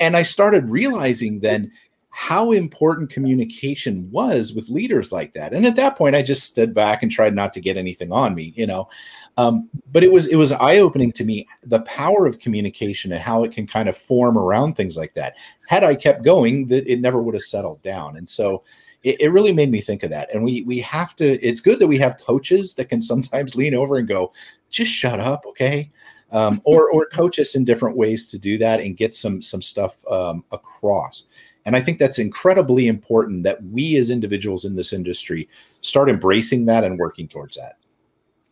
And 0.00 0.16
I 0.16 0.22
started 0.22 0.70
realizing 0.70 1.40
then 1.40 1.70
how 2.16 2.52
important 2.52 3.10
communication 3.10 4.08
was 4.10 4.54
with 4.54 4.70
leaders 4.70 5.10
like 5.10 5.34
that. 5.34 5.52
And 5.52 5.66
at 5.66 5.74
that 5.76 5.96
point, 5.96 6.14
I 6.14 6.22
just 6.22 6.44
stood 6.44 6.72
back 6.72 7.02
and 7.02 7.10
tried 7.10 7.34
not 7.34 7.52
to 7.54 7.60
get 7.60 7.76
anything 7.76 8.12
on 8.12 8.37
me, 8.37 8.52
you 8.56 8.66
know. 8.66 8.88
Um, 9.37 9.68
but 9.90 10.04
it 10.04 10.12
was 10.12 10.28
it 10.28 10.37
was 10.37 10.52
eye 10.52 10.78
opening 10.78 11.10
to 11.10 11.24
me 11.24 11.48
the 11.64 11.80
power 11.80 12.24
of 12.24 12.38
communication 12.38 13.10
and 13.12 13.20
how 13.20 13.42
it 13.42 13.50
can 13.50 13.66
kind 13.66 13.88
of 13.88 13.96
form 13.96 14.38
around 14.38 14.74
things 14.74 14.96
like 14.96 15.12
that. 15.14 15.34
Had 15.68 15.82
I 15.82 15.96
kept 15.96 16.24
going, 16.24 16.68
that 16.68 16.87
it 16.87 17.00
never 17.00 17.20
would 17.20 17.34
have 17.34 17.42
settled 17.42 17.82
down. 17.82 18.16
And 18.16 18.28
so 18.28 18.62
it, 19.02 19.20
it, 19.20 19.28
really 19.30 19.52
made 19.52 19.72
me 19.72 19.80
think 19.80 20.04
of 20.04 20.10
that. 20.10 20.32
And 20.32 20.44
we 20.44 20.62
we 20.62 20.80
have 20.82 21.16
to. 21.16 21.44
It's 21.44 21.60
good 21.60 21.80
that 21.80 21.88
we 21.88 21.98
have 21.98 22.18
coaches 22.18 22.74
that 22.74 22.88
can 22.88 23.02
sometimes 23.02 23.54
lean 23.56 23.74
over 23.74 23.96
and 23.96 24.06
go, 24.06 24.32
"Just 24.70 24.92
shut 24.92 25.18
up, 25.18 25.44
okay." 25.46 25.90
Um, 26.35 26.61
or 26.64 26.90
or 26.90 27.07
coach 27.07 27.38
us 27.38 27.55
in 27.55 27.64
different 27.64 27.97
ways 27.97 28.27
to 28.27 28.38
do 28.38 28.59
that 28.59 28.81
and 28.81 28.97
get 28.97 29.14
some 29.14 29.40
some 29.40 29.62
stuff 29.62 30.05
um, 30.09 30.44
across. 30.51 31.27
And 31.64 31.77
I 31.77 31.81
think 31.81 31.99
that's 31.99 32.18
incredibly 32.18 32.88
important 32.88 33.44
that 33.44 33.62
we 33.64 33.97
as 33.97 34.11
individuals 34.11 34.64
in 34.64 34.75
this 34.77 34.92
industry 34.92 35.49
start 35.81 36.11
embracing 36.11 36.66
that 36.66 36.85
and 36.85 36.99
working 36.99 37.29
towards 37.29 37.57
that. 37.57 37.79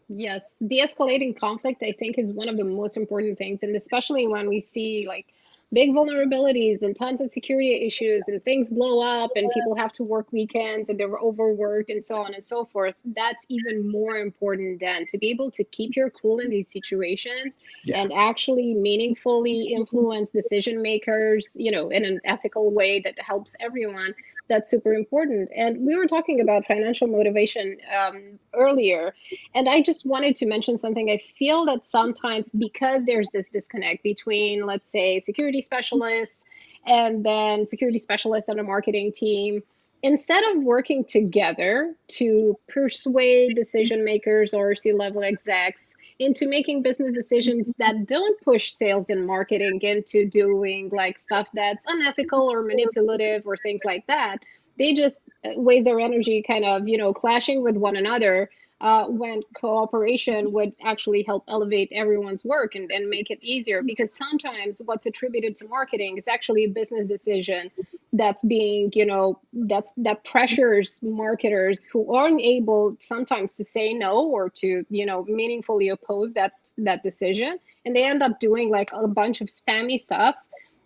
Yes, 0.09 0.43
de-escalating 0.67 1.39
conflict, 1.39 1.83
I 1.83 1.93
think, 1.93 2.19
is 2.19 2.33
one 2.33 2.49
of 2.49 2.57
the 2.57 2.65
most 2.65 2.97
important 2.97 3.37
things, 3.37 3.61
and 3.63 3.75
especially 3.75 4.29
when 4.29 4.49
we 4.49 4.61
see 4.61 5.05
like 5.09 5.27
big 5.73 5.91
vulnerabilities 5.91 6.83
and 6.83 6.95
tons 6.95 7.21
of 7.21 7.31
security 7.31 7.87
issues 7.87 8.29
and 8.29 8.43
things 8.45 8.71
blow 8.71 9.01
up 9.01 9.31
and 9.37 9.51
people 9.53 9.75
have 9.75 9.93
to 9.93 10.03
work 10.03 10.31
weekends 10.33 10.91
and 10.91 10.99
they're 11.01 11.19
overworked 11.19 11.91
and 11.91 12.05
so 12.05 12.17
on 12.17 12.35
and 12.35 12.45
so 12.45 12.65
forth. 12.67 12.95
That's 13.05 13.45
even 13.49 13.91
more 13.91 14.17
important 14.17 14.81
than 14.81 15.07
to 15.07 15.19
be 15.19 15.31
able 15.31 15.51
to 15.53 15.65
keep 15.65 15.97
your 15.97 16.11
cool 16.11 16.39
in 16.39 16.51
these 16.51 16.71
situations 16.71 17.55
yeah. 17.85 18.01
and 18.01 18.13
actually 18.13 18.75
meaningfully 18.75 19.73
influence 19.73 20.31
decision 20.31 20.83
makers 20.83 21.57
you 21.59 21.71
know 21.71 21.89
in 21.89 22.05
an 22.05 22.21
ethical 22.25 22.71
way 22.71 23.01
that 23.01 23.19
helps 23.21 23.57
everyone 23.61 24.15
that's 24.49 24.71
super 24.71 24.93
important. 24.93 25.51
And 25.55 25.87
we 25.87 25.97
were 25.97 26.07
talking 26.07 26.41
about 26.41 26.67
financial 26.67 27.07
motivation 27.07 27.79
um, 27.97 28.39
earlier, 28.55 29.15
and 29.55 29.69
I 29.69 29.83
just 29.83 30.05
wanted 30.05 30.37
to 30.37 30.47
mention 30.47 30.79
something. 30.79 31.11
I 31.11 31.21
feel 31.39 31.65
that 31.67 31.87
sometimes 31.87 32.51
because 32.51 33.05
there's 33.05 33.29
this 33.31 33.49
disconnect 33.49 34.03
between, 34.03 34.67
let's 34.67 34.91
say, 34.91 35.21
security 35.21 35.63
specialists 35.63 36.45
and 36.87 37.25
then 37.25 37.67
security 37.69 37.99
specialists 37.99 38.49
on 38.49 38.59
a 38.59 38.63
marketing 38.63 39.13
team, 39.13 39.63
instead 40.03 40.43
of 40.53 40.63
working 40.63 41.05
together 41.05 41.95
to 42.09 42.59
persuade 42.69 43.55
decision 43.55 44.05
makers 44.05 44.53
or 44.53 44.75
C 44.75 44.93
level 44.93 45.23
execs 45.23 45.95
into 46.25 46.47
making 46.47 46.83
business 46.83 47.15
decisions 47.15 47.75
mm-hmm. 47.75 47.83
that 47.99 48.07
don't 48.07 48.41
push 48.43 48.73
sales 48.73 49.11
and 49.11 49.27
marketing 49.27 49.81
into 49.83 50.29
doing 50.29 50.91
like 50.93 51.19
stuff 51.19 51.49
that's 51.55 51.85
unethical 51.89 52.51
or 52.51 52.59
mm-hmm. 52.59 52.69
manipulative 52.69 53.47
or 53.47 53.57
things 53.57 53.81
like 53.85 54.07
that. 54.07 54.39
They 54.79 54.95
just 54.95 55.21
uh, 55.45 55.51
waste 55.57 55.85
their 55.85 56.01
energy 56.01 56.43
kind 56.47 56.65
of, 56.65 56.89
you 56.89 56.97
know, 56.97 57.13
clashing 57.13 57.63
with 57.63 57.77
one 57.77 57.97
another 57.97 58.51
uh, 58.83 59.07
when 59.07 59.43
cooperation 59.55 60.53
would 60.53 60.73
actually 60.83 61.23
help 61.23 61.45
elevate 61.47 61.89
everyone's 61.93 62.45
work 62.45 62.75
and, 62.75 62.91
and 62.91 63.09
make 63.09 63.31
it 63.31 63.39
easier. 63.41 63.81
Because 63.81 64.13
sometimes 64.13 64.83
what's 64.85 65.07
attributed 65.07 65.55
to 65.57 65.69
marketing 65.69 66.19
is 66.19 66.27
actually 66.27 66.65
a 66.65 66.69
business 66.69 67.07
decision 67.07 67.71
that's 68.13 68.43
being 68.43 68.91
you 68.95 69.07
know 69.07 69.41
that's 69.55 69.95
that 69.97 70.23
pressures 70.25 71.01
marketers 71.03 71.85
who 71.85 72.15
aren't 72.15 72.43
able 72.43 72.95
sometimes 72.99 73.55
to 73.55 73.65
say 73.65 73.95
no 73.95 74.27
or 74.27 74.51
to 74.51 74.85
you 74.91 75.07
know 75.07 75.25
meaningfully 75.25 75.89
oppose 75.89 76.35
that 76.35 76.53
that 76.77 77.03
decision. 77.03 77.59
And 77.85 77.95
they 77.97 78.05
end 78.05 78.23
up 78.23 78.41
doing 78.41 78.69
like 78.69 78.91
a 78.93 79.07
bunch 79.07 79.41
of 79.41 79.49
spammy 79.49 79.99
stuff 80.01 80.35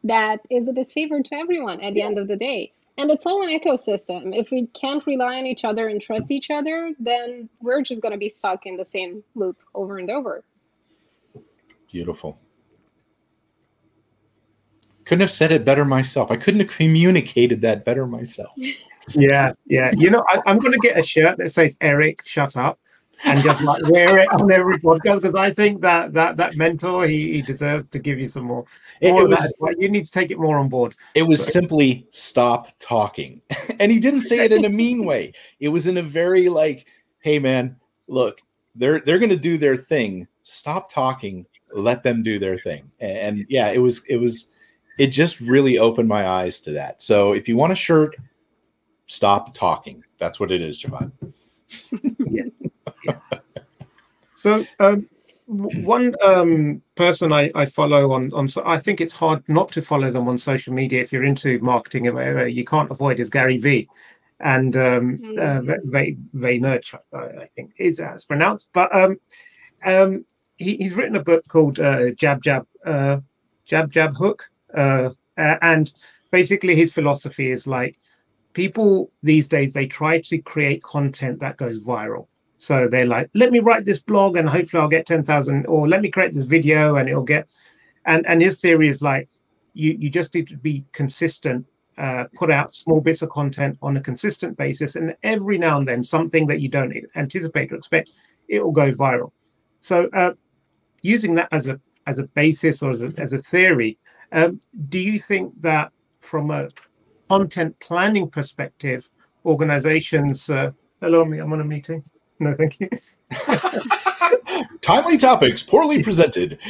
that 0.04 0.40
is 0.50 0.68
a 0.68 0.72
disfavor 0.72 1.22
to 1.22 1.34
everyone 1.34 1.80
at 1.80 1.94
the 1.94 2.00
yeah. 2.00 2.06
end 2.06 2.18
of 2.18 2.28
the 2.28 2.36
day 2.36 2.72
and 2.98 3.10
it's 3.10 3.26
all 3.26 3.42
an 3.42 3.48
ecosystem 3.48 4.36
if 4.36 4.50
we 4.50 4.66
can't 4.68 5.06
rely 5.06 5.36
on 5.38 5.46
each 5.46 5.64
other 5.64 5.88
and 5.88 6.00
trust 6.00 6.30
each 6.30 6.50
other 6.50 6.92
then 6.98 7.48
we're 7.60 7.82
just 7.82 8.02
going 8.02 8.12
to 8.12 8.18
be 8.18 8.28
stuck 8.28 8.66
in 8.66 8.76
the 8.76 8.84
same 8.84 9.22
loop 9.34 9.58
over 9.74 9.98
and 9.98 10.10
over 10.10 10.44
beautiful 11.90 12.38
couldn't 15.06 15.20
have 15.20 15.30
said 15.30 15.52
it 15.52 15.64
better 15.64 15.84
myself. 15.84 16.32
I 16.32 16.36
couldn't 16.36 16.60
have 16.60 16.68
communicated 16.68 17.62
that 17.62 17.84
better 17.86 18.06
myself. 18.06 18.52
Yeah, 19.10 19.52
yeah. 19.66 19.92
You 19.96 20.10
know, 20.10 20.24
I, 20.28 20.42
am 20.50 20.58
going 20.58 20.72
to 20.72 20.80
get 20.80 20.98
a 20.98 21.02
shirt 21.02 21.38
that 21.38 21.50
says 21.50 21.76
"Erich, 21.80 22.22
shut 22.26 22.56
up," 22.56 22.80
and 23.24 23.42
just 23.42 23.60
like 23.62 23.82
wear 23.88 24.18
it 24.18 24.28
on 24.40 24.50
every 24.52 24.78
podcast 24.78 25.22
because 25.22 25.34
I 25.34 25.50
think 25.50 25.80
that 25.82 26.12
that 26.14 26.36
that 26.36 26.56
mentor 26.56 27.06
he, 27.06 27.32
he 27.32 27.42
deserves 27.42 27.86
to 27.86 27.98
give 27.98 28.18
you 28.18 28.26
some 28.26 28.44
more. 28.44 28.64
more 29.02 29.22
it, 29.22 29.30
it 29.32 29.54
was, 29.58 29.76
you 29.78 29.88
need 29.88 30.04
to 30.04 30.10
take 30.10 30.30
it 30.30 30.38
more 30.38 30.58
on 30.58 30.68
board. 30.68 30.94
It 31.14 31.22
was 31.22 31.44
so. 31.44 31.50
simply 31.50 32.06
stop 32.10 32.68
talking, 32.78 33.40
and 33.80 33.90
he 33.90 33.98
didn't 33.98 34.22
say 34.22 34.44
it 34.44 34.52
in 34.52 34.64
a 34.64 34.68
mean 34.68 35.04
way. 35.04 35.32
It 35.60 35.68
was 35.68 35.86
in 35.86 35.98
a 35.98 36.02
very 36.02 36.48
like, 36.48 36.86
"Hey, 37.20 37.38
man, 37.38 37.76
look, 38.06 38.40
they're 38.74 39.00
they're 39.00 39.18
going 39.18 39.30
to 39.30 39.36
do 39.36 39.58
their 39.58 39.76
thing. 39.76 40.28
Stop 40.42 40.90
talking. 40.90 41.46
Let 41.72 42.02
them 42.02 42.22
do 42.22 42.38
their 42.38 42.58
thing." 42.58 42.90
And, 43.00 43.18
and 43.38 43.46
yeah, 43.48 43.70
it 43.70 43.78
was 43.78 44.04
it 44.04 44.16
was 44.16 44.54
it 44.98 45.08
just 45.08 45.40
really 45.40 45.78
opened 45.78 46.08
my 46.08 46.28
eyes 46.28 46.60
to 46.60 46.72
that. 46.72 47.02
So 47.02 47.32
if 47.32 47.48
you 47.48 47.56
want 47.56 47.72
a 47.72 47.76
shirt, 47.76 48.16
stop 49.06 49.54
talking. 49.54 50.02
That's 50.18 50.40
what 50.40 50.50
it 50.50 50.60
is, 50.60 50.82
Javvad. 50.82 51.12
yes. 52.26 52.48
Yes. 53.06 53.30
So 54.38 54.66
um, 54.80 55.08
one 55.46 56.14
um, 56.22 56.82
person 56.94 57.32
I, 57.32 57.50
I, 57.54 57.64
follow 57.64 58.12
on 58.12 58.30
on 58.34 58.48
so 58.48 58.62
I 58.66 58.78
think 58.78 59.00
it's 59.00 59.14
hard 59.14 59.42
not 59.48 59.70
to 59.72 59.80
follow 59.80 60.10
them 60.10 60.28
on 60.28 60.36
social 60.36 60.74
media 60.74 61.00
if 61.00 61.10
you're 61.10 61.24
into 61.24 61.58
marketing. 61.60 62.04
You 62.04 62.64
can't 62.64 62.90
avoid 62.90 63.18
is 63.18 63.30
Gary 63.30 63.56
V. 63.56 63.88
And 64.40 64.76
um, 64.76 65.18
mm. 65.18 65.38
uh, 65.38 65.78
Vaynerchuk, 66.34 67.00
I 67.14 67.48
think 67.56 67.72
is 67.78 67.98
as 67.98 68.26
pronounced. 68.26 68.68
But 68.74 68.94
um, 68.94 69.16
um, 69.86 70.26
he, 70.56 70.76
he's 70.76 70.96
written 70.96 71.16
a 71.16 71.22
book 71.22 71.44
called 71.48 71.80
uh, 71.80 72.10
Jab 72.10 72.42
Jab 72.42 72.66
uh, 72.84 73.18
Jab 73.64 73.90
Jab 73.90 74.14
Hook, 74.16 74.50
uh, 74.74 75.10
and 75.36 75.92
basically, 76.30 76.74
his 76.74 76.92
philosophy 76.92 77.50
is 77.50 77.66
like 77.66 77.96
people 78.52 79.10
these 79.22 79.46
days 79.46 79.72
they 79.72 79.86
try 79.86 80.20
to 80.20 80.38
create 80.38 80.82
content 80.82 81.40
that 81.40 81.56
goes 81.56 81.86
viral. 81.86 82.26
So 82.56 82.88
they're 82.88 83.06
like, 83.06 83.30
let 83.34 83.52
me 83.52 83.60
write 83.60 83.84
this 83.84 84.00
blog 84.00 84.36
and 84.36 84.48
hopefully 84.48 84.80
I'll 84.80 84.88
get 84.88 85.06
10,000, 85.06 85.66
or 85.66 85.88
let 85.88 86.02
me 86.02 86.10
create 86.10 86.32
this 86.32 86.44
video 86.44 86.96
and 86.96 87.08
it'll 87.08 87.22
get. 87.22 87.48
And, 88.06 88.26
and 88.26 88.40
his 88.40 88.60
theory 88.60 88.88
is 88.88 89.02
like, 89.02 89.28
you, 89.74 89.96
you 89.98 90.08
just 90.08 90.34
need 90.34 90.48
to 90.48 90.56
be 90.56 90.84
consistent, 90.92 91.66
uh, 91.98 92.24
put 92.34 92.50
out 92.50 92.74
small 92.74 93.00
bits 93.00 93.20
of 93.22 93.28
content 93.28 93.76
on 93.82 93.96
a 93.96 94.00
consistent 94.00 94.56
basis. 94.56 94.96
And 94.96 95.14
every 95.22 95.58
now 95.58 95.78
and 95.78 95.86
then, 95.86 96.02
something 96.02 96.46
that 96.46 96.60
you 96.60 96.68
don't 96.68 96.94
anticipate 97.14 97.72
or 97.72 97.76
expect, 97.76 98.10
it 98.48 98.62
will 98.64 98.72
go 98.72 98.90
viral. 98.90 99.32
So 99.80 100.08
uh, 100.14 100.32
using 101.02 101.34
that 101.34 101.48
as 101.52 101.68
a 101.68 101.80
as 102.06 102.18
a 102.20 102.24
basis 102.28 102.82
or 102.82 102.90
as 102.92 103.02
a, 103.02 103.12
as 103.18 103.32
a 103.32 103.38
theory, 103.38 103.98
um, 104.30 104.58
do 104.88 104.98
you 104.98 105.18
think 105.18 105.60
that 105.60 105.90
from 106.20 106.50
a 106.52 106.68
content 107.28 107.78
planning 107.80 108.30
perspective, 108.30 109.10
organizations, 109.44 110.48
uh, 110.48 110.70
hello, 111.00 111.24
me, 111.24 111.38
I'm 111.38 111.52
on 111.52 111.60
a 111.60 111.64
meeting. 111.64 112.04
No, 112.38 112.54
thank 112.54 112.80
you. 112.80 112.88
Timely 114.80 115.16
topics, 115.16 115.62
poorly 115.62 116.02
presented. 116.02 116.58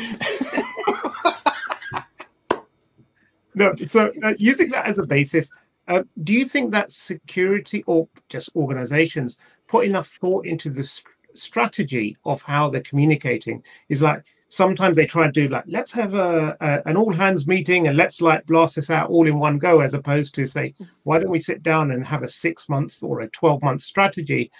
no, 3.55 3.75
so 3.85 4.12
uh, 4.23 4.35
using 4.39 4.71
that 4.71 4.87
as 4.87 4.99
a 4.99 5.07
basis, 5.07 5.51
uh, 5.89 6.03
do 6.25 6.33
you 6.33 6.45
think 6.45 6.73
that 6.73 6.93
security 6.93 7.83
or 7.87 8.09
just 8.29 8.51
organizations 8.57 9.39
put 9.67 9.87
enough 9.87 10.07
thought 10.07 10.47
into 10.47 10.71
the 10.71 10.85
st- 10.85 11.07
strategy 11.35 12.17
of 12.25 12.43
how 12.43 12.69
they're 12.69 12.81
communicating? 12.83 13.62
Is 13.89 14.03
like, 14.03 14.25
sometimes 14.49 14.97
they 14.97 15.07
try 15.07 15.25
and 15.25 15.35
do 15.35 15.49
like 15.49 15.64
let's 15.67 15.93
have 15.93 16.14
a, 16.14 16.57
a, 16.61 16.89
an 16.89 16.97
all 16.97 17.12
hands 17.12 17.47
meeting 17.47 17.89
and 17.89 17.97
let's 17.97 18.21
like 18.21 18.47
blast 18.47 18.77
this 18.77 18.91
out 18.91 19.11
all 19.11 19.27
in 19.27 19.39
one 19.39 19.59
go 19.59 19.81
as 19.81 19.93
opposed 19.93 20.35
to 20.35 20.47
say 20.47 20.73
why 21.03 21.19
don't 21.19 21.31
we 21.31 21.41
sit 21.41 21.62
down 21.64 21.91
and 21.91 22.07
have 22.07 22.23
a 22.23 22.29
six 22.29 22.69
months 22.69 23.03
or 23.03 23.21
a 23.21 23.29
12 23.31 23.62
month 23.62 23.81
strategy 23.81 24.51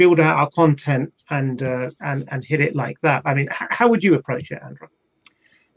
build 0.00 0.18
out 0.18 0.38
our 0.38 0.48
content 0.48 1.12
and 1.28 1.62
uh, 1.62 1.90
and 2.00 2.18
and 2.32 2.42
hit 2.42 2.60
it 2.68 2.74
like 2.74 2.98
that? 3.02 3.20
I 3.26 3.34
mean 3.34 3.48
h- 3.50 3.68
how 3.78 3.86
would 3.90 4.02
you 4.02 4.14
approach 4.14 4.50
it 4.50 4.58
Andra? 4.64 4.88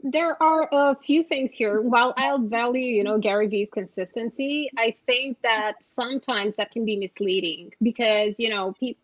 There 0.06 0.36
are 0.42 0.68
a 0.70 0.94
few 0.94 1.22
things 1.22 1.54
here. 1.54 1.80
While 1.80 2.12
I'll 2.18 2.38
value, 2.38 2.88
you 2.98 3.04
know, 3.04 3.18
Gary 3.18 3.46
Vee's 3.46 3.70
consistency, 3.70 4.70
I 4.76 4.94
think 5.06 5.38
that 5.42 5.82
sometimes 5.82 6.56
that 6.56 6.72
can 6.72 6.84
be 6.84 6.98
misleading 6.98 7.72
because, 7.80 8.38
you 8.38 8.50
know, 8.50 8.74
pe- 8.78 8.96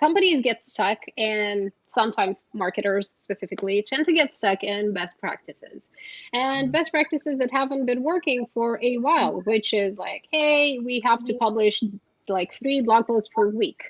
companies 0.00 0.42
get 0.42 0.64
stuck 0.64 0.98
and 1.16 1.70
sometimes 1.86 2.42
marketers 2.52 3.14
specifically 3.16 3.84
tend 3.86 4.04
to 4.06 4.12
get 4.12 4.34
stuck 4.34 4.64
in 4.64 4.92
best 4.92 5.16
practices. 5.20 5.90
And 6.32 6.72
best 6.72 6.90
practices 6.90 7.38
that 7.38 7.52
haven't 7.52 7.86
been 7.86 8.02
working 8.02 8.46
for 8.52 8.80
a 8.82 8.96
while, 8.98 9.42
which 9.42 9.72
is 9.72 9.96
like, 9.96 10.24
hey, 10.32 10.80
we 10.80 11.00
have 11.04 11.22
to 11.24 11.34
publish 11.34 11.84
like 12.28 12.52
three 12.52 12.80
blog 12.80 13.06
posts 13.06 13.30
per 13.32 13.48
week 13.48 13.82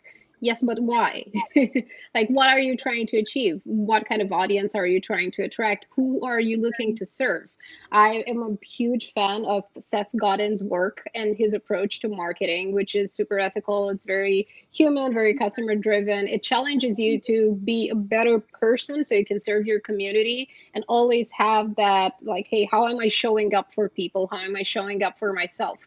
yes 0.42 0.62
but 0.62 0.78
why? 0.80 1.24
Like 2.14 2.28
what 2.28 2.50
are 2.50 2.60
you 2.60 2.76
trying 2.76 3.06
to 3.06 3.16
achieve? 3.16 3.62
What 3.64 4.06
kind 4.06 4.20
of 4.20 4.30
audience 4.32 4.74
are 4.74 4.86
you 4.86 5.00
trying 5.00 5.32
to 5.32 5.42
attract? 5.42 5.86
Who 5.96 6.20
are 6.26 6.40
you 6.40 6.60
looking 6.60 6.94
to 6.96 7.06
serve? 7.06 7.48
I 7.90 8.24
am 8.26 8.42
a 8.42 8.66
huge 8.66 9.12
fan 9.14 9.44
of 9.46 9.64
seth 9.78 10.08
godin's 10.20 10.62
work 10.62 11.08
and 11.14 11.36
his 11.36 11.54
approach 11.54 12.00
to 12.00 12.08
marketing 12.08 12.72
which 12.72 12.94
is 12.94 13.14
super 13.14 13.38
ethical. 13.38 13.88
It's 13.88 14.04
very 14.04 14.48
human 14.72 15.12
very 15.14 15.34
customer 15.34 15.74
driven 15.74 16.26
it 16.26 16.42
challenges 16.42 16.98
you 16.98 17.20
to 17.20 17.60
be 17.62 17.90
a 17.90 17.94
better 17.94 18.40
person 18.40 19.04
so 19.04 19.14
you 19.14 19.24
can 19.24 19.38
serve 19.38 19.66
your 19.66 19.80
community 19.80 20.48
and 20.74 20.82
always 20.88 21.30
have 21.30 21.74
that 21.76 22.14
like 22.22 22.46
hey 22.48 22.64
how 22.70 22.86
am 22.86 22.98
i 22.98 23.08
showing 23.08 23.54
up 23.54 23.72
for 23.72 23.88
people? 23.88 24.28
How 24.30 24.38
am 24.38 24.56
i 24.56 24.62
showing 24.62 25.02
up 25.02 25.18
for 25.18 25.32
myself? 25.32 25.78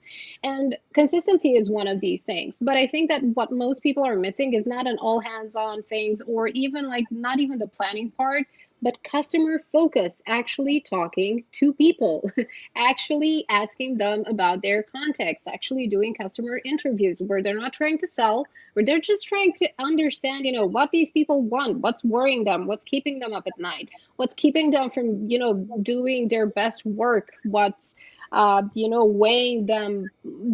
And 0.44 0.78
consistency 0.94 1.54
is 1.56 1.70
one 1.70 1.88
of 1.88 2.00
these 2.00 2.24
things. 2.24 2.58
But 2.62 2.78
i 2.78 2.88
think 2.88 3.10
that 3.10 3.24
what 3.24 3.52
most 3.52 3.84
people 3.84 4.04
are 4.04 4.16
missing 4.16 4.45
is 4.54 4.66
not 4.66 4.88
an 4.88 4.98
all 5.00 5.20
hands 5.20 5.56
on 5.56 5.84
things 5.84 6.22
or 6.28 6.48
even 6.50 6.86
like 6.86 7.06
not 7.12 7.40
even 7.40 7.60
the 7.60 7.68
planning 7.68 8.12
part 8.12 8.46
but 8.86 9.04
customer 9.04 9.60
focus, 9.72 10.22
actually 10.28 10.80
talking 10.80 11.44
to 11.54 11.74
people, 11.74 12.30
actually 12.76 13.44
asking 13.50 13.98
them 13.98 14.24
about 14.28 14.62
their 14.62 14.84
context, 14.84 15.48
actually 15.48 15.88
doing 15.88 16.14
customer 16.14 16.62
interviews 16.64 17.20
where 17.20 17.42
they're 17.42 17.60
not 17.60 17.74
trying 17.74 17.98
to 17.98 18.08
sell, 18.08 18.46
where 18.74 18.86
they're 18.86 19.00
just 19.00 19.28
trying 19.28 19.54
to 19.54 19.68
understand, 19.80 20.46
you 20.46 20.52
know, 20.52 20.68
what 20.68 20.92
these 20.92 21.10
people 21.10 21.42
want, 21.42 21.80
what's 21.80 22.04
worrying 22.04 22.44
them, 22.44 22.68
what's 22.68 22.86
keeping 22.86 23.18
them 23.20 23.34
up 23.34 23.48
at 23.48 23.58
night, 23.58 23.90
what's 24.18 24.36
keeping 24.36 24.70
them 24.70 24.92
from, 24.92 25.30
you 25.30 25.40
know, 25.40 25.54
doing 25.82 26.28
their 26.28 26.46
best 26.46 26.86
work, 26.86 27.32
what's 27.44 27.96
uh, 28.32 28.64
you 28.74 28.90
know, 28.90 29.06
weighing 29.06 29.66
them 29.66 30.08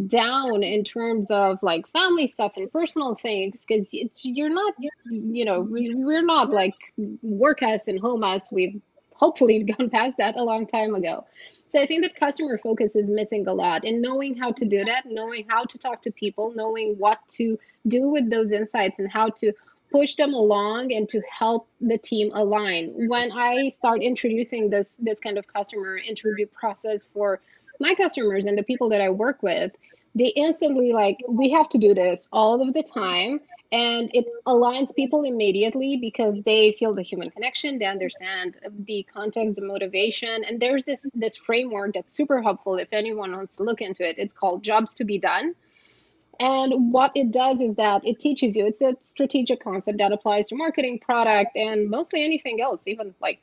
down 0.07 0.63
in 0.63 0.83
terms 0.83 1.31
of 1.31 1.59
like 1.61 1.87
family 1.89 2.27
stuff 2.27 2.53
and 2.57 2.71
personal 2.71 3.15
things, 3.15 3.65
because 3.65 3.89
it's 3.93 4.25
you're 4.25 4.49
not, 4.49 4.73
you 5.09 5.45
know, 5.45 5.61
we're 5.61 6.23
not 6.23 6.51
like 6.51 6.75
work 7.21 7.63
us 7.63 7.87
and 7.87 7.99
home 7.99 8.23
us. 8.23 8.51
We've 8.51 8.81
hopefully 9.13 9.63
gone 9.77 9.89
past 9.89 10.17
that 10.17 10.35
a 10.35 10.43
long 10.43 10.67
time 10.67 10.95
ago. 10.95 11.25
So 11.67 11.79
I 11.79 11.85
think 11.85 12.03
that 12.03 12.19
customer 12.19 12.57
focus 12.57 12.97
is 12.97 13.09
missing 13.09 13.47
a 13.47 13.53
lot, 13.53 13.85
and 13.85 14.01
knowing 14.01 14.35
how 14.35 14.51
to 14.51 14.65
do 14.65 14.83
that, 14.83 15.05
knowing 15.05 15.45
how 15.47 15.63
to 15.63 15.77
talk 15.77 16.01
to 16.01 16.11
people, 16.11 16.53
knowing 16.53 16.95
what 16.97 17.19
to 17.37 17.57
do 17.87 18.09
with 18.09 18.29
those 18.29 18.51
insights, 18.51 18.99
and 18.99 19.09
how 19.09 19.29
to 19.29 19.53
push 19.91 20.15
them 20.15 20.33
along 20.33 20.91
and 20.93 21.07
to 21.09 21.21
help 21.21 21.67
the 21.79 21.97
team 21.97 22.31
align. 22.33 22.91
When 23.07 23.31
I 23.31 23.69
start 23.69 24.01
introducing 24.01 24.69
this 24.69 24.97
this 25.01 25.19
kind 25.19 25.37
of 25.37 25.45
customer 25.47 25.97
interview 25.97 26.45
process 26.47 27.03
for 27.13 27.41
my 27.81 27.95
customers 27.95 28.45
and 28.45 28.57
the 28.57 28.63
people 28.63 28.89
that 28.89 29.01
I 29.01 29.09
work 29.09 29.43
with, 29.43 29.75
they 30.15 30.27
instantly 30.27 30.93
like, 30.93 31.17
we 31.27 31.51
have 31.51 31.69
to 31.69 31.77
do 31.77 31.93
this 31.93 32.27
all 32.31 32.61
of 32.61 32.73
the 32.73 32.83
time. 32.83 33.41
And 33.73 34.11
it 34.13 34.25
aligns 34.45 34.93
people 34.93 35.23
immediately 35.23 35.95
because 35.95 36.41
they 36.43 36.73
feel 36.77 36.93
the 36.93 37.03
human 37.03 37.29
connection, 37.29 37.79
they 37.79 37.85
understand 37.85 38.55
the 38.85 39.07
context, 39.13 39.55
the 39.55 39.61
motivation. 39.61 40.43
And 40.43 40.59
there's 40.59 40.83
this 40.83 41.09
this 41.13 41.37
framework 41.37 41.93
that's 41.93 42.13
super 42.13 42.41
helpful 42.41 42.75
if 42.75 42.89
anyone 42.91 43.31
wants 43.31 43.55
to 43.57 43.63
look 43.63 43.79
into 43.79 44.07
it. 44.07 44.15
It's 44.17 44.33
called 44.33 44.61
Jobs 44.63 44.95
to 44.95 45.05
be 45.05 45.19
Done. 45.19 45.55
And 46.37 46.91
what 46.91 47.11
it 47.15 47.31
does 47.31 47.61
is 47.61 47.75
that 47.75 48.01
it 48.05 48.19
teaches 48.19 48.57
you, 48.57 48.65
it's 48.65 48.81
a 48.81 48.97
strategic 48.99 49.63
concept 49.63 49.99
that 49.99 50.11
applies 50.11 50.47
to 50.47 50.55
marketing, 50.55 50.99
product, 50.99 51.55
and 51.55 51.89
mostly 51.89 52.25
anything 52.25 52.59
else, 52.59 52.87
even 52.87 53.13
like 53.21 53.39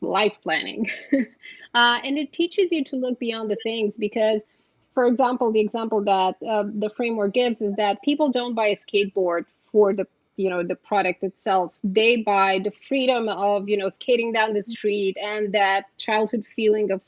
life 0.00 0.34
planning. 0.42 0.88
uh, 1.74 1.98
and 2.04 2.18
it 2.18 2.32
teaches 2.32 2.72
you 2.72 2.84
to 2.84 2.96
look 2.96 3.18
beyond 3.18 3.50
the 3.50 3.56
things 3.62 3.96
because 3.96 4.42
for 4.96 5.06
example, 5.06 5.52
the 5.52 5.60
example 5.60 6.02
that 6.04 6.36
uh, 6.42 6.64
the 6.64 6.88
framework 6.96 7.34
gives 7.34 7.60
is 7.60 7.76
that 7.76 8.00
people 8.00 8.30
don't 8.30 8.54
buy 8.54 8.68
a 8.68 8.76
skateboard 8.76 9.44
for 9.70 9.92
the 9.92 10.06
you 10.36 10.48
know 10.48 10.62
the 10.62 10.74
product 10.74 11.22
itself. 11.22 11.74
They 11.84 12.22
buy 12.22 12.60
the 12.64 12.70
freedom 12.88 13.28
of 13.28 13.68
you 13.68 13.76
know 13.76 13.90
skating 13.90 14.32
down 14.32 14.54
the 14.54 14.62
street 14.62 15.18
and 15.22 15.52
that 15.52 15.84
childhood 15.98 16.46
feeling 16.46 16.90
of 16.90 17.02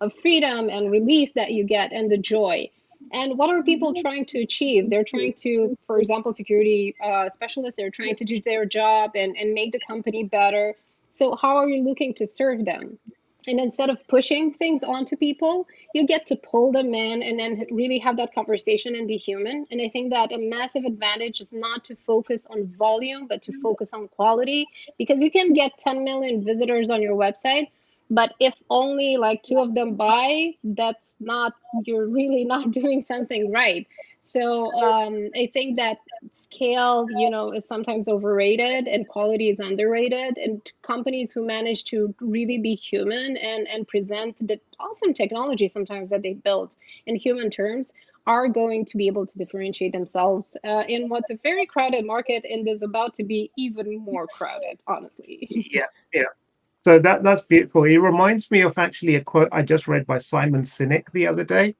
of 0.00 0.14
freedom 0.14 0.70
and 0.70 0.92
release 0.92 1.32
that 1.32 1.50
you 1.50 1.64
get 1.64 1.90
and 1.90 2.10
the 2.10 2.16
joy. 2.16 2.70
And 3.12 3.36
what 3.36 3.50
are 3.50 3.62
people 3.64 3.92
trying 3.92 4.24
to 4.26 4.42
achieve? 4.42 4.88
They're 4.88 5.02
trying 5.02 5.34
to 5.38 5.76
for 5.88 5.98
example 5.98 6.32
security 6.32 6.94
uh, 7.02 7.28
specialists 7.28 7.76
they're 7.76 7.90
trying 7.90 8.14
to 8.16 8.24
do 8.24 8.40
their 8.40 8.66
job 8.66 9.12
and, 9.16 9.36
and 9.36 9.52
make 9.52 9.72
the 9.72 9.80
company 9.80 10.22
better 10.22 10.76
so 11.12 11.36
how 11.36 11.56
are 11.56 11.68
you 11.68 11.84
looking 11.84 12.14
to 12.14 12.26
serve 12.26 12.64
them? 12.64 12.98
And 13.46 13.60
instead 13.60 13.90
of 13.90 13.98
pushing 14.08 14.54
things 14.54 14.82
onto 14.82 15.16
people 15.16 15.66
you 15.94 16.06
get 16.06 16.26
to 16.26 16.36
pull 16.36 16.72
them 16.72 16.94
in 16.94 17.22
and 17.22 17.38
then 17.38 17.66
really 17.70 17.98
have 17.98 18.16
that 18.16 18.34
conversation 18.34 18.94
and 18.94 19.06
be 19.06 19.16
human. 19.16 19.66
And 19.70 19.80
i 19.80 19.88
think 19.88 20.12
that 20.12 20.32
a 20.32 20.38
massive 20.38 20.84
advantage 20.84 21.40
is 21.40 21.52
not 21.52 21.84
to 21.84 21.96
focus 21.96 22.46
on 22.46 22.66
volume 22.78 23.26
but 23.26 23.42
to 23.42 23.52
mm-hmm. 23.52 23.60
focus 23.60 23.94
on 23.94 24.08
quality 24.08 24.66
because 24.98 25.22
you 25.22 25.30
can 25.30 25.52
get 25.52 25.78
10 25.78 26.04
million 26.04 26.44
visitors 26.44 26.90
on 26.90 27.02
your 27.02 27.16
website 27.16 27.68
but 28.10 28.34
if 28.40 28.54
only 28.68 29.16
like 29.16 29.42
two 29.42 29.58
of 29.58 29.74
them 29.74 29.94
buy 29.94 30.54
that's 30.64 31.16
not 31.20 31.54
you're 31.84 32.06
really 32.06 32.44
not 32.54 32.70
doing 32.70 33.04
something 33.06 33.50
right 33.50 33.86
so 34.22 34.72
um, 34.74 35.30
I 35.34 35.50
think 35.52 35.76
that 35.78 35.98
scale, 36.32 37.06
you 37.10 37.28
know, 37.28 37.52
is 37.52 37.66
sometimes 37.66 38.08
overrated 38.08 38.86
and 38.86 39.06
quality 39.08 39.50
is 39.50 39.58
underrated. 39.58 40.38
And 40.38 40.62
companies 40.82 41.32
who 41.32 41.44
manage 41.44 41.84
to 41.86 42.14
really 42.20 42.58
be 42.58 42.74
human 42.74 43.36
and 43.36 43.66
and 43.68 43.86
present 43.86 44.36
the 44.46 44.60
awesome 44.78 45.12
technology 45.12 45.68
sometimes 45.68 46.10
that 46.10 46.22
they 46.22 46.34
built 46.34 46.76
in 47.06 47.16
human 47.16 47.50
terms 47.50 47.92
are 48.26 48.46
going 48.46 48.84
to 48.84 48.96
be 48.96 49.08
able 49.08 49.26
to 49.26 49.36
differentiate 49.36 49.92
themselves 49.92 50.56
uh, 50.62 50.84
in 50.86 51.08
what's 51.08 51.30
a 51.30 51.38
very 51.42 51.66
crowded 51.66 52.06
market 52.06 52.44
and 52.48 52.68
is 52.68 52.82
about 52.82 53.14
to 53.14 53.24
be 53.24 53.50
even 53.58 53.98
more 53.98 54.28
crowded. 54.28 54.78
Honestly. 54.86 55.48
Yeah, 55.50 55.86
yeah. 56.14 56.30
So 56.78 57.00
that 57.00 57.24
that's 57.24 57.42
beautiful. 57.42 57.84
It 57.84 57.98
reminds 57.98 58.50
me 58.52 58.60
of 58.60 58.78
actually 58.78 59.16
a 59.16 59.20
quote 59.20 59.48
I 59.50 59.62
just 59.62 59.88
read 59.88 60.06
by 60.06 60.18
Simon 60.18 60.62
Sinek 60.62 61.10
the 61.10 61.26
other 61.26 61.44
day, 61.44 61.74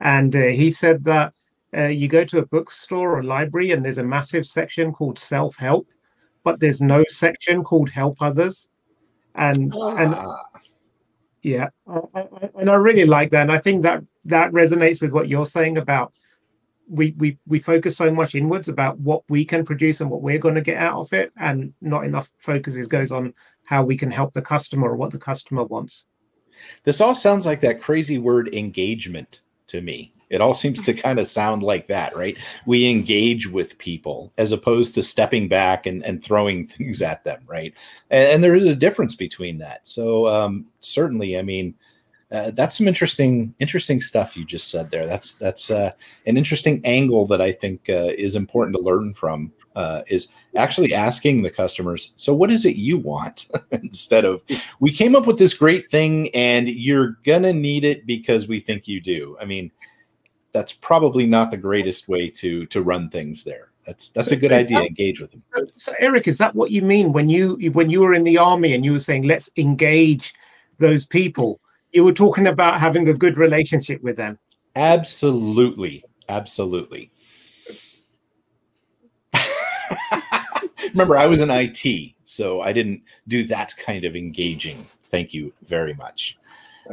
and 0.00 0.36
uh, 0.36 0.40
he 0.44 0.70
said 0.70 1.04
that 1.04 1.32
uh, 1.74 1.84
you 1.84 2.08
go 2.08 2.24
to 2.24 2.38
a 2.38 2.46
bookstore 2.46 3.18
or 3.18 3.22
library 3.22 3.72
and 3.72 3.84
there's 3.84 3.98
a 3.98 4.04
massive 4.04 4.46
section 4.46 4.92
called 4.92 5.18
self-help 5.18 5.86
but 6.46 6.60
there's 6.60 6.80
no 6.80 7.02
section 7.08 7.64
called 7.64 7.90
help 7.90 8.22
others. 8.22 8.70
And 9.34 9.72
oh. 9.74 9.96
and 9.96 10.14
yeah 11.42 11.68
and 12.54 12.70
i 12.70 12.74
really 12.74 13.04
like 13.04 13.30
that. 13.30 13.42
And 13.42 13.52
i 13.52 13.58
think 13.58 13.82
that 13.82 14.02
that 14.24 14.52
resonates 14.52 15.02
with 15.02 15.12
what 15.12 15.28
you're 15.28 15.44
saying 15.44 15.76
about 15.76 16.14
we 16.88 17.14
we 17.18 17.36
we 17.46 17.58
focus 17.58 17.96
so 17.96 18.12
much 18.12 18.36
inwards 18.36 18.68
about 18.68 18.96
what 19.00 19.22
we 19.28 19.44
can 19.44 19.64
produce 19.64 20.00
and 20.00 20.08
what 20.08 20.22
we're 20.22 20.38
going 20.38 20.54
to 20.54 20.60
get 20.60 20.78
out 20.78 20.98
of 21.00 21.12
it 21.12 21.32
and 21.36 21.74
not 21.80 22.04
enough 22.04 22.30
focus 22.38 22.74
goes 22.86 23.10
on 23.10 23.34
how 23.64 23.82
we 23.82 23.96
can 23.96 24.10
help 24.10 24.32
the 24.32 24.40
customer 24.40 24.88
or 24.88 24.96
what 24.96 25.10
the 25.10 25.18
customer 25.18 25.64
wants. 25.64 26.04
This 26.84 27.00
all 27.00 27.14
sounds 27.14 27.44
like 27.44 27.60
that 27.62 27.82
crazy 27.82 28.18
word 28.18 28.54
engagement 28.54 29.42
to 29.66 29.80
me 29.80 30.12
it 30.30 30.40
all 30.40 30.54
seems 30.54 30.82
to 30.82 30.94
kind 30.94 31.18
of 31.18 31.26
sound 31.26 31.62
like 31.62 31.86
that, 31.86 32.16
right? 32.16 32.36
We 32.66 32.90
engage 32.90 33.48
with 33.48 33.78
people 33.78 34.32
as 34.38 34.52
opposed 34.52 34.94
to 34.94 35.02
stepping 35.02 35.48
back 35.48 35.86
and, 35.86 36.04
and 36.04 36.22
throwing 36.22 36.66
things 36.66 37.02
at 37.02 37.24
them, 37.24 37.42
right? 37.46 37.72
And, 38.10 38.28
and 38.28 38.44
there 38.44 38.56
is 38.56 38.66
a 38.66 38.76
difference 38.76 39.14
between 39.14 39.58
that. 39.58 39.86
So 39.86 40.26
um, 40.26 40.66
certainly, 40.80 41.38
I 41.38 41.42
mean, 41.42 41.74
uh, 42.32 42.50
that's 42.50 42.76
some 42.76 42.88
interesting 42.88 43.54
interesting 43.60 44.00
stuff 44.00 44.36
you 44.36 44.44
just 44.44 44.68
said 44.68 44.90
there. 44.90 45.06
That's 45.06 45.34
that's 45.34 45.70
uh, 45.70 45.92
an 46.26 46.36
interesting 46.36 46.80
angle 46.84 47.24
that 47.26 47.40
I 47.40 47.52
think 47.52 47.88
uh, 47.88 48.10
is 48.18 48.34
important 48.34 48.76
to 48.76 48.82
learn 48.82 49.14
from. 49.14 49.52
Uh, 49.76 50.02
is 50.08 50.32
actually 50.56 50.92
asking 50.94 51.42
the 51.42 51.50
customers, 51.50 52.14
so 52.16 52.34
what 52.34 52.50
is 52.50 52.64
it 52.64 52.76
you 52.76 52.98
want? 52.98 53.48
Instead 53.70 54.24
of 54.24 54.42
we 54.80 54.90
came 54.90 55.14
up 55.14 55.26
with 55.26 55.38
this 55.38 55.54
great 55.54 55.88
thing 55.88 56.28
and 56.34 56.68
you're 56.68 57.18
gonna 57.24 57.52
need 57.52 57.84
it 57.84 58.06
because 58.06 58.48
we 58.48 58.58
think 58.58 58.88
you 58.88 59.00
do. 59.00 59.36
I 59.40 59.44
mean, 59.44 59.70
that's 60.56 60.72
probably 60.72 61.26
not 61.26 61.50
the 61.50 61.56
greatest 61.58 62.08
way 62.08 62.30
to 62.30 62.64
to 62.66 62.80
run 62.80 63.10
things 63.10 63.44
there. 63.44 63.68
That's 63.86 64.08
that's 64.08 64.28
so, 64.30 64.36
a 64.36 64.38
good 64.38 64.48
so 64.48 64.54
idea. 64.54 64.78
That, 64.78 64.86
engage 64.86 65.20
with 65.20 65.32
them. 65.32 65.44
So, 65.54 65.66
so, 65.76 65.92
Erich, 66.00 66.26
is 66.26 66.38
that 66.38 66.54
what 66.54 66.70
you 66.70 66.80
mean 66.80 67.12
when 67.12 67.28
you 67.28 67.58
when 67.74 67.90
you 67.90 68.00
were 68.00 68.14
in 68.14 68.22
the 68.22 68.38
army 68.38 68.72
and 68.72 68.82
you 68.82 68.92
were 68.92 69.00
saying 69.00 69.24
let's 69.24 69.50
engage 69.58 70.32
those 70.78 71.04
people? 71.04 71.60
You 71.92 72.04
were 72.04 72.12
talking 72.14 72.46
about 72.46 72.80
having 72.80 73.06
a 73.08 73.12
good 73.12 73.36
relationship 73.36 74.02
with 74.02 74.16
them. 74.16 74.38
Absolutely, 74.76 76.02
absolutely. 76.30 77.10
Remember, 80.90 81.18
I 81.18 81.26
was 81.26 81.42
in 81.42 81.50
IT, 81.50 82.14
so 82.24 82.62
I 82.62 82.72
didn't 82.72 83.02
do 83.28 83.44
that 83.44 83.74
kind 83.76 84.06
of 84.06 84.16
engaging. 84.16 84.86
Thank 85.04 85.34
you 85.34 85.52
very 85.66 85.92
much. 85.92 86.38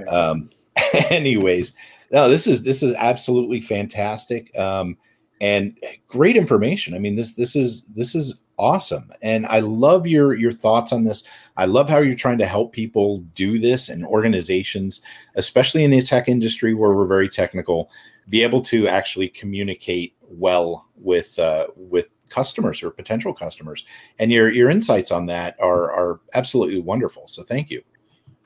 Um, 0.09 0.49
anyways, 1.09 1.77
no, 2.13 2.29
this 2.29 2.45
is 2.45 2.63
this 2.63 2.83
is 2.83 2.93
absolutely 2.93 3.59
fantastic 3.59 4.57
um, 4.57 4.95
and 5.41 5.75
great 6.07 6.37
information. 6.37 6.93
I 6.93 6.99
mean 6.99 7.15
this 7.15 7.33
this 7.33 7.55
is 7.55 7.85
this 7.85 8.13
is 8.13 8.39
awesome, 8.59 9.11
and 9.23 9.47
I 9.47 9.59
love 9.59 10.05
your 10.05 10.35
your 10.35 10.51
thoughts 10.51 10.93
on 10.93 11.03
this. 11.03 11.27
I 11.57 11.65
love 11.65 11.89
how 11.89 11.97
you're 11.97 12.15
trying 12.15 12.37
to 12.37 12.45
help 12.45 12.71
people 12.71 13.17
do 13.33 13.57
this 13.57 13.89
and 13.89 14.05
organizations, 14.05 15.01
especially 15.35 15.83
in 15.83 15.91
the 15.91 16.01
tech 16.03 16.29
industry 16.29 16.75
where 16.75 16.93
we're 16.93 17.07
very 17.07 17.29
technical, 17.29 17.89
be 18.29 18.43
able 18.43 18.61
to 18.61 18.87
actually 18.87 19.29
communicate 19.29 20.15
well 20.21 20.87
with 20.95 21.39
uh, 21.39 21.65
with 21.75 22.13
customers 22.29 22.83
or 22.83 22.91
potential 22.91 23.33
customers. 23.33 23.83
And 24.19 24.31
your 24.31 24.51
your 24.51 24.69
insights 24.69 25.11
on 25.11 25.25
that 25.27 25.59
are 25.59 25.91
are 25.91 26.19
absolutely 26.35 26.79
wonderful. 26.79 27.27
So 27.27 27.41
thank 27.41 27.71
you. 27.71 27.81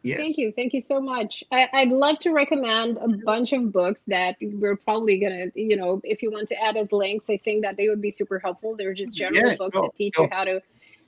Yes. 0.03 0.19
Thank 0.19 0.37
you. 0.37 0.51
Thank 0.51 0.73
you 0.73 0.81
so 0.81 1.01
much. 1.01 1.43
I, 1.51 1.85
would 1.85 1.89
love 1.89 2.19
to 2.19 2.31
recommend 2.31 2.97
a 2.97 3.07
bunch 3.25 3.51
of 3.53 3.71
books 3.71 4.03
that 4.05 4.37
we're 4.41 4.77
probably 4.77 5.19
going 5.19 5.51
to, 5.51 5.61
you 5.61 5.75
know, 5.75 6.01
if 6.03 6.21
you 6.21 6.31
want 6.31 6.47
to 6.49 6.63
add 6.63 6.77
as 6.77 6.91
links, 6.91 7.29
I 7.29 7.37
think 7.37 7.63
that 7.63 7.77
they 7.77 7.89
would 7.89 8.01
be 8.01 8.11
super 8.11 8.39
helpful. 8.39 8.75
They're 8.75 8.93
just 8.93 9.17
general 9.17 9.49
yeah, 9.49 9.55
books 9.55 9.77
that 9.77 9.95
teach 9.95 10.17
you 10.17 10.27
how 10.31 10.45
to 10.45 10.61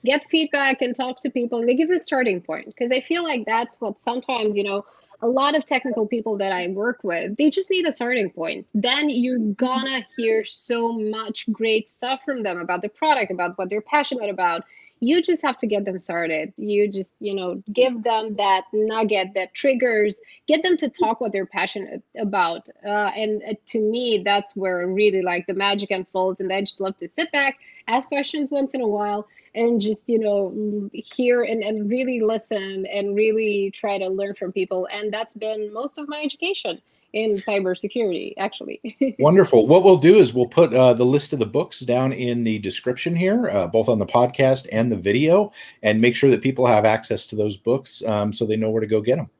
get 0.04 0.28
feedback 0.30 0.82
and 0.82 0.94
talk 0.94 1.20
to 1.20 1.30
people. 1.30 1.60
And 1.60 1.68
They 1.68 1.76
give 1.76 1.90
a 1.90 1.98
starting 1.98 2.40
point 2.40 2.66
because 2.66 2.92
I 2.92 3.00
feel 3.00 3.22
like 3.22 3.46
that's 3.46 3.76
what 3.80 4.00
sometimes, 4.00 4.56
you 4.56 4.64
know, 4.64 4.84
a 5.22 5.28
lot 5.28 5.54
of 5.54 5.66
technical 5.66 6.06
people 6.06 6.38
that 6.38 6.52
I 6.52 6.68
work 6.68 7.00
with, 7.02 7.36
they 7.36 7.50
just 7.50 7.70
need 7.70 7.86
a 7.86 7.92
starting 7.92 8.30
point. 8.30 8.66
Then 8.74 9.10
you're 9.10 9.38
gonna 9.38 10.06
hear 10.16 10.44
so 10.44 10.92
much 10.92 11.50
great 11.52 11.90
stuff 11.90 12.20
from 12.24 12.42
them 12.42 12.58
about 12.58 12.82
the 12.82 12.88
product, 12.88 13.30
about 13.30 13.58
what 13.58 13.68
they're 13.68 13.82
passionate 13.82 14.30
about 14.30 14.64
you 15.00 15.22
just 15.22 15.42
have 15.42 15.56
to 15.58 15.66
get 15.66 15.84
them 15.84 15.98
started. 15.98 16.52
You 16.56 16.90
just 16.90 17.14
you 17.20 17.34
know 17.34 17.62
give 17.72 18.02
them 18.02 18.36
that 18.36 18.64
nugget 18.72 19.34
that 19.34 19.54
triggers 19.54 20.20
get 20.46 20.62
them 20.62 20.76
to 20.78 20.88
talk 20.88 21.20
what 21.20 21.32
they're 21.32 21.46
passionate 21.46 22.02
about. 22.18 22.68
Uh, 22.86 23.10
and 23.16 23.42
uh, 23.48 23.54
to 23.66 23.80
me 23.80 24.22
that's 24.24 24.54
where 24.54 24.86
really 24.86 25.22
like 25.22 25.46
the 25.46 25.54
magic 25.54 25.90
unfolds 25.90 26.40
and 26.40 26.52
i 26.52 26.60
just 26.60 26.80
love 26.80 26.96
to 26.98 27.08
sit 27.08 27.30
back 27.32 27.58
ask 27.88 28.08
questions 28.08 28.50
once 28.50 28.74
in 28.74 28.80
a 28.80 28.86
while 28.86 29.26
and 29.54 29.80
just 29.80 30.08
you 30.08 30.18
know 30.18 30.90
hear 30.92 31.42
and, 31.42 31.62
and 31.62 31.90
really 31.90 32.20
listen 32.20 32.86
and 32.86 33.16
really 33.16 33.70
try 33.72 33.98
to 33.98 34.08
learn 34.08 34.34
from 34.34 34.52
people. 34.52 34.88
And 34.92 35.12
that's 35.12 35.34
been 35.34 35.72
most 35.72 35.98
of 35.98 36.08
my 36.08 36.20
education 36.24 36.80
in 37.12 37.36
cybersecurity, 37.36 38.34
actually. 38.38 38.80
Wonderful. 39.18 39.66
What 39.66 39.84
we'll 39.84 39.98
do 39.98 40.16
is 40.16 40.32
we'll 40.32 40.46
put 40.46 40.72
uh, 40.72 40.94
the 40.94 41.04
list 41.04 41.32
of 41.32 41.38
the 41.38 41.46
books 41.46 41.80
down 41.80 42.12
in 42.12 42.44
the 42.44 42.58
description 42.58 43.16
here, 43.16 43.48
uh, 43.48 43.66
both 43.66 43.88
on 43.88 43.98
the 43.98 44.06
podcast 44.06 44.68
and 44.72 44.90
the 44.90 44.96
video, 44.96 45.52
and 45.82 46.00
make 46.00 46.14
sure 46.14 46.30
that 46.30 46.42
people 46.42 46.66
have 46.66 46.84
access 46.84 47.26
to 47.28 47.36
those 47.36 47.56
books 47.56 48.04
um, 48.06 48.32
so 48.32 48.46
they 48.46 48.56
know 48.56 48.70
where 48.70 48.80
to 48.80 48.86
go 48.86 49.00
get 49.00 49.16
them. 49.16 49.30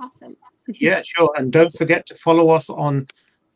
Awesome. 0.00 0.36
yeah, 0.68 1.02
sure. 1.02 1.32
And 1.36 1.52
don't 1.52 1.72
forget 1.72 2.06
to 2.06 2.14
follow 2.14 2.50
us 2.50 2.68
on 2.68 3.06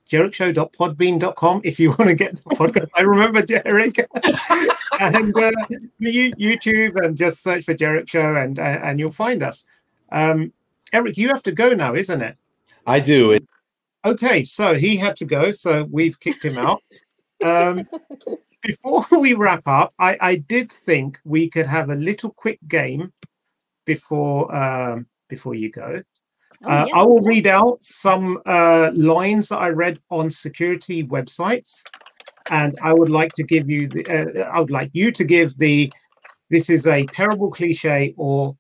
jerichshow.podbean.com 0.09 1.61
if 1.65 1.81
you 1.81 1.91
want 1.99 2.05
to 2.05 2.15
get 2.15 2.37
the 2.37 2.43
podcast. 2.57 2.89
I 2.95 3.03
remember 3.03 3.43
Jerich 3.43 3.99
and 5.01 5.37
uh, 5.37 5.53
the 5.99 6.33
YouTube 6.33 7.05
and 7.05 7.17
just 7.17 7.43
search 7.43 7.65
for 7.65 7.75
Jerich 7.75 8.09
Show 8.09 8.37
and 8.37 8.59
uh, 8.59 8.81
and 8.83 8.99
you'll 8.99 9.11
find 9.11 9.43
us. 9.43 9.65
Um, 10.13 10.53
Erich, 10.93 11.17
you 11.17 11.29
have 11.29 11.43
to 11.43 11.53
go 11.53 11.71
now, 11.71 11.95
isn't 11.95 12.23
it? 12.23 12.37
I 12.87 13.01
do. 13.01 13.33
It- 13.33 13.47
okay, 14.05 14.45
so 14.45 14.75
he 14.75 14.97
had 14.97 15.17
to 15.17 15.25
go, 15.25 15.53
so 15.53 15.87
we've 15.91 16.19
kicked 16.21 16.45
him 16.45 16.59
out. 16.59 16.83
Um, 17.45 17.87
before 18.63 19.05
we 19.19 19.35
wrap 19.35 19.67
up, 19.67 19.95
I, 19.99 20.17
I 20.21 20.37
did 20.37 20.71
think 20.71 21.19
we 21.25 21.49
could 21.49 21.67
have 21.67 21.91
a 21.91 21.95
little 21.95 22.31
quick 22.31 22.59
game 22.69 23.13
before 23.85 24.55
um, 24.55 25.07
before 25.29 25.55
you 25.55 25.71
go. 25.71 26.03
Oh, 26.65 26.69
uh, 26.69 26.87
I 26.95 27.03
will 27.03 27.21
read 27.21 27.47
out 27.47 27.83
some 27.83 28.41
uh, 28.47 28.91
lines 28.95 29.49
that 29.49 29.59
I 29.59 29.69
read 29.69 29.99
on 30.11 30.31
security 30.31 31.05
websites, 31.05 31.83
and 32.51 32.77
I 32.83 32.93
would 32.93 33.11
like 33.11 33.33
to 33.35 33.43
give 33.43 33.71
you 33.71 33.89
the. 33.89 34.07
Uh, 34.07 34.49
I 34.51 34.61
would 34.61 34.71
like 34.71 34.91
you 34.93 35.13
to 35.13 35.25
give 35.25 35.57
the. 35.59 35.93
This 36.49 36.71
is 36.71 36.87
a 36.87 37.05
terrible 37.07 37.51
cliche, 37.51 38.15
or 38.17 38.57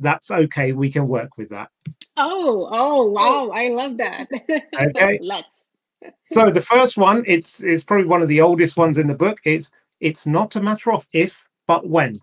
that's 0.00 0.30
okay. 0.30 0.72
We 0.72 0.90
can 0.90 1.06
work 1.06 1.36
with 1.36 1.50
that. 1.50 1.70
Oh, 2.16 2.68
oh, 2.70 3.00
oh. 3.00 3.10
wow! 3.10 3.50
I 3.50 3.68
love 3.68 3.96
that. 3.98 4.28
Okay. 4.78 5.18
Let's. 5.22 5.64
So 6.28 6.50
the 6.50 6.62
first 6.62 6.96
one, 6.96 7.22
it's 7.26 7.62
it's 7.62 7.84
probably 7.84 8.06
one 8.06 8.22
of 8.22 8.28
the 8.28 8.40
oldest 8.40 8.76
ones 8.76 8.98
in 8.98 9.06
the 9.06 9.14
book. 9.14 9.38
It's 9.44 9.70
it's 10.00 10.26
not 10.26 10.56
a 10.56 10.62
matter 10.62 10.92
of 10.92 11.06
if, 11.12 11.48
but 11.66 11.86
when. 11.86 12.20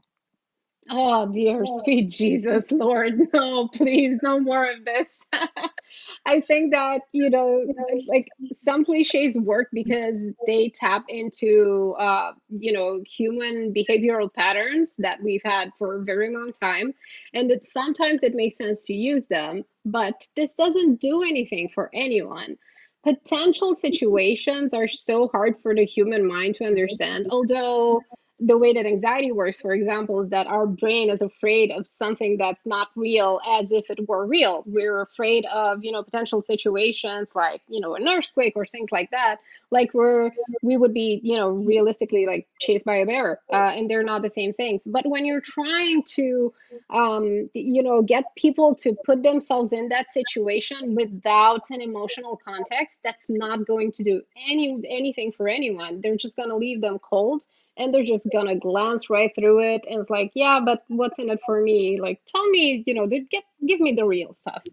Oh, 0.89 1.31
dear 1.31 1.65
sweet 1.65 2.09
Jesus, 2.09 2.71
Lord, 2.71 3.19
no, 3.33 3.67
please, 3.67 4.19
no 4.23 4.39
more 4.39 4.69
of 4.69 4.85
this. 4.85 5.25
I 6.25 6.39
think 6.41 6.73
that, 6.73 7.01
you 7.11 7.29
know, 7.29 7.65
like 8.07 8.27
some 8.55 8.85
cliches 8.85 9.37
work 9.37 9.69
because 9.73 10.17
they 10.45 10.69
tap 10.69 11.05
into, 11.09 11.95
uh, 11.97 12.33
you 12.49 12.71
know, 12.71 13.01
human 13.05 13.73
behavioral 13.73 14.33
patterns 14.33 14.95
that 14.99 15.21
we've 15.21 15.43
had 15.43 15.71
for 15.77 15.95
a 15.95 16.03
very 16.03 16.33
long 16.33 16.53
time. 16.53 16.93
And 17.33 17.49
that 17.51 17.65
sometimes 17.65 18.23
it 18.23 18.35
makes 18.35 18.57
sense 18.57 18.85
to 18.85 18.93
use 18.93 19.27
them, 19.27 19.63
but 19.85 20.15
this 20.35 20.53
doesn't 20.53 21.01
do 21.01 21.23
anything 21.23 21.69
for 21.73 21.89
anyone 21.93 22.57
potential 23.03 23.75
situations 23.75 24.73
are 24.73 24.87
so 24.87 25.27
hard 25.27 25.55
for 25.61 25.73
the 25.75 25.85
human 25.85 26.27
mind 26.27 26.55
to 26.55 26.65
understand 26.65 27.27
although 27.29 28.01
the 28.39 28.57
way 28.57 28.73
that 28.73 28.85
anxiety 28.85 29.31
works, 29.31 29.59
for 29.59 29.73
example, 29.73 30.21
is 30.21 30.29
that 30.29 30.45
our 30.45 30.67
brain 30.67 31.09
is 31.09 31.23
afraid 31.23 31.71
of 31.71 31.87
something 31.87 32.37
that's 32.37 32.67
not 32.67 32.89
real 32.95 33.39
as 33.47 33.71
if 33.71 33.89
it 33.89 34.07
were 34.07 34.27
real. 34.27 34.63
We're 34.67 35.01
afraid 35.01 35.45
of, 35.45 35.83
you 35.83 35.91
know, 35.91 36.03
potential 36.03 36.43
situations 36.43 37.35
like, 37.35 37.61
you 37.67 37.79
know, 37.79 37.95
an 37.95 38.07
earthquake 38.07 38.53
or 38.55 38.65
things 38.65 38.91
like 38.91 39.09
that, 39.09 39.37
like 39.71 39.91
we're 39.93 40.31
we 40.61 40.77
would 40.77 40.93
be, 40.93 41.19
you 41.23 41.35
know, 41.35 41.49
realistically 41.49 42.27
like 42.27 42.47
chased 42.59 42.85
by 42.85 42.97
a 42.97 43.07
bear, 43.07 43.39
uh, 43.51 43.73
and 43.75 43.89
they're 43.89 44.03
not 44.03 44.21
the 44.21 44.29
same 44.29 44.53
things. 44.53 44.83
But 44.85 45.07
when 45.07 45.25
you're 45.25 45.41
trying 45.41 46.03
to, 46.15 46.53
um, 46.91 47.49
you 47.55 47.81
know, 47.81 48.03
get 48.03 48.25
people 48.35 48.75
to 48.75 48.95
put 49.03 49.23
themselves 49.23 49.73
in 49.73 49.89
that 49.89 50.11
situation 50.11 50.93
without 50.93 51.71
an 51.71 51.81
emotional 51.81 52.39
context, 52.45 52.99
that's 53.03 53.27
not 53.29 53.65
going 53.65 53.93
to 53.93 54.03
do 54.03 54.21
any 54.47 54.83
anything 54.87 55.31
for 55.31 55.47
anyone. 55.47 56.01
They're 56.01 56.17
just 56.17 56.35
going 56.35 56.49
to 56.49 56.55
leave 56.55 56.81
them 56.81 56.99
cold 56.99 57.43
and 57.77 57.93
they're 57.93 58.03
just 58.03 58.27
gonna 58.31 58.55
glance 58.55 59.09
right 59.09 59.31
through 59.35 59.59
it 59.61 59.83
and 59.89 59.99
it's 60.01 60.09
like 60.09 60.31
yeah 60.33 60.59
but 60.63 60.83
what's 60.87 61.19
in 61.19 61.29
it 61.29 61.39
for 61.45 61.61
me? 61.61 61.99
Like 61.99 62.21
tell 62.27 62.47
me 62.49 62.83
you 62.85 62.93
know 62.93 63.07
get 63.07 63.43
give 63.65 63.79
me 63.79 63.93
the 63.93 64.05
real 64.05 64.33
stuff. 64.33 64.63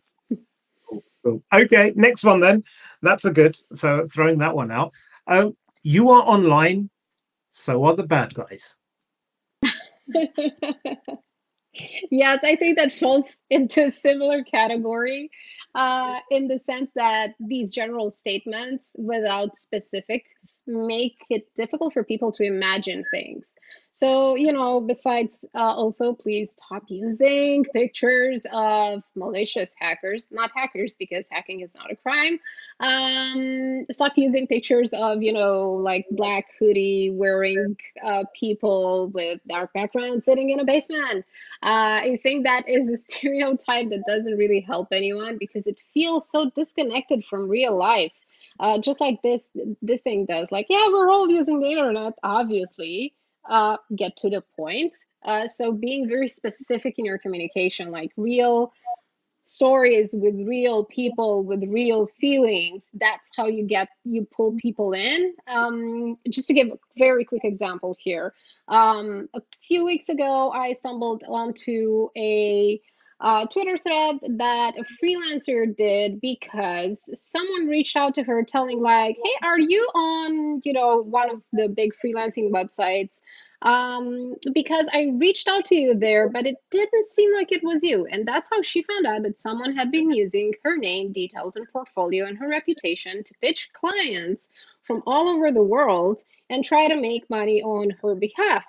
Cool. 1.22 1.42
okay 1.52 1.92
next 1.96 2.24
one 2.24 2.40
then. 2.40 2.64
That's 3.02 3.24
a 3.24 3.32
good 3.32 3.56
so 3.72 4.04
throwing 4.06 4.38
that 4.38 4.54
one 4.54 4.70
out. 4.70 4.92
Uh, 5.26 5.50
you 5.82 6.10
are 6.10 6.22
online 6.22 6.90
so 7.50 7.84
are 7.84 7.94
the 7.94 8.06
bad 8.06 8.34
guys 8.34 8.76
yes 12.10 12.40
i 12.44 12.56
think 12.56 12.78
that 12.78 12.92
falls 12.92 13.36
into 13.50 13.84
a 13.84 13.90
similar 13.90 14.42
category 14.44 15.30
uh, 15.74 16.20
in 16.30 16.48
the 16.48 16.58
sense 16.60 16.90
that 16.94 17.34
these 17.40 17.74
general 17.74 18.12
statements 18.12 18.94
without 18.96 19.56
specifics 19.56 20.62
make 20.66 21.16
it 21.30 21.48
difficult 21.56 21.92
for 21.92 22.04
people 22.04 22.30
to 22.32 22.44
imagine 22.44 23.04
things. 23.10 23.44
So, 23.96 24.34
you 24.34 24.52
know, 24.52 24.80
besides, 24.80 25.44
uh, 25.54 25.72
also 25.72 26.14
please 26.14 26.58
stop 26.60 26.82
using 26.88 27.62
pictures 27.62 28.44
of 28.52 29.04
malicious 29.14 29.72
hackers, 29.78 30.26
not 30.32 30.50
hackers, 30.52 30.96
because 30.96 31.28
hacking 31.30 31.60
is 31.60 31.76
not 31.76 31.92
a 31.92 31.94
crime. 31.94 32.40
Um, 32.80 33.86
stop 33.92 34.14
using 34.16 34.48
pictures 34.48 34.92
of, 34.94 35.22
you 35.22 35.32
know, 35.32 35.74
like 35.74 36.06
black 36.10 36.46
hoodie 36.58 37.12
wearing 37.14 37.76
uh, 38.02 38.24
people 38.34 39.10
with 39.10 39.38
dark 39.46 39.72
background 39.72 40.24
sitting 40.24 40.50
in 40.50 40.58
a 40.58 40.64
basement. 40.64 41.24
Uh, 41.62 42.02
I 42.02 42.20
think 42.20 42.46
that 42.46 42.68
is 42.68 42.90
a 42.90 42.96
stereotype 43.12 43.90
that 43.90 44.02
doesn't 44.08 44.36
really 44.36 44.58
help 44.60 44.88
anyone 44.90 45.38
because 45.38 45.68
it 45.68 45.78
feels 45.94 46.28
so 46.28 46.50
disconnected 46.50 47.24
from 47.24 47.48
real 47.48 47.76
life. 47.76 48.12
Uh, 48.58 48.80
just 48.80 49.00
like 49.00 49.20
this 49.22 49.50
this 49.82 50.00
thing 50.02 50.26
does 50.26 50.52
like 50.52 50.66
yeah 50.70 50.86
we're 50.92 51.10
all 51.10 51.28
using 51.28 51.58
the 51.58 51.66
internet 51.66 52.12
obviously 52.22 53.12
uh, 53.48 53.76
get 53.94 54.16
to 54.18 54.30
the 54.30 54.42
point. 54.56 54.94
Uh, 55.22 55.46
so 55.46 55.72
being 55.72 56.08
very 56.08 56.28
specific 56.28 56.98
in 56.98 57.04
your 57.04 57.18
communication, 57.18 57.90
like 57.90 58.12
real 58.16 58.72
stories 59.44 60.14
with 60.14 60.34
real 60.46 60.84
people 60.84 61.44
with 61.44 61.62
real 61.64 62.06
feelings 62.06 62.82
that's 62.94 63.30
how 63.36 63.46
you 63.46 63.62
get 63.62 63.88
you 64.02 64.26
pull 64.34 64.56
people 64.56 64.94
in 64.94 65.34
um, 65.46 66.16
just 66.30 66.48
to 66.48 66.54
give 66.54 66.68
a 66.68 66.78
very 66.98 67.26
quick 67.26 67.44
example 67.44 67.94
here 68.00 68.32
um, 68.68 69.28
a 69.34 69.42
few 69.62 69.84
weeks 69.84 70.08
ago 70.08 70.50
i 70.50 70.72
stumbled 70.72 71.22
onto 71.28 72.08
a 72.16 72.80
uh, 73.20 73.46
Twitter 73.46 73.76
thread 73.76 74.18
that 74.38 74.74
a 74.78 74.84
freelancer 75.02 75.74
did 75.76 76.20
because 76.20 77.02
someone 77.20 77.66
reached 77.68 77.96
out 77.96 78.14
to 78.16 78.22
her 78.24 78.42
telling 78.42 78.80
like, 78.80 79.16
"Hey, 79.22 79.32
are 79.42 79.58
you 79.58 79.88
on 79.94 80.60
you 80.64 80.72
know 80.72 80.98
one 80.98 81.30
of 81.30 81.42
the 81.52 81.68
big 81.68 81.92
freelancing 82.04 82.50
websites?" 82.50 83.20
Um, 83.62 84.34
because 84.52 84.86
I 84.92 85.12
reached 85.14 85.48
out 85.48 85.64
to 85.66 85.74
you 85.74 85.94
there, 85.94 86.28
but 86.28 86.46
it 86.46 86.56
didn't 86.70 87.06
seem 87.06 87.32
like 87.32 87.50
it 87.50 87.64
was 87.64 87.82
you. 87.82 88.06
And 88.10 88.28
that's 88.28 88.50
how 88.52 88.60
she 88.60 88.82
found 88.82 89.06
out 89.06 89.22
that 89.22 89.38
someone 89.38 89.74
had 89.74 89.90
been 89.90 90.10
using 90.10 90.52
her 90.64 90.76
name, 90.76 91.12
details, 91.12 91.56
and 91.56 91.66
portfolio 91.72 92.26
and 92.26 92.36
her 92.36 92.48
reputation 92.48 93.24
to 93.24 93.34
pitch 93.40 93.70
clients 93.72 94.50
from 94.82 95.02
all 95.06 95.28
over 95.28 95.50
the 95.50 95.62
world 95.62 96.22
and 96.50 96.62
try 96.62 96.88
to 96.88 96.96
make 96.96 97.30
money 97.30 97.62
on 97.62 97.90
her 98.02 98.14
behalf. 98.14 98.64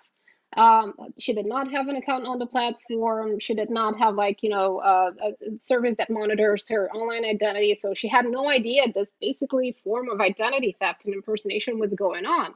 Um, 0.58 0.94
she 1.18 1.34
did 1.34 1.48
not 1.48 1.70
have 1.72 1.88
an 1.90 1.98
account 1.98 2.26
on 2.26 2.40
the 2.40 2.46
platform. 2.46 3.40
She 3.40 3.56
did 3.56 3.70
not 3.70 3.98
have 3.98 4.16
like 4.16 4.42
you 4.42 4.50
know 4.50 4.80
uh, 4.80 5.12
a 5.22 5.34
service 5.62 5.96
that 5.98 6.10
monitors 6.10 6.70
her 6.70 6.90
online 6.92 7.26
identity. 7.26 7.76
So 7.76 7.94
she 7.94 8.08
had 8.08 8.26
no 8.26 8.50
idea 8.50 8.92
this 8.94 9.12
basically 9.20 9.76
form 9.84 10.10
of 10.10 10.22
identity 10.22 10.76
theft 10.80 11.06
and 11.06 11.14
impersonation 11.14 11.80
was 11.80 11.94
going 11.94 12.26
on. 12.26 12.54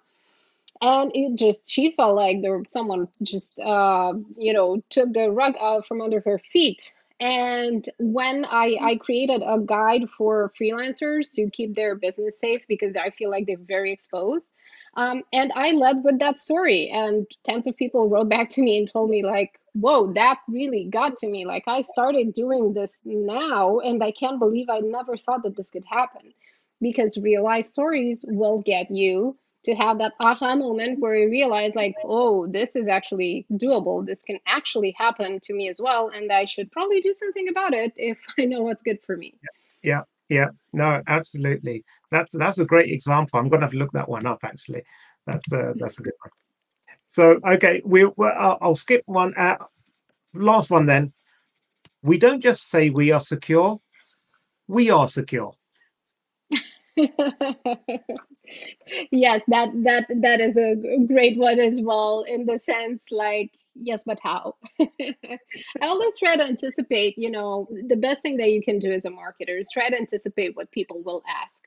And 0.81 1.11
it 1.13 1.37
just 1.37 1.69
she 1.69 1.91
felt 1.91 2.15
like 2.15 2.41
there 2.41 2.63
someone 2.69 3.09
just 3.21 3.59
uh, 3.59 4.13
you 4.37 4.53
know 4.53 4.81
took 4.89 5.11
the 5.11 5.29
rug 5.29 5.55
out 5.59 5.85
from 5.87 6.01
under 6.01 6.21
her 6.21 6.39
feet. 6.53 6.93
And 7.19 7.87
when 7.99 8.45
I, 8.45 8.77
I 8.81 8.95
created 8.97 9.41
a 9.45 9.59
guide 9.59 10.09
for 10.17 10.51
freelancers 10.59 11.33
to 11.33 11.49
keep 11.49 11.75
their 11.75 11.95
business 11.95 12.39
safe 12.39 12.61
because 12.67 12.95
I 12.95 13.09
feel 13.09 13.29
like 13.29 13.45
they're 13.45 13.57
very 13.57 13.91
exposed, 13.91 14.49
um, 14.95 15.23
and 15.31 15.51
I 15.55 15.71
led 15.71 16.03
with 16.03 16.19
that 16.19 16.39
story, 16.39 16.89
and 16.93 17.27
tens 17.43 17.67
of 17.67 17.77
people 17.77 18.09
wrote 18.09 18.29
back 18.29 18.49
to 18.51 18.61
me 18.61 18.79
and 18.79 18.91
told 18.91 19.09
me, 19.09 19.23
like, 19.23 19.59
whoa, 19.73 20.13
that 20.13 20.39
really 20.47 20.85
got 20.91 21.17
to 21.17 21.27
me. 21.27 21.45
Like, 21.45 21.63
I 21.67 21.83
started 21.83 22.33
doing 22.33 22.73
this 22.73 22.97
now, 23.05 23.79
and 23.79 24.03
I 24.03 24.11
can't 24.11 24.39
believe 24.39 24.67
I 24.69 24.79
never 24.79 25.15
thought 25.15 25.43
that 25.43 25.55
this 25.55 25.71
could 25.71 25.85
happen. 25.85 26.33
Because 26.81 27.17
real 27.17 27.43
life 27.43 27.67
stories 27.67 28.25
will 28.27 28.61
get 28.61 28.89
you 28.89 29.37
to 29.63 29.75
have 29.75 29.97
that 29.99 30.13
aha 30.21 30.55
moment 30.55 30.99
where 30.99 31.15
you 31.15 31.29
realize, 31.29 31.73
like, 31.75 31.95
oh, 32.03 32.47
this 32.47 32.75
is 32.75 32.87
actually 32.87 33.45
doable. 33.53 34.05
This 34.05 34.23
can 34.23 34.39
actually 34.47 34.95
happen 34.97 35.39
to 35.41 35.53
me 35.53 35.67
as 35.67 35.81
well. 35.81 36.09
And 36.09 36.31
I 36.31 36.45
should 36.45 36.71
probably 36.71 37.01
do 37.01 37.13
something 37.13 37.49
about 37.49 37.73
it 37.73 37.93
if 37.95 38.17
I 38.39 38.45
know 38.45 38.61
what's 38.61 38.83
good 38.83 38.99
for 39.05 39.17
me. 39.17 39.35
Yeah. 39.83 40.03
Yeah, 40.29 40.49
no, 40.73 41.01
absolutely. 41.07 41.83
That's 42.11 42.31
that's 42.33 42.59
a 42.59 42.65
great 42.65 42.91
example. 42.91 43.39
I'm 43.39 43.49
to 43.49 43.59
have 43.59 43.71
to 43.71 43.77
look 43.77 43.91
that 43.93 44.07
one 44.07 44.27
up. 44.27 44.39
Actually, 44.43 44.83
that's 45.25 45.51
a 45.51 45.73
that's 45.77 45.99
a 45.99 46.03
good 46.03 46.13
one. 46.21 46.31
So 47.07 47.39
okay, 47.43 47.81
we 47.83 48.03
I'll, 48.03 48.57
I'll 48.61 48.75
skip 48.75 49.01
one. 49.07 49.33
Uh, 49.35 49.57
last 50.33 50.69
one 50.69 50.85
then. 50.85 51.13
We 52.03 52.17
don't 52.17 52.41
just 52.41 52.69
say 52.69 52.91
we 52.91 53.11
are 53.11 53.19
secure. 53.19 53.81
We 54.67 54.91
are 54.91 55.07
secure. 55.07 55.53
yes, 59.11 59.41
that 59.47 59.69
that 59.83 60.05
that 60.21 60.39
is 60.41 60.57
a 60.57 60.75
great 61.07 61.37
one 61.37 61.59
as 61.59 61.79
well. 61.81 62.23
In 62.23 62.45
the 62.45 62.59
sense, 62.59 63.05
like 63.11 63.51
yes, 63.75 64.03
but 64.05 64.19
how? 64.21 64.55
I 64.79 65.39
always 65.83 66.17
try 66.17 66.35
to 66.35 66.43
anticipate, 66.43 67.17
you 67.17 67.31
know, 67.31 67.67
the 67.87 67.95
best 67.97 68.21
thing 68.21 68.37
that 68.37 68.51
you 68.51 68.61
can 68.63 68.79
do 68.79 68.91
as 68.91 69.05
a 69.05 69.09
marketer 69.09 69.59
is 69.59 69.69
try 69.71 69.89
to 69.89 69.97
anticipate 69.97 70.55
what 70.55 70.71
people 70.71 71.03
will 71.03 71.23
ask. 71.27 71.59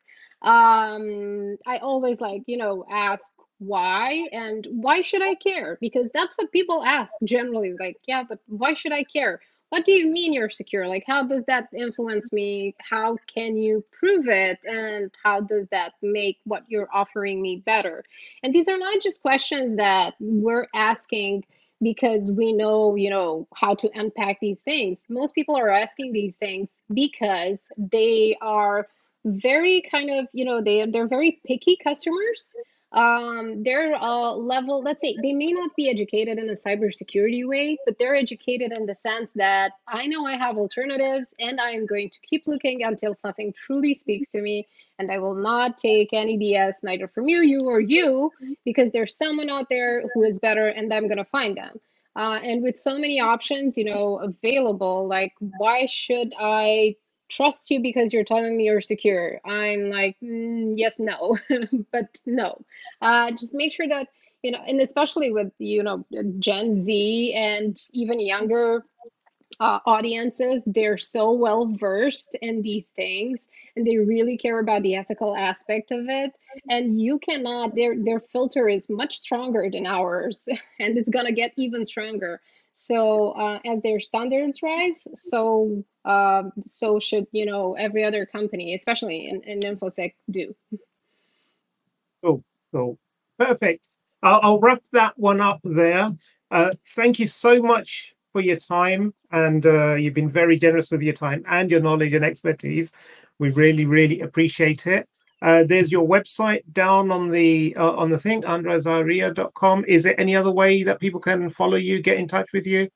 Um, 0.43 1.57
I 1.67 1.79
always 1.79 2.21
like, 2.21 2.43
you 2.47 2.57
know, 2.57 2.85
ask 2.91 3.33
why 3.59 4.27
and 4.33 4.67
why 4.73 5.03
should 5.03 5.23
I 5.23 5.35
care? 5.35 5.79
Because 5.81 6.11
that's 6.13 6.35
what 6.37 6.51
people 6.51 6.83
ask 6.85 7.13
generally. 7.23 7.75
Like, 7.79 7.97
yeah, 8.09 8.25
but 8.29 8.41
why 8.49 8.75
should 8.75 8.93
I 8.93 9.05
care? 9.05 9.41
What 9.73 9.87
do 9.87 9.93
you 9.93 10.11
mean 10.11 10.35
you're 10.35 10.51
secure? 10.51 10.87
Like, 10.87 11.05
how 11.07 11.25
does 11.25 11.45
that 11.45 11.69
influence 11.75 12.31
me? 12.31 12.75
How 12.79 13.17
can 13.27 13.57
you 13.57 13.83
prove 13.91 14.29
it? 14.29 14.59
And 14.67 15.11
how 15.25 15.41
does 15.41 15.67
that 15.71 15.95
make 16.03 16.37
what 16.45 16.65
you're 16.69 16.91
offering 16.93 17.41
me 17.41 17.63
better? 17.65 18.05
And 18.43 18.55
these 18.55 18.69
are 18.69 18.77
not 18.77 19.01
just 19.01 19.23
questions 19.23 19.77
that 19.77 20.13
we're 20.21 20.67
asking 20.75 21.47
because 21.81 22.31
we 22.31 22.53
know, 22.53 22.97
you 22.97 23.09
know, 23.09 23.49
how 23.55 23.75
to 23.77 23.89
unpack 23.95 24.41
these 24.41 24.61
things. 24.61 25.05
Most 25.09 25.35
people 25.35 25.57
are 25.57 25.71
asking 25.71 26.13
these 26.13 26.37
things 26.37 26.69
because 26.93 27.67
they 27.79 28.37
are 28.43 28.89
very 29.25 29.89
kind 29.91 30.11
of, 30.11 30.27
you 30.35 30.45
know, 30.45 30.61
they 30.61 30.85
they're 30.85 31.09
very 31.09 31.41
picky 31.47 31.79
customers. 31.83 32.55
Um, 32.93 33.63
their 33.63 33.95
uh, 33.95 34.33
level, 34.33 34.83
let's 34.83 35.01
say 35.01 35.17
they 35.23 35.33
may 35.33 35.53
not 35.53 35.71
be 35.77 35.89
educated 35.89 36.39
in 36.39 36.49
a 36.51 36.53
cybersecurity 36.53 37.47
way, 37.47 37.79
but 37.87 37.99
they're 37.99 38.15
educated 38.15 38.73
in 38.73 38.85
the 38.85 38.95
sense 38.95 39.33
that 39.35 39.73
I 39.89 40.07
know 40.07 40.27
I 40.27 40.37
have 40.37 40.59
alternatives 40.59 41.35
and 41.41 41.59
I 41.61 41.71
am 41.71 41.87
going 41.87 42.11
to 42.11 42.21
keep 42.21 42.47
looking 42.47 42.83
until 42.83 43.15
something 43.17 43.55
truly 43.67 43.95
speaks 43.95 44.31
to 44.31 44.43
me. 44.43 44.69
And 44.99 45.11
I 45.11 45.19
will 45.19 45.35
not 45.35 45.79
take 45.79 46.11
any 46.13 46.39
BS, 46.39 46.77
neither 46.83 47.09
from 47.09 47.29
you, 47.29 47.41
you, 47.41 47.61
or 47.61 47.81
you, 47.81 48.31
because 48.65 48.93
there's 48.93 49.17
someone 49.17 49.49
out 49.49 49.69
there 49.71 50.05
who 50.13 50.23
is 50.23 50.39
better 50.39 50.69
and 50.69 50.93
I'm 50.93 51.09
going 51.09 51.17
to 51.17 51.25
find 51.25 51.57
them. 51.57 51.81
Uh, 52.15 52.41
and 52.43 52.63
with 52.63 52.79
so 52.79 52.99
many 52.99 53.21
options, 53.21 53.79
you 53.79 53.85
know, 53.85 54.19
available, 54.19 55.09
like 55.09 55.33
why 55.41 55.87
should 55.87 56.35
I 56.39 56.97
trust 57.37 57.71
you 57.71 57.81
because 57.81 58.13
you're 58.13 58.25
telling 58.25 58.57
me 58.57 58.65
you're 58.65 58.81
secure. 58.81 59.41
I'm 59.45 59.91
like, 59.91 60.17
mm, 60.23 60.75
yes, 60.77 60.99
no, 60.99 61.39
but 61.93 62.09
no. 62.27 62.61
Uh, 63.01 63.31
just 63.33 63.55
make 63.55 63.73
sure 63.73 63.89
that, 63.89 64.09
you 64.43 64.51
know, 64.53 64.63
and 64.67 64.81
especially 64.81 65.33
with, 65.33 65.53
you 65.59 65.83
know, 65.83 66.05
Gen 66.39 66.83
Z 66.83 67.35
and 67.35 67.77
even 67.93 68.21
younger 68.21 68.85
uh, 69.61 69.81
audiences, 69.87 70.63
they're 70.67 70.99
so 70.99 71.33
well 71.33 71.67
versed 71.67 72.37
in 72.43 72.63
these 72.63 72.89
things 72.89 73.49
and 73.77 73.87
they 73.87 73.97
really 73.99 74.37
care 74.37 74.59
about 74.59 74.83
the 74.83 74.97
ethical 74.97 75.37
aspect 75.37 75.93
of 75.93 76.07
it. 76.09 76.33
And 76.69 77.01
you 77.01 77.19
cannot, 77.19 77.75
their, 77.75 77.97
their 77.97 78.21
filter 78.21 78.69
is 78.69 78.89
much 78.91 79.19
stronger 79.19 79.69
than 79.71 79.87
ours 79.87 80.49
and 80.81 80.99
it's 80.99 81.11
going 81.11 81.27
to 81.27 81.33
get 81.33 81.53
even 81.57 81.85
stronger. 81.85 82.41
So 82.75 83.33
uh, 83.33 83.59
as 83.65 83.83
their 83.83 84.01
standards 84.01 84.63
rise, 84.63 85.07
so 85.17 85.85
uh, 86.05 86.45
so 86.67 87.01
should 87.01 87.27
you 87.33 87.47
know 87.47 87.75
every 87.75 88.05
other 88.05 88.27
company, 88.27 88.75
especially 88.75 89.29
in, 89.29 89.43
in 89.43 89.61
infosec, 89.61 90.15
do. 90.31 90.55
Cool, 92.25 92.45
cool, 92.73 92.99
perfect. 93.39 93.87
I'll, 94.23 94.41
I'll 94.43 94.61
wrap 94.61 94.83
that 94.93 95.19
one 95.19 95.41
up 95.41 95.61
there. 95.65 96.13
Uh, 96.51 96.73
thank 96.91 97.19
you 97.19 97.27
so 97.27 97.61
much 97.61 98.15
for 98.33 98.41
your 98.41 98.57
time, 98.57 99.13
and 99.31 99.67
uh, 99.67 99.95
you've 99.95 100.15
been 100.15 100.31
very 100.31 100.57
generous 100.57 100.91
with 100.91 101.03
your 101.03 101.15
time 101.15 101.45
and 101.49 101.71
your 101.71 101.81
knowledge 101.81 102.15
and 102.15 102.25
expertise. 102.25 102.93
We 103.39 103.51
really, 103.51 103.85
really 103.85 104.21
appreciate 104.21 104.87
it. 104.87 105.09
Uh, 105.43 105.65
there's 105.65 105.91
your 105.91 106.07
website 106.07 106.63
down 106.73 107.11
on 107.11 107.29
the 107.29 107.75
uh, 107.77 107.93
on 107.97 108.11
the 108.11 108.19
thing, 108.19 108.43
andrazaharia.com. 108.43 109.85
Is 109.87 110.05
there 110.05 110.19
any 110.19 110.37
other 110.37 110.53
way 110.53 110.85
that 110.85 111.01
people 111.01 111.21
can 111.21 111.51
follow 111.51 111.77
you, 111.77 112.01
get 112.01 112.19
in 112.19 112.29
touch 112.29 112.53
with 112.53 112.67
you? 112.67 112.89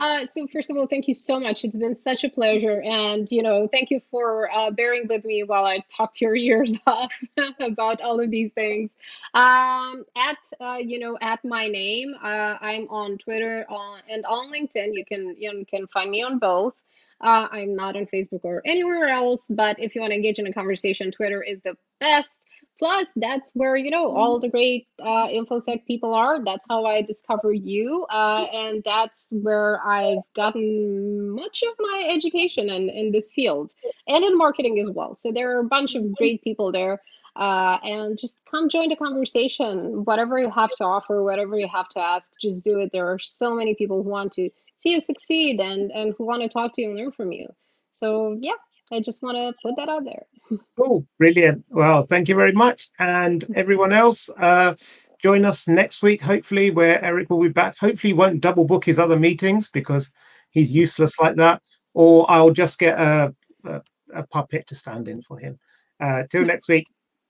Uh, 0.00 0.24
so 0.26 0.46
first 0.46 0.70
of 0.70 0.76
all, 0.76 0.86
thank 0.86 1.08
you 1.08 1.14
so 1.14 1.40
much. 1.40 1.64
It's 1.64 1.76
been 1.76 1.96
such 1.96 2.22
a 2.22 2.28
pleasure, 2.28 2.82
and 2.82 3.28
you 3.32 3.42
know, 3.42 3.66
thank 3.66 3.90
you 3.90 4.00
for 4.10 4.54
uh, 4.54 4.70
bearing 4.70 5.08
with 5.08 5.24
me 5.24 5.42
while 5.42 5.64
I 5.64 5.82
talked 5.88 6.20
your 6.20 6.36
ears 6.48 6.74
off 6.86 7.12
about 7.60 8.00
all 8.02 8.20
of 8.20 8.30
these 8.30 8.52
things. 8.52 8.90
Um, 9.34 10.04
at 10.16 10.38
uh, 10.60 10.78
you 10.84 10.98
know, 10.98 11.16
at 11.22 11.44
my 11.44 11.66
name, 11.66 12.14
uh, 12.22 12.58
I'm 12.60 12.86
on 12.90 13.18
Twitter 13.18 13.64
on, 13.68 14.02
and 14.08 14.24
on 14.26 14.52
LinkedIn. 14.52 14.90
You 14.92 15.04
can 15.04 15.34
you 15.38 15.64
can 15.68 15.86
find 15.88 16.10
me 16.10 16.22
on 16.22 16.38
both. 16.38 16.74
Uh, 17.20 17.48
I'm 17.50 17.74
not 17.74 17.96
on 17.96 18.06
Facebook 18.06 18.44
or 18.44 18.62
anywhere 18.64 19.08
else, 19.08 19.46
but 19.48 19.78
if 19.80 19.94
you 19.94 20.00
want 20.00 20.12
to 20.12 20.16
engage 20.16 20.38
in 20.38 20.46
a 20.46 20.52
conversation, 20.52 21.10
Twitter 21.10 21.42
is 21.42 21.60
the 21.64 21.76
best. 22.00 22.40
Plus, 22.78 23.08
that's 23.16 23.50
where 23.54 23.76
you 23.76 23.90
know 23.90 24.14
all 24.14 24.38
the 24.38 24.48
great 24.48 24.86
uh, 25.02 25.26
infosec 25.26 25.84
people 25.84 26.14
are. 26.14 26.44
That's 26.44 26.64
how 26.68 26.84
I 26.84 27.02
discover 27.02 27.52
you, 27.52 28.06
uh, 28.08 28.46
and 28.52 28.82
that's 28.84 29.26
where 29.30 29.84
I've 29.84 30.18
gotten 30.36 31.30
much 31.30 31.64
of 31.64 31.74
my 31.80 32.06
education 32.08 32.70
in, 32.70 32.88
in 32.88 33.10
this 33.10 33.32
field 33.32 33.72
and 34.06 34.22
in 34.24 34.38
marketing 34.38 34.78
as 34.78 34.94
well. 34.94 35.16
So 35.16 35.32
there 35.32 35.56
are 35.56 35.60
a 35.60 35.64
bunch 35.64 35.96
of 35.96 36.14
great 36.14 36.42
people 36.42 36.70
there. 36.70 37.00
Uh, 37.36 37.78
and 37.84 38.18
just 38.18 38.40
come 38.50 38.68
join 38.68 38.88
the 38.88 38.96
conversation. 38.96 40.04
Whatever 40.04 40.40
you 40.40 40.50
have 40.50 40.70
to 40.70 40.84
offer, 40.84 41.22
whatever 41.22 41.56
you 41.56 41.68
have 41.72 41.88
to 41.90 42.00
ask, 42.00 42.32
just 42.40 42.64
do 42.64 42.80
it. 42.80 42.90
There 42.92 43.12
are 43.12 43.20
so 43.20 43.54
many 43.54 43.76
people 43.76 44.02
who 44.02 44.08
want 44.08 44.32
to 44.32 44.50
see 44.78 44.92
you 44.92 45.00
succeed 45.00 45.60
and 45.60 45.90
and 45.92 46.14
who 46.16 46.24
want 46.24 46.42
to 46.42 46.48
talk 46.48 46.72
to 46.74 46.82
you 46.82 46.90
and 46.90 46.98
learn 46.98 47.12
from 47.12 47.32
you. 47.32 47.48
So 47.90 48.38
yeah, 48.40 48.52
I 48.92 49.00
just 49.00 49.22
want 49.22 49.36
to 49.36 49.52
put 49.62 49.76
that 49.76 49.88
out 49.88 50.04
there. 50.04 50.24
Oh, 50.80 51.04
brilliant. 51.18 51.64
Well, 51.68 52.06
thank 52.06 52.28
you 52.28 52.34
very 52.34 52.52
much. 52.52 52.88
And 52.98 53.44
everyone 53.54 53.92
else, 53.92 54.30
uh, 54.38 54.76
join 55.20 55.44
us 55.44 55.68
next 55.68 56.02
week, 56.02 56.22
hopefully, 56.22 56.70
where 56.70 57.04
Erich 57.04 57.28
will 57.28 57.40
be 57.40 57.48
back. 57.48 57.76
Hopefully, 57.76 58.12
he 58.12 58.14
won't 58.14 58.40
double 58.40 58.64
book 58.64 58.84
his 58.84 58.98
other 58.98 59.18
meetings 59.18 59.68
because 59.68 60.10
he's 60.50 60.72
useless 60.72 61.18
like 61.20 61.36
that. 61.36 61.60
Or 61.92 62.24
I'll 62.30 62.52
just 62.52 62.78
get 62.78 62.98
a, 62.98 63.34
a, 63.64 63.82
a 64.14 64.26
puppet 64.28 64.66
to 64.68 64.74
stand 64.74 65.08
in 65.08 65.20
for 65.20 65.38
him. 65.38 65.58
Uh, 66.00 66.22
till 66.30 66.44
next 66.44 66.68
week. 66.68 66.86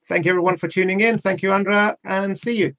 Thank 0.07 0.25
you, 0.25 0.31
everyone, 0.31 0.57
for 0.57 0.67
tuning 0.67 1.01
in. 1.01 1.17
Thank 1.17 1.41
you, 1.41 1.51
Andra, 1.51 1.97
and 2.05 2.37
see 2.37 2.55
you. 2.55 2.73